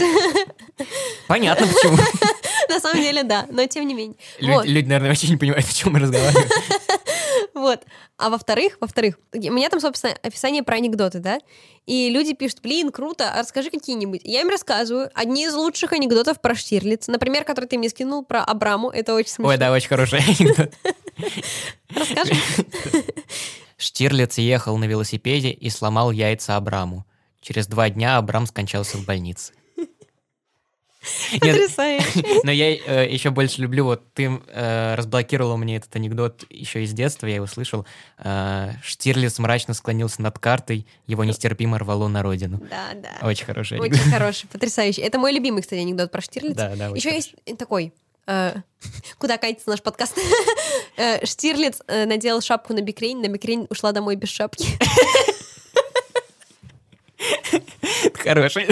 Понятно, 1.27 1.67
почему. 1.67 1.97
На 2.69 2.79
самом 2.79 3.01
деле, 3.01 3.23
да, 3.23 3.45
но 3.49 3.65
тем 3.67 3.87
не 3.87 3.93
менее. 3.93 4.17
Люди, 4.39 4.85
наверное, 4.85 5.09
вообще 5.09 5.27
не 5.27 5.37
понимают, 5.37 5.65
о 5.67 5.73
чем 5.73 5.93
мы 5.93 5.99
разговариваем. 5.99 6.49
Вот. 7.53 7.83
А 8.17 8.29
во-вторых, 8.29 8.77
во-вторых, 8.81 9.17
у 9.33 9.37
меня 9.37 9.69
там, 9.69 9.79
собственно, 9.79 10.13
описание 10.21 10.61
про 10.61 10.75
анекдоты, 10.75 11.19
да? 11.19 11.39
И 11.85 12.09
люди 12.09 12.33
пишут, 12.33 12.59
блин, 12.61 12.91
круто, 12.91 13.31
а 13.31 13.39
расскажи 13.39 13.69
какие-нибудь. 13.69 14.21
Я 14.25 14.41
им 14.41 14.49
рассказываю 14.49 15.09
одни 15.13 15.45
из 15.45 15.53
лучших 15.53 15.93
анекдотов 15.93 16.41
про 16.41 16.53
Штирлиц. 16.53 17.07
Например, 17.07 17.45
который 17.45 17.65
ты 17.65 17.77
мне 17.77 17.89
скинул 17.89 18.25
про 18.25 18.43
Абраму. 18.43 18.89
Это 18.89 19.13
очень 19.13 19.29
смешно. 19.29 19.49
Ой, 19.49 19.57
да, 19.57 19.71
очень 19.71 19.87
хороший 19.87 20.19
анекдот. 20.19 20.73
Расскажи. 21.95 22.33
Штирлиц 23.77 24.37
ехал 24.37 24.77
на 24.77 24.85
велосипеде 24.85 25.51
и 25.51 25.69
сломал 25.69 26.11
яйца 26.11 26.57
Абраму. 26.57 27.05
Через 27.41 27.67
два 27.67 27.89
дня 27.89 28.17
Абрам 28.17 28.47
скончался 28.47 28.97
в 28.97 29.05
больнице. 29.05 29.53
Потрясающе. 31.39 32.23
Но 32.43 32.51
я 32.51 32.75
э, 32.75 33.07
еще 33.09 33.29
больше 33.29 33.61
люблю, 33.61 33.85
вот 33.85 34.13
ты 34.13 34.41
э, 34.47 34.95
разблокировала 34.95 35.55
мне 35.55 35.77
этот 35.77 35.95
анекдот 35.95 36.45
еще 36.49 36.83
из 36.83 36.93
детства, 36.93 37.27
я 37.27 37.35
его 37.35 37.47
слышал. 37.47 37.85
Э, 38.17 38.71
Штирлиц 38.83 39.39
мрачно 39.39 39.73
склонился 39.73 40.21
над 40.21 40.39
картой, 40.39 40.87
его 41.07 41.23
нестерпимо 41.23 41.77
рвало 41.79 42.07
на 42.07 42.23
родину. 42.23 42.61
Да, 42.69 42.89
да. 42.95 43.27
Очень 43.27 43.45
хороший 43.45 43.77
анекдот. 43.77 43.99
Очень 43.99 44.11
хороший, 44.11 44.47
потрясающий. 44.47 45.01
Это 45.01 45.19
мой 45.19 45.31
любимый, 45.31 45.61
кстати, 45.61 45.79
анекдот 45.79 46.11
про 46.11 46.21
Штирлица. 46.21 46.55
Да, 46.55 46.75
да, 46.75 46.95
Еще 46.95 47.13
есть 47.13 47.35
такой, 47.57 47.93
Куда 49.19 49.37
катится 49.37 49.69
наш 49.69 49.83
подкаст? 49.83 50.17
Штирлиц 51.23 51.81
надел 51.87 52.41
шапку 52.41 52.73
на 52.73 52.81
бикрень, 52.81 53.21
на 53.21 53.27
бикрень 53.27 53.67
ушла 53.69 53.91
домой 53.91 54.15
без 54.15 54.29
шапки. 54.29 54.65
Хороший. 58.23 58.67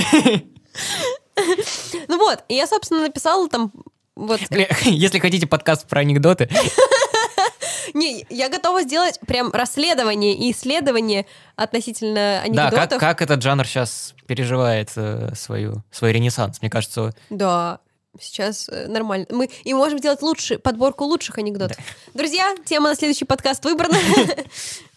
Ну 2.07 2.17
вот, 2.17 2.43
и 2.47 2.55
я, 2.55 2.67
собственно, 2.67 3.01
написала 3.01 3.47
там 3.49 3.71
вот. 4.15 4.39
Если 4.83 5.19
хотите 5.19 5.47
подкаст 5.47 5.87
про 5.87 6.01
анекдоты. 6.01 6.49
Не, 7.93 8.25
я 8.29 8.49
готова 8.49 8.81
сделать 8.83 9.19
прям 9.27 9.51
расследование 9.51 10.33
и 10.35 10.51
исследование 10.51 11.25
относительно 11.55 12.41
анекдотов. 12.41 12.71
Да, 12.71 12.87
как, 12.87 12.99
как 12.99 13.21
этот 13.21 13.43
жанр 13.43 13.65
сейчас 13.65 14.15
переживает 14.25 14.91
э, 14.95 15.33
свою, 15.35 15.83
свой 15.91 16.11
ренессанс, 16.11 16.61
мне 16.61 16.71
кажется. 16.71 17.13
Да, 17.29 17.79
сейчас 18.19 18.67
э, 18.69 18.87
нормально. 18.87 19.27
Мы 19.29 19.49
и 19.63 19.73
можем 19.75 19.99
сделать 19.99 20.23
лучше, 20.23 20.57
подборку 20.57 21.03
лучших 21.03 21.37
анекдотов. 21.37 21.77
Да. 21.77 21.83
Друзья, 22.15 22.55
тема 22.65 22.89
на 22.89 22.95
следующий 22.95 23.25
подкаст 23.25 23.63
выбрана. 23.63 23.97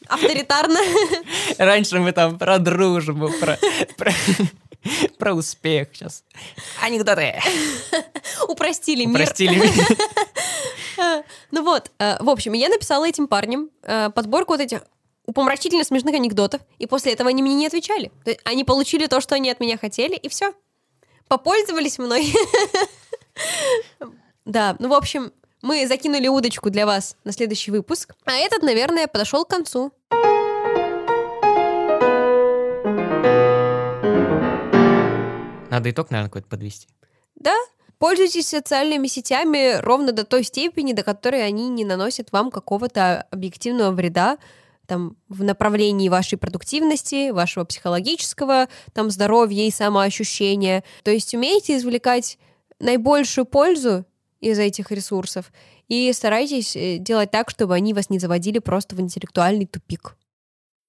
Авторитарно. 0.09 0.79
Раньше 1.59 1.99
мы 1.99 2.13
там 2.13 2.39
про 2.39 2.59
дружбу, 2.59 3.31
про... 3.41 3.59
Про 5.19 5.35
успех 5.35 5.89
сейчас. 5.93 6.25
Анекдоты. 6.83 7.41
Упростили 8.49 9.05
мир. 9.05 9.23
Упростили 9.23 9.55
мир. 10.99 11.25
Ну 11.51 11.63
вот, 11.63 11.91
э, 11.99 12.23
в 12.23 12.31
общем, 12.31 12.53
я 12.53 12.69
написала 12.69 13.07
этим 13.07 13.29
парням 13.29 13.71
э, 13.83 14.11
подборку 14.11 14.53
вот 14.53 14.61
этих 14.61 14.83
упомрачительно 15.27 15.85
смешных 15.85 16.15
анекдотов, 16.15 16.61
и 16.79 16.87
после 16.87 17.13
этого 17.13 17.29
они 17.29 17.43
мне 17.43 17.55
не 17.55 17.67
отвечали. 17.67 18.13
То 18.25 18.31
есть 18.31 18.41
они 18.45 18.65
получили 18.65 19.07
то, 19.07 19.21
что 19.21 19.35
они 19.35 19.51
от 19.51 19.61
меня 19.61 19.77
хотели, 19.77 20.15
и 20.15 20.29
все. 20.29 20.55
Попользовались 21.29 21.99
мной. 21.99 22.33
Да, 24.45 24.77
ну, 24.79 24.89
в 24.89 24.95
общем, 24.95 25.33
мы 25.63 25.87
закинули 25.89 26.29
удочку 26.29 26.71
для 26.71 26.87
вас 26.87 27.17
на 27.25 27.33
следующий 27.33 27.73
выпуск, 27.73 28.15
а 28.25 28.35
этот, 28.35 28.63
наверное, 28.63 29.09
подошел 29.09 29.45
к 29.45 29.51
концу. 29.51 29.93
Надо 35.77 35.91
итог, 35.91 36.11
наверное, 36.11 36.31
какой-то 36.31 36.49
подвести. 36.49 36.89
Да, 37.35 37.55
пользуйтесь 37.99 38.49
социальными 38.49 39.09
сетями 39.09 39.79
ровно 39.83 40.13
до 40.13 40.25
той 40.25 40.43
степени, 40.43 40.95
до 40.95 41.03
которой 41.03 41.47
они 41.47 41.69
не 41.69 41.85
наносят 41.85 42.33
вам 42.33 42.51
какого-то 42.51 43.27
объективного 43.31 43.91
вреда 43.91 44.39
там, 44.87 45.19
в 45.29 45.45
направлении 45.45 46.09
вашей 46.09 46.39
продуктивности, 46.39 47.29
вашего 47.29 47.65
психологического 47.65 48.69
там, 48.95 49.11
здоровья 49.11 49.65
и 49.67 49.71
самоощущения. 49.71 50.83
То 51.03 51.11
есть 51.11 51.35
умейте 51.35 51.77
извлекать 51.77 52.39
наибольшую 52.81 53.45
пользу 53.45 54.07
из 54.41 54.59
этих 54.59 54.91
ресурсов 54.91 55.53
и 55.89 56.11
старайтесь 56.15 56.75
э, 56.75 56.97
делать 56.97 57.31
так, 57.31 57.51
чтобы 57.51 57.75
они 57.75 57.93
вас 57.93 58.09
не 58.09 58.19
заводили 58.19 58.61
просто 58.61 58.97
в 58.97 59.01
интеллектуальный 59.03 59.67
тупик. 59.67 60.17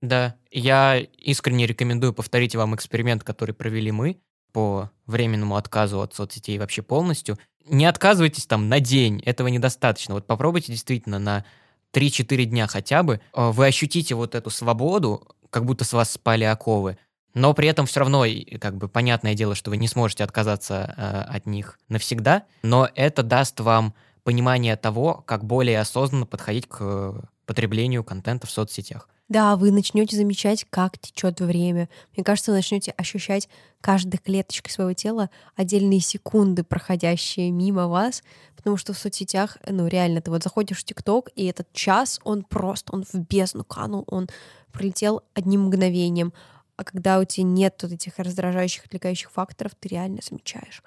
Да, 0.01 0.37
я 0.49 0.97
искренне 1.17 1.65
рекомендую 1.65 2.13
повторить 2.13 2.55
вам 2.55 2.73
эксперимент, 2.73 3.25
который 3.25 3.53
провели 3.53 3.91
мы 3.91 4.21
по 4.51 4.89
временному 5.05 5.55
отказу 5.55 6.01
от 6.01 6.13
соцсетей 6.13 6.57
вообще 6.57 6.81
полностью. 6.81 7.37
Не 7.65 7.85
отказывайтесь 7.85 8.45
там 8.45 8.69
на 8.69 8.79
день, 8.79 9.21
этого 9.25 9.47
недостаточно. 9.47 10.15
Вот 10.15 10.27
попробуйте 10.27 10.71
действительно 10.71 11.19
на 11.19 11.45
3-4 11.93 12.45
дня 12.45 12.67
хотя 12.67 13.03
бы. 13.03 13.21
Э, 13.33 13.51
вы 13.51 13.67
ощутите 13.67 14.15
вот 14.15 14.35
эту 14.35 14.49
свободу, 14.49 15.27
как 15.49 15.65
будто 15.65 15.85
с 15.85 15.93
вас 15.93 16.11
спали 16.11 16.43
оковы. 16.43 16.97
Но 17.33 17.53
при 17.53 17.67
этом 17.67 17.85
все 17.85 17.99
равно, 17.99 18.25
как 18.59 18.77
бы, 18.77 18.87
понятное 18.87 19.35
дело, 19.35 19.53
что 19.53 19.69
вы 19.69 19.77
не 19.77 19.87
сможете 19.87 20.23
отказаться 20.23 20.93
э, 20.97 21.35
от 21.35 21.45
них 21.45 21.77
навсегда, 21.87 22.43
но 22.63 22.89
это 22.95 23.21
даст 23.21 23.59
вам 23.59 23.93
понимание 24.23 24.75
того, 24.75 25.23
как 25.25 25.45
более 25.45 25.79
осознанно 25.79 26.25
подходить 26.25 26.67
к 26.67 27.29
потреблению 27.45 28.03
контента 28.03 28.47
в 28.47 28.51
соцсетях. 28.51 29.07
Да, 29.29 29.57
вы 29.57 29.71
начнете 29.71 30.15
замечать, 30.15 30.65
как 30.69 30.97
течет 30.97 31.41
время. 31.41 31.89
Мне 32.15 32.23
кажется, 32.23 32.51
вы 32.51 32.57
начнете 32.57 32.91
ощущать 32.91 33.49
каждой 33.81 34.19
клеточкой 34.19 34.71
своего 34.71 34.93
тела 34.93 35.29
отдельные 35.55 35.99
секунды, 35.99 36.63
проходящие 36.63 37.51
мимо 37.51 37.87
вас, 37.87 38.23
потому 38.55 38.77
что 38.77 38.93
в 38.93 38.97
соцсетях, 38.97 39.57
ну 39.67 39.87
реально, 39.87 40.21
ты 40.21 40.31
вот 40.31 40.43
заходишь 40.43 40.79
в 40.79 40.83
ТикТок, 40.85 41.29
и 41.35 41.45
этот 41.45 41.71
час, 41.73 42.21
он 42.23 42.43
просто, 42.43 42.93
он 42.93 43.03
в 43.03 43.15
бездну 43.15 43.65
канул, 43.65 44.05
он 44.07 44.29
пролетел 44.71 45.23
одним 45.33 45.65
мгновением. 45.65 46.31
А 46.77 46.85
когда 46.85 47.19
у 47.19 47.25
тебя 47.25 47.45
нет 47.45 47.77
вот 47.83 47.91
этих 47.91 48.17
раздражающих, 48.19 48.85
отвлекающих 48.85 49.29
факторов, 49.29 49.73
ты 49.77 49.89
реально 49.89 50.21
замечаешь, 50.21 50.83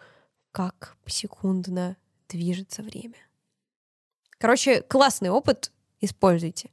как 0.51 0.97
секундно 1.05 1.99
движется 2.29 2.83
время. 2.83 3.17
Короче, 4.39 4.81
классный 4.81 5.29
опыт, 5.29 5.73
используйте 6.01 6.71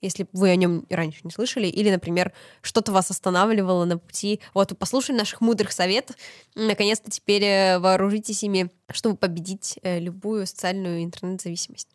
если 0.00 0.26
вы 0.32 0.50
о 0.50 0.56
нем 0.56 0.84
раньше 0.90 1.20
не 1.24 1.30
слышали, 1.30 1.66
или, 1.66 1.90
например, 1.90 2.32
что-то 2.62 2.92
вас 2.92 3.10
останавливало 3.10 3.84
на 3.84 3.98
пути. 3.98 4.40
Вот 4.54 4.76
послушали 4.78 5.16
наших 5.16 5.40
мудрых 5.40 5.72
советов, 5.72 6.16
наконец-то 6.54 7.10
теперь 7.10 7.44
э, 7.44 7.78
вооружитесь 7.78 8.42
ими, 8.42 8.70
чтобы 8.90 9.16
победить 9.16 9.78
э, 9.82 9.98
любую 9.98 10.46
социальную 10.46 11.02
интернет-зависимость. 11.02 11.88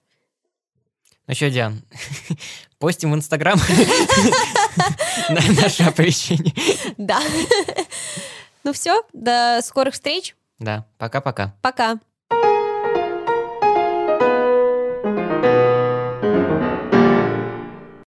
Ну 1.28 1.36
что, 1.36 1.49
Диан, 1.49 1.82
постим 2.80 3.12
в 3.12 3.16
Инстаграм 3.16 3.58
наше 5.30 5.84
оповещение. 5.84 6.54
Да. 6.97 7.22
Ну 8.64 8.74
все, 8.74 9.02
до 9.12 9.60
скорых 9.64 9.95
встреч. 9.95 10.36
Да, 10.60 10.86
пока-пока. 10.99 11.56
Пока. 11.64 11.99